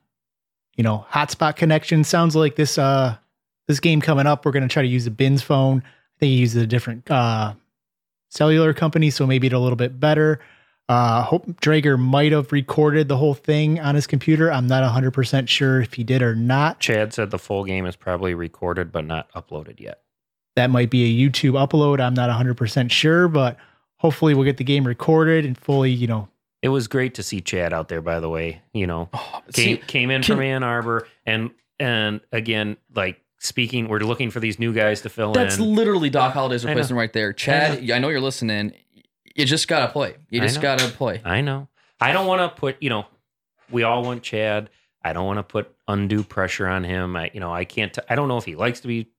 you 0.76 0.84
know 0.84 1.04
hotspot 1.10 1.56
connection. 1.56 2.04
Sounds 2.04 2.36
like 2.36 2.56
this 2.58 2.78
uh 2.78 3.18
this 3.68 3.80
game 3.80 4.02
coming 4.02 4.28
up, 4.28 4.46
we're 4.46 4.52
gonna 4.52 4.68
try 4.68 4.84
to 4.84 4.88
use 4.88 5.06
the 5.06 5.12
Bins 5.12 5.42
phone. 5.42 5.80
I 5.80 6.20
think 6.20 6.30
he 6.30 6.38
uses 6.38 6.62
a 6.62 6.68
different 6.68 7.10
uh 7.10 7.56
cellular 8.34 8.74
company, 8.74 9.10
so 9.10 9.26
maybe 9.28 9.48
it's 9.48 9.54
a 9.54 9.60
little 9.60 9.76
bit 9.76 10.00
better. 10.00 10.40
Uh 10.90 11.22
hope 11.24 11.46
Drager 11.62 11.98
might 11.98 12.34
have 12.34 12.52
recorded 12.52 13.08
the 13.08 13.16
whole 13.18 13.34
thing 13.34 13.80
on 13.80 13.96
his 13.96 14.06
computer. 14.06 14.52
I'm 14.52 14.68
not 14.68 14.84
hundred 14.84 15.12
percent 15.12 15.48
sure 15.48 15.82
if 15.82 15.94
he 15.94 16.04
did 16.04 16.22
or 16.22 16.36
not. 16.36 16.80
Chad 16.82 17.14
said 17.14 17.32
the 17.32 17.40
full 17.40 17.64
game 17.64 17.86
is 17.86 17.96
probably 17.96 18.34
recorded 18.34 18.92
but 18.92 19.06
not 19.06 19.32
uploaded 19.34 19.80
yet. 19.80 20.02
That 20.58 20.70
might 20.70 20.90
be 20.90 21.04
a 21.06 21.30
YouTube 21.30 21.54
upload. 21.54 22.02
I'm 22.02 22.14
not 22.14 22.30
hundred 22.30 22.58
percent 22.58 22.92
sure, 22.92 23.30
but 23.30 23.56
hopefully 23.98 24.34
we'll 24.34 24.44
get 24.44 24.58
the 24.58 24.66
game 24.66 24.86
recorded 24.86 25.46
and 25.46 25.58
fully, 25.58 25.90
you 25.90 26.06
know, 26.08 26.28
It 26.62 26.68
was 26.70 26.90
great 26.90 27.14
to 27.16 27.24
see 27.24 27.40
Chad 27.40 27.72
out 27.72 27.88
there. 27.88 28.02
By 28.02 28.20
the 28.20 28.30
way, 28.30 28.62
you 28.74 28.86
know, 28.86 29.10
came 29.54 29.78
See, 29.78 29.78
came 29.78 30.12
in 30.12 30.22
can- 30.22 30.36
from 30.36 30.44
Ann 30.44 30.64
Arbor, 30.64 31.08
and 31.26 31.50
and 31.80 32.20
again, 32.34 32.76
like 32.94 33.22
speaking, 33.44 33.88
we're 33.88 34.00
looking 34.00 34.32
for 34.32 34.40
these 34.40 34.58
new 34.58 34.74
guys 34.74 35.02
to 35.02 35.10
fill 35.10 35.34
that's 35.34 35.56
in. 35.58 35.62
That's 35.62 35.78
literally 35.78 36.10
Doc 36.10 36.34
Holliday's 36.34 36.66
replacement 36.66 36.98
right 36.98 37.14
there. 37.14 37.34
Chad, 37.34 37.90
I 37.92 38.00
know 38.00 38.10
you're 38.10 38.20
listening. 38.22 38.74
You 39.36 39.46
just 39.46 39.68
gotta 39.68 39.92
play. 39.92 40.16
You 40.30 40.42
just 40.42 40.62
gotta 40.62 40.88
play. 40.88 41.22
I 41.24 41.42
know. 41.42 41.68
I 42.00 42.12
don't 42.12 42.28
want 42.28 42.42
to 42.42 42.60
put, 42.60 42.82
you 42.82 42.90
know, 42.90 43.06
we 43.70 43.84
all 43.84 44.04
want 44.04 44.24
Chad. 44.24 44.70
I 45.04 45.14
don't 45.14 45.26
want 45.26 45.40
to 45.40 45.44
put 45.44 45.74
undue 45.88 46.24
pressure 46.24 46.68
on 46.68 46.84
him. 46.84 47.16
I, 47.16 47.32
you 47.34 47.40
know, 47.40 47.54
I 47.54 47.66
can't, 47.66 47.94
t- 47.94 48.02
I 48.10 48.16
don't 48.16 48.28
know 48.28 48.38
if 48.38 48.46
he 48.46 48.56
likes 48.56 48.82
to 48.82 48.88
be 48.88 49.10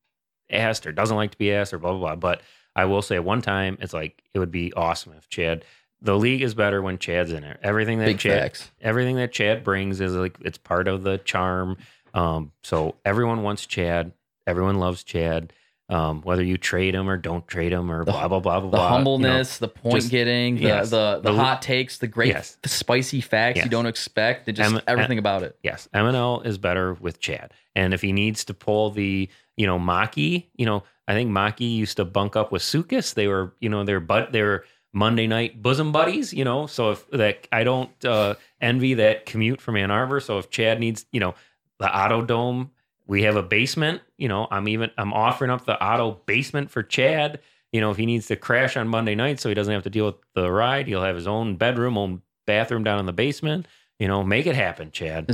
asked 0.50 0.86
or 0.86 0.92
doesn't 0.92 1.16
like 1.16 1.30
to 1.32 1.38
be 1.38 1.52
asked 1.52 1.72
or 1.72 1.78
blah, 1.78 1.92
blah, 1.92 2.00
blah. 2.00 2.16
But 2.16 2.42
I 2.76 2.84
will 2.86 3.02
say 3.02 3.18
one 3.18 3.42
time, 3.42 3.78
it's 3.80 3.92
like, 3.92 4.22
it 4.34 4.38
would 4.38 4.50
be 4.50 4.72
awesome 4.74 5.14
if 5.16 5.28
Chad, 5.28 5.64
the 6.00 6.16
league 6.16 6.42
is 6.42 6.54
better 6.54 6.82
when 6.82 6.98
Chad's 6.98 7.32
in 7.32 7.44
it. 7.44 7.58
Everything 7.62 7.98
that 7.98 8.06
Big 8.06 8.18
Chad, 8.18 8.40
facts. 8.40 8.70
everything 8.80 9.16
that 9.16 9.32
Chad 9.32 9.64
brings 9.64 10.00
is 10.00 10.14
like, 10.14 10.36
it's 10.42 10.58
part 10.58 10.88
of 10.88 11.02
the 11.02 11.18
charm. 11.18 11.76
Um, 12.14 12.52
so 12.62 12.96
everyone 13.04 13.42
wants 13.42 13.66
Chad. 13.66 14.12
Everyone 14.46 14.78
loves 14.78 15.04
Chad. 15.04 15.52
Um, 15.90 16.22
whether 16.22 16.42
you 16.42 16.56
trade 16.56 16.94
him 16.94 17.10
or 17.10 17.18
don't 17.18 17.46
trade 17.46 17.70
him 17.70 17.90
or 17.90 18.06
The- 18.06 18.12
blah, 18.12 18.26
blah, 18.26 18.40
blah, 18.40 18.60
blah, 18.60 18.60
The 18.60 18.68
blah. 18.68 18.78
you 18.84 18.88
know. 18.88 18.94
humbleness, 18.96 19.58
the 19.58 19.68
point 19.68 19.96
just- 19.96 20.10
getting, 20.10 20.54
the, 20.56 20.62
yes. 20.62 20.88
the 20.88 21.20
the 21.22 21.30
The- 21.32 21.38
hot 21.38 21.60
takes, 21.60 21.98
the 21.98 22.06
great 22.06 22.28
Yes. 22.28 22.56
the 22.62 22.70
spicy 22.70 23.20
facts 23.20 23.56
Yes. 23.56 23.66
you 23.66 23.70
don't 23.70 23.84
expect. 23.84 24.46
Just 24.46 24.72
Em- 24.72 24.80
everything 24.86 25.18
about 25.18 25.42
it. 25.42 25.58
Yes, 25.62 25.86
MNL 25.92 26.40
is 26.40 26.56
better 26.56 26.94
with 26.94 27.20
Chad. 27.20 27.52
And 27.74 27.92
if 27.92 28.00
he 28.00 28.12
needs 28.12 28.44
to 28.46 28.54
pull 28.54 28.90
the, 28.92 29.28
you 29.58 29.66
know, 29.66 29.78
Maki, 29.78 30.46
you 30.56 30.64
know, 30.64 30.84
I 31.06 31.12
think 31.12 31.30
Maki 31.30 31.76
used 31.76 31.98
to 31.98 32.06
bunk 32.06 32.34
up 32.34 32.50
with 32.50 32.62
Sukas. 32.62 33.12
They 33.12 33.28
were, 33.28 33.52
you 33.60 33.68
know, 33.68 33.84
they're 33.84 34.00
but 34.00 34.32
they 34.32 34.40
were 34.40 34.64
Monday 34.94 35.26
night 35.26 35.60
bosom 35.60 35.92
buddies, 35.92 36.32
you 36.32 36.44
know. 36.44 36.66
So 36.66 36.92
if 36.92 37.06
that 37.10 37.46
I 37.52 37.62
don't 37.62 37.90
uh 38.06 38.36
envy 38.58 38.94
that 38.94 39.26
commute 39.26 39.60
from 39.60 39.76
Ann 39.76 39.90
Arbor. 39.90 40.20
So 40.20 40.38
if 40.38 40.48
Chad 40.48 40.80
needs, 40.80 41.04
you 41.12 41.20
know, 41.20 41.34
the 41.78 41.96
Auto 41.96 42.22
Dome, 42.22 42.70
we 43.06 43.22
have 43.22 43.36
a 43.36 43.42
basement, 43.42 44.00
you 44.16 44.28
know, 44.28 44.46
I'm 44.50 44.68
even 44.68 44.90
I'm 44.96 45.12
offering 45.12 45.50
up 45.50 45.66
the 45.66 45.82
auto 45.82 46.22
basement 46.26 46.70
for 46.70 46.82
Chad. 46.82 47.40
You 47.72 47.80
know, 47.80 47.90
if 47.90 47.96
he 47.96 48.06
needs 48.06 48.28
to 48.28 48.36
crash 48.36 48.76
on 48.76 48.88
Monday 48.88 49.14
night 49.14 49.40
so 49.40 49.48
he 49.48 49.54
doesn't 49.54 49.72
have 49.72 49.82
to 49.82 49.90
deal 49.90 50.06
with 50.06 50.14
the 50.34 50.50
ride, 50.50 50.86
he'll 50.86 51.02
have 51.02 51.16
his 51.16 51.26
own 51.26 51.56
bedroom, 51.56 51.98
own 51.98 52.22
bathroom 52.46 52.84
down 52.84 53.00
in 53.00 53.06
the 53.06 53.12
basement. 53.12 53.66
You 53.98 54.08
know, 54.08 54.22
make 54.22 54.46
it 54.46 54.54
happen, 54.54 54.90
Chad. 54.90 55.30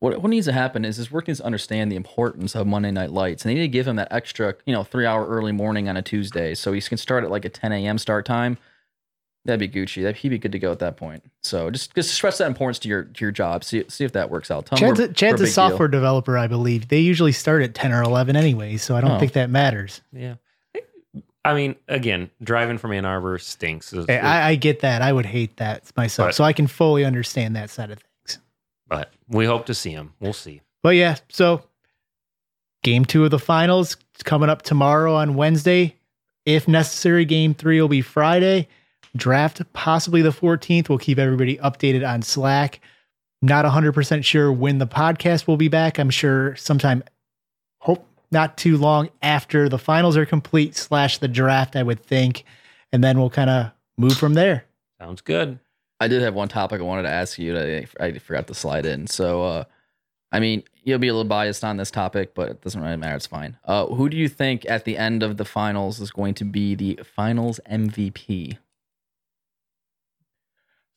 What, 0.00 0.20
what 0.20 0.30
needs 0.30 0.46
to 0.46 0.52
happen 0.52 0.84
is 0.84 0.96
his 0.96 1.12
work 1.12 1.28
needs 1.28 1.38
to 1.38 1.46
understand 1.46 1.92
the 1.92 1.96
importance 1.96 2.56
of 2.56 2.66
Monday 2.66 2.90
Night 2.90 3.10
Lights, 3.10 3.44
and 3.44 3.50
they 3.50 3.54
need 3.54 3.60
to 3.60 3.68
give 3.68 3.86
him 3.86 3.96
that 3.96 4.08
extra, 4.10 4.54
you 4.66 4.72
know, 4.72 4.82
three 4.82 5.06
hour 5.06 5.26
early 5.26 5.52
morning 5.52 5.88
on 5.88 5.96
a 5.96 6.02
Tuesday, 6.02 6.54
so 6.54 6.72
he 6.72 6.80
can 6.80 6.98
start 6.98 7.24
at 7.24 7.30
like 7.30 7.44
a 7.44 7.48
10 7.48 7.72
a.m. 7.72 7.98
start 7.98 8.26
time. 8.26 8.58
That'd 9.44 9.58
be 9.58 9.68
Gucci. 9.68 10.02
That 10.04 10.16
he'd 10.18 10.28
be 10.28 10.38
good 10.38 10.52
to 10.52 10.58
go 10.60 10.70
at 10.70 10.78
that 10.78 10.96
point. 10.96 11.24
So 11.42 11.68
just 11.70 11.94
just 11.96 12.14
stress 12.14 12.38
that 12.38 12.46
importance 12.46 12.78
to 12.80 12.88
your 12.88 13.02
to 13.04 13.24
your 13.24 13.32
job. 13.32 13.64
See 13.64 13.84
see 13.88 14.04
if 14.04 14.12
that 14.12 14.30
works 14.30 14.50
out. 14.52 14.66
Tell 14.66 14.78
him 14.78 14.88
Chad's 14.94 14.98
we're- 15.00 15.10
a, 15.10 15.12
Chad's 15.14 15.40
we're 15.40 15.44
a 15.44 15.46
big 15.48 15.52
software 15.54 15.88
developer, 15.88 16.38
I 16.38 16.46
believe. 16.46 16.88
They 16.88 17.00
usually 17.00 17.32
start 17.32 17.62
at 17.62 17.74
10 17.74 17.92
or 17.92 18.02
11 18.02 18.36
anyway, 18.36 18.76
so 18.76 18.96
I 18.96 19.00
don't 19.00 19.12
Oh. 19.12 19.18
think 19.18 19.32
that 19.32 19.50
matters. 19.50 20.00
Yeah. 20.12 20.34
I 21.44 21.54
mean, 21.54 21.74
again, 21.88 22.30
driving 22.40 22.78
from 22.78 22.92
Ann 22.92 23.04
Arbor 23.04 23.36
stinks. 23.38 23.92
It's- 23.92 24.06
Hey, 24.06 24.20
I, 24.20 24.50
I 24.50 24.54
get 24.54 24.78
that. 24.80 25.02
I 25.02 25.12
would 25.12 25.26
hate 25.26 25.56
that 25.56 25.90
myself. 25.96 26.28
But- 26.28 26.34
so 26.36 26.44
I 26.44 26.52
can 26.52 26.68
fully 26.68 27.04
understand 27.04 27.56
that 27.56 27.68
side 27.68 27.90
of 27.90 27.98
things. 27.98 28.38
but 28.86 29.12
we 29.28 29.44
hope 29.46 29.66
to 29.66 29.74
see 29.74 29.90
him. 29.90 30.12
We'll 30.20 30.34
see. 30.34 30.60
But 30.84 30.90
yeah, 30.94 31.16
so 31.30 31.62
game 32.84 33.04
two 33.04 33.24
of 33.24 33.32
the 33.32 33.40
finals 33.40 33.96
coming 34.22 34.50
up 34.50 34.62
tomorrow 34.62 35.16
on 35.16 35.34
Wednesday. 35.34 35.96
If 36.46 36.68
necessary, 36.68 37.24
game 37.24 37.54
three 37.54 37.80
will 37.80 37.88
be 37.88 38.02
Friday. 38.02 38.68
Draft 39.16 39.60
possibly 39.72 40.22
the 40.22 40.30
14th. 40.30 40.88
We'll 40.88 40.98
keep 40.98 41.18
everybody 41.18 41.58
updated 41.58 42.08
on 42.08 42.22
Slack. 42.22 42.80
Not 43.42 43.64
100% 43.64 44.24
sure 44.24 44.52
when 44.52 44.78
the 44.78 44.86
podcast 44.86 45.46
will 45.46 45.56
be 45.56 45.68
back. 45.68 45.98
I'm 45.98 46.10
sure 46.10 46.54
sometime, 46.56 47.02
hope 47.78 48.06
not 48.30 48.56
too 48.56 48.78
long 48.78 49.10
after 49.20 49.68
the 49.68 49.78
finals 49.78 50.16
are 50.16 50.24
complete, 50.24 50.76
slash 50.76 51.18
the 51.18 51.28
draft, 51.28 51.76
I 51.76 51.82
would 51.82 52.02
think. 52.02 52.44
And 52.92 53.02
then 53.02 53.18
we'll 53.18 53.30
kind 53.30 53.50
of 53.50 53.72
move 53.98 54.16
from 54.16 54.34
there. 54.34 54.64
Sounds 55.00 55.20
good. 55.20 55.58
I 56.00 56.08
did 56.08 56.22
have 56.22 56.34
one 56.34 56.48
topic 56.48 56.80
I 56.80 56.84
wanted 56.84 57.02
to 57.02 57.10
ask 57.10 57.38
you 57.38 57.54
that 57.54 57.86
I, 58.00 58.04
I 58.04 58.18
forgot 58.18 58.46
to 58.46 58.54
slide 58.54 58.86
in. 58.86 59.06
So, 59.06 59.42
uh, 59.42 59.64
I 60.32 60.40
mean, 60.40 60.62
you'll 60.82 60.98
be 60.98 61.08
a 61.08 61.12
little 61.12 61.28
biased 61.28 61.62
on 61.62 61.76
this 61.76 61.90
topic, 61.90 62.34
but 62.34 62.48
it 62.48 62.60
doesn't 62.62 62.80
really 62.80 62.96
matter. 62.96 63.16
It's 63.16 63.26
fine. 63.26 63.58
Uh, 63.64 63.86
who 63.86 64.08
do 64.08 64.16
you 64.16 64.28
think 64.28 64.64
at 64.68 64.84
the 64.84 64.96
end 64.96 65.22
of 65.22 65.36
the 65.36 65.44
finals 65.44 66.00
is 66.00 66.10
going 66.10 66.34
to 66.34 66.44
be 66.44 66.74
the 66.74 67.00
finals 67.04 67.60
MVP? 67.70 68.56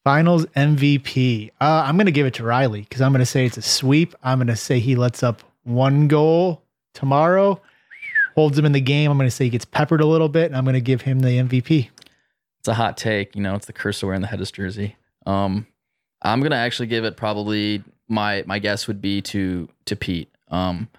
Finals 0.06 0.46
MVP. 0.56 1.50
Uh, 1.60 1.84
I'm 1.86 1.98
going 1.98 2.06
to 2.06 2.14
give 2.14 2.26
it 2.26 2.36
to 2.36 2.46
Riley 2.46 2.82
because 2.82 3.02
I'm 3.02 3.12
going 3.12 3.20
to 3.20 3.26
say 3.26 3.46
it's 3.46 3.58
a 3.58 3.62
sweep. 3.62 4.16
I'm 4.24 4.38
going 4.38 4.48
to 4.48 4.56
say 4.56 4.80
he 4.80 4.96
lets 4.96 5.22
up 5.24 5.42
one 5.64 6.08
goal 6.08 6.62
tomorrow. 6.94 7.62
holds 8.36 8.58
him 8.58 8.66
in 8.66 8.72
the 8.72 8.80
game. 8.80 9.12
I'm 9.12 9.18
going 9.18 9.28
to 9.28 9.36
say 9.36 9.44
he 9.44 9.50
gets 9.50 9.66
peppered 9.66 10.00
a 10.00 10.06
little 10.06 10.30
bit, 10.30 10.46
and 10.46 10.56
I'm 10.56 10.64
going 10.64 10.76
to 10.76 10.82
give 10.82 11.02
him 11.02 11.20
the 11.20 11.30
MVP. 11.30 11.90
It's 12.60 12.68
a 12.70 12.74
hot 12.74 12.96
take. 12.96 13.36
You 13.36 13.42
know, 13.42 13.56
it's 13.56 13.66
the 13.66 13.74
curse 13.74 14.02
of 14.02 14.08
wearing 14.08 14.22
the 14.22 14.28
Hedges 14.28 14.52
jersey. 14.52 14.96
Um, 15.26 15.68
I'm 16.26 16.42
gonna 16.42 16.56
actually 16.56 16.88
give 16.88 17.06
it 17.06 17.18
probably 17.18 17.84
my 18.08 18.44
my 18.48 18.60
guess 18.60 18.88
would 18.88 19.02
be 19.02 19.22
to 19.24 19.70
to 19.86 19.96
Pete. 19.96 20.30
Um, 20.50 20.90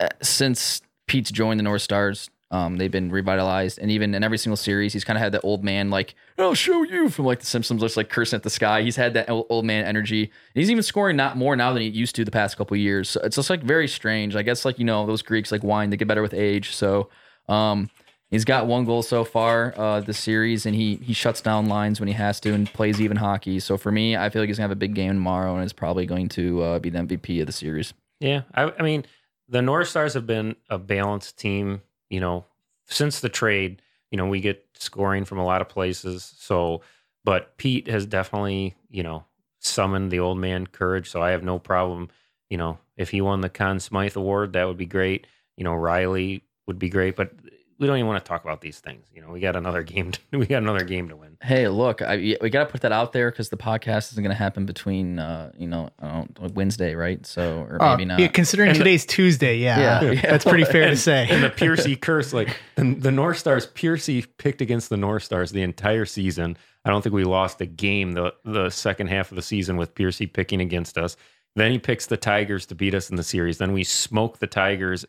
uh, 0.00 0.08
since 0.22 0.80
Pete's 1.06 1.30
joined 1.30 1.60
the 1.60 1.64
North 1.64 1.82
Stars, 1.82 2.30
um, 2.50 2.76
they've 2.78 2.90
been 2.90 3.10
revitalized, 3.10 3.78
and 3.78 3.90
even 3.90 4.14
in 4.14 4.24
every 4.24 4.38
single 4.38 4.56
series, 4.56 4.94
he's 4.94 5.04
kind 5.04 5.18
of 5.18 5.22
had 5.22 5.32
that 5.32 5.42
old 5.44 5.62
man 5.62 5.90
like 5.90 6.14
"I'll 6.38 6.54
show 6.54 6.82
you" 6.82 7.10
from 7.10 7.26
like 7.26 7.40
The 7.40 7.46
Simpsons, 7.46 7.82
just 7.82 7.96
like 7.96 8.08
cursing 8.08 8.38
at 8.38 8.42
the 8.42 8.50
sky. 8.50 8.82
He's 8.82 8.96
had 8.96 9.12
that 9.14 9.28
old, 9.28 9.64
man 9.66 9.84
energy. 9.84 10.22
And 10.22 10.30
he's 10.54 10.70
even 10.70 10.82
scoring 10.82 11.16
not 11.16 11.36
more 11.36 11.56
now 11.56 11.72
than 11.74 11.82
he 11.82 11.88
used 11.88 12.14
to 12.16 12.24
the 12.24 12.30
past 12.30 12.56
couple 12.56 12.76
years. 12.76 13.10
So 13.10 13.20
it's 13.20 13.36
just 13.36 13.50
like 13.50 13.62
very 13.62 13.86
strange. 13.86 14.34
I 14.34 14.42
guess 14.42 14.64
like 14.64 14.78
you 14.78 14.86
know 14.86 15.04
those 15.04 15.20
Greeks 15.20 15.52
like 15.52 15.62
wine, 15.62 15.90
they 15.90 15.98
get 15.98 16.08
better 16.08 16.22
with 16.22 16.32
age. 16.32 16.74
So 16.74 17.10
um, 17.50 17.90
he's 18.30 18.46
got 18.46 18.66
one 18.66 18.86
goal 18.86 19.02
so 19.02 19.24
far 19.24 19.74
uh, 19.76 20.02
series, 20.12 20.64
and 20.64 20.74
he 20.74 20.96
he 20.96 21.12
shuts 21.12 21.42
down 21.42 21.66
lines 21.66 22.00
when 22.00 22.06
he 22.06 22.14
has 22.14 22.40
to 22.40 22.54
and 22.54 22.72
plays 22.72 22.98
even 22.98 23.18
hockey. 23.18 23.60
So 23.60 23.76
for 23.76 23.92
me, 23.92 24.16
I 24.16 24.30
feel 24.30 24.40
like 24.40 24.48
he's 24.48 24.56
gonna 24.56 24.68
have 24.68 24.76
a 24.76 24.76
big 24.76 24.94
game 24.94 25.12
tomorrow, 25.12 25.54
and 25.54 25.64
is 25.66 25.74
probably 25.74 26.06
going 26.06 26.30
to 26.30 26.62
uh, 26.62 26.78
be 26.78 26.88
the 26.88 27.00
MVP 27.00 27.40
of 27.40 27.46
the 27.46 27.52
series. 27.52 27.92
Yeah, 28.20 28.42
I, 28.54 28.72
I 28.78 28.82
mean, 28.82 29.04
the 29.48 29.62
North 29.62 29.88
Stars 29.88 30.14
have 30.14 30.26
been 30.26 30.56
a 30.70 30.78
balanced 30.78 31.38
team. 31.38 31.82
You 32.10 32.20
know, 32.20 32.44
since 32.86 33.20
the 33.20 33.28
trade, 33.28 33.82
you 34.10 34.16
know, 34.16 34.26
we 34.26 34.40
get 34.40 34.66
scoring 34.74 35.24
from 35.24 35.38
a 35.38 35.44
lot 35.44 35.60
of 35.60 35.68
places. 35.68 36.32
So, 36.38 36.82
but 37.24 37.56
Pete 37.58 37.88
has 37.88 38.06
definitely, 38.06 38.74
you 38.90 39.02
know, 39.02 39.24
summoned 39.60 40.10
the 40.10 40.20
old 40.20 40.38
man 40.38 40.66
courage. 40.66 41.10
So 41.10 41.22
I 41.22 41.30
have 41.30 41.42
no 41.42 41.58
problem. 41.58 42.08
You 42.48 42.56
know, 42.56 42.78
if 42.96 43.10
he 43.10 43.20
won 43.20 43.42
the 43.42 43.50
Conn 43.50 43.80
Smythe 43.80 44.16
Award, 44.16 44.54
that 44.54 44.66
would 44.66 44.78
be 44.78 44.86
great. 44.86 45.26
You 45.56 45.64
know, 45.64 45.74
Riley 45.74 46.42
would 46.66 46.78
be 46.78 46.88
great, 46.88 47.16
but 47.16 47.32
we 47.78 47.86
don't 47.86 47.96
even 47.96 48.06
want 48.08 48.24
to 48.24 48.28
talk 48.28 48.42
about 48.44 48.60
these 48.60 48.80
things. 48.80 49.06
You 49.14 49.22
know, 49.22 49.28
we 49.30 49.40
got 49.40 49.54
another 49.56 49.82
game. 49.94 50.12
To, 50.12 50.20
we 50.38 50.46
got 50.46 50.62
another 50.62 50.84
game 50.84 51.08
to 51.10 51.16
win. 51.16 51.36
Hey, 51.42 51.68
look, 51.68 52.02
I, 52.02 52.36
we 52.40 52.50
got 52.50 52.64
to 52.64 52.70
put 52.70 52.80
that 52.80 52.90
out 52.92 53.12
there 53.12 53.30
because 53.30 53.48
the 53.48 53.56
podcast 53.56 54.12
isn't 54.12 54.22
going 54.22 54.34
to 54.34 54.38
happen 54.38 54.66
between, 54.66 55.18
uh, 55.18 55.52
you 55.56 55.68
know, 55.68 55.90
I 56.00 56.08
don't 56.08 56.40
know, 56.40 56.48
Wednesday, 56.54 56.94
right? 56.94 57.24
So, 57.24 57.66
or 57.70 57.80
Uh, 57.82 57.92
maybe 57.96 58.04
not. 58.06 58.18
yeah, 58.18 58.28
considering 58.28 58.70
And 58.70 58.76
the- 58.76 58.80
today's 58.84 59.06
Tuesday, 59.06 59.58
yeah, 59.58 60.00
Yeah. 60.02 60.20
that's 60.22 60.44
pretty 60.44 60.64
fair 60.64 60.88
to 60.90 60.96
say. 60.96 61.28
And 61.30 61.44
the 61.44 61.50
Piercy 61.56 61.94
curse, 61.96 62.32
like 62.32 62.56
the, 62.74 62.94
the 62.94 63.12
North 63.12 63.38
Stars, 63.38 63.66
Piercy 63.66 64.24
picked 64.38 64.60
against 64.60 64.88
the 64.90 64.96
North 64.96 65.22
Stars 65.22 65.52
the 65.52 65.62
entire 65.62 66.04
season. 66.04 66.56
I 66.84 66.90
don't 66.90 67.02
think 67.02 67.14
we 67.14 67.24
lost 67.24 67.60
a 67.60 67.66
game 67.66 68.12
the 68.12 68.32
the 68.44 68.70
second 68.70 69.08
half 69.08 69.30
of 69.30 69.36
the 69.36 69.42
season 69.42 69.76
with 69.76 69.94
Piercy 69.94 70.26
picking 70.26 70.60
against 70.60 70.96
us. 70.96 71.16
Then 71.54 71.70
he 71.72 71.78
picks 71.78 72.06
the 72.06 72.16
Tigers 72.16 72.66
to 72.66 72.74
beat 72.74 72.94
us 72.94 73.10
in 73.10 73.16
the 73.16 73.22
series. 73.24 73.58
Then 73.58 73.72
we 73.72 73.84
smoke 73.84 74.38
the 74.38 74.46
Tigers 74.46 75.04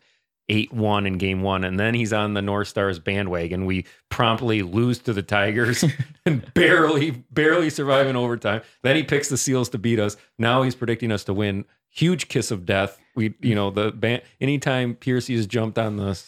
8 0.50 0.74
1 0.74 1.06
in 1.06 1.18
game 1.18 1.42
one. 1.42 1.64
And 1.64 1.80
then 1.80 1.94
he's 1.94 2.12
on 2.12 2.34
the 2.34 2.42
North 2.42 2.68
Stars 2.68 3.00
bandwagon. 3.00 3.66
We 3.66 3.86
promptly 4.10 4.62
lose 4.62 5.00
to 5.00 5.14
the 5.14 5.22
Tigers 5.22 5.86
and 6.26 6.54
barely, 6.54 7.12
barely 7.32 7.70
survive 7.70 8.08
in 8.08 8.16
overtime. 8.16 8.62
Then 8.82 8.96
he 8.96 9.04
picks 9.04 9.30
the 9.30 9.38
Seals 9.38 9.70
to 9.70 9.78
beat 9.78 10.00
us. 10.00 10.18
Now 10.38 10.64
he's 10.64 10.76
predicting 10.76 11.12
us 11.12 11.24
to 11.26 11.34
win. 11.34 11.66
Huge 11.90 12.28
kiss 12.28 12.52
of 12.52 12.66
death. 12.66 13.00
We, 13.16 13.36
you 13.42 13.56
know, 13.56 13.70
the 13.72 13.92
band, 13.92 14.22
anytime 14.40 14.96
Piercy 14.96 15.36
has 15.36 15.48
jumped 15.48 15.78
on 15.80 15.98
the, 15.98 16.22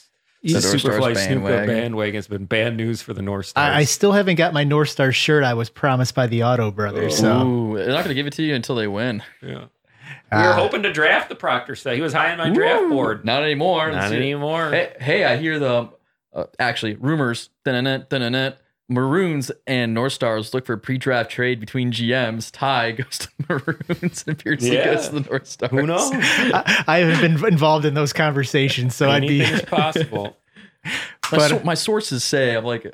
the 0.43 0.53
North 0.53 0.63
Stars 0.63 0.83
Superfly 0.83 1.15
Snooker 1.15 1.41
bandwagon. 1.41 1.67
bandwagon, 1.67 2.15
it's 2.17 2.27
been 2.27 2.45
bad 2.45 2.75
news 2.75 3.01
for 3.01 3.13
the 3.13 3.21
North 3.21 3.47
Stars. 3.47 3.75
I, 3.75 3.79
I 3.79 3.83
still 3.83 4.11
haven't 4.11 4.35
got 4.35 4.53
my 4.53 4.63
North 4.63 4.89
Star 4.89 5.11
shirt 5.11 5.43
I 5.43 5.53
was 5.53 5.69
promised 5.69 6.15
by 6.15 6.27
the 6.27 6.43
Auto 6.43 6.71
Brothers. 6.71 7.17
So 7.17 7.47
Ooh, 7.47 7.77
they're 7.77 7.87
not 7.89 8.03
going 8.03 8.09
to 8.09 8.13
give 8.15 8.27
it 8.27 8.33
to 8.33 8.43
you 8.43 8.55
until 8.55 8.75
they 8.75 8.87
win. 8.87 9.23
yeah. 9.41 9.65
We 10.31 10.37
were 10.37 10.43
Ah. 10.45 10.53
hoping 10.53 10.83
to 10.83 10.93
draft 10.93 11.27
the 11.29 11.35
Proctor 11.35 11.75
stuff. 11.75 11.93
He 11.95 12.01
was 12.01 12.13
high 12.13 12.31
on 12.31 12.37
my 12.37 12.49
draft 12.49 12.87
board. 12.89 13.25
Not 13.25 13.43
anymore. 13.43 13.91
Not 13.91 14.01
Let's 14.03 14.13
anymore. 14.13 14.69
Hey, 14.71 14.93
hey, 14.99 15.25
I 15.25 15.35
hear 15.37 15.59
the 15.59 15.89
uh, 16.33 16.45
actually 16.59 16.95
rumors. 16.95 17.49
Dun-dun-dun, 17.65 18.05
dun-dun-dun. 18.09 18.53
Maroons 18.87 19.51
and 19.67 19.93
North 19.93 20.11
Stars 20.13 20.53
look 20.53 20.65
for 20.65 20.73
a 20.73 20.77
pre-draft 20.77 21.29
trade 21.31 21.59
between 21.61 21.91
GMs. 21.93 22.49
Ty 22.51 22.91
goes 22.91 23.19
to 23.19 23.29
Maroons 23.49 24.23
and 24.27 24.37
Piercy 24.37 24.71
Yeah. 24.71 24.93
goes 24.95 25.07
to 25.09 25.19
the 25.19 25.29
North 25.29 25.47
Stars. 25.47 25.71
Who 25.71 25.85
knows? 25.87 26.09
I, 26.13 26.83
I 26.87 26.97
haven't 26.99 27.39
been 27.41 27.51
involved 27.53 27.85
in 27.85 27.93
those 27.93 28.11
conversations, 28.13 28.95
so 28.95 29.09
I'd 29.09 29.21
be. 29.21 29.41
Anything's 29.41 29.61
possible. 29.69 30.37
But- 31.29 31.49
so- 31.49 31.61
my 31.63 31.75
sources 31.75 32.23
say 32.23 32.55
I'm 32.55 32.65
like, 32.65 32.85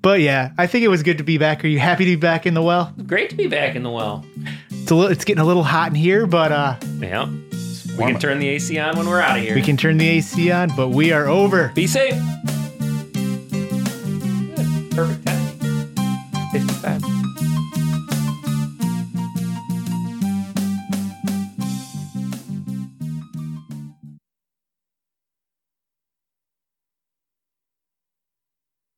But 0.00 0.20
yeah, 0.20 0.50
I 0.58 0.66
think 0.66 0.84
it 0.84 0.88
was 0.88 1.02
good 1.02 1.18
to 1.18 1.24
be 1.24 1.38
back. 1.38 1.64
Are 1.64 1.68
you 1.68 1.78
happy 1.78 2.04
to 2.04 2.10
be 2.12 2.16
back 2.16 2.44
in 2.46 2.52
the 2.54 2.62
well? 2.62 2.94
Great 3.06 3.30
to 3.30 3.36
be 3.36 3.46
back 3.46 3.74
in 3.74 3.82
the 3.82 3.90
well. 3.90 4.24
It's 4.84 4.90
a 4.90 4.94
little, 4.94 5.10
it's 5.10 5.24
getting 5.24 5.40
a 5.40 5.46
little 5.46 5.62
hot 5.62 5.88
in 5.88 5.94
here, 5.94 6.26
but 6.26 6.52
uh, 6.52 6.76
Yeah. 7.00 7.26
We 7.96 8.04
can 8.04 8.18
turn 8.18 8.38
the 8.38 8.48
AC 8.48 8.78
on 8.78 8.98
when 8.98 9.08
we're 9.08 9.22
out 9.22 9.38
of 9.38 9.42
here. 9.42 9.54
we 9.54 9.62
can 9.62 9.78
turn 9.78 9.96
the 9.96 10.06
AC 10.06 10.50
on. 10.50 10.76
But 10.76 10.90
we 10.90 11.10
are 11.10 11.26
over. 11.26 11.68
Be 11.74 11.86
safe. 11.86 12.12
Good. 14.54 14.90
Perfect 14.90 15.26
time. 15.26 16.50
55. 16.52 17.23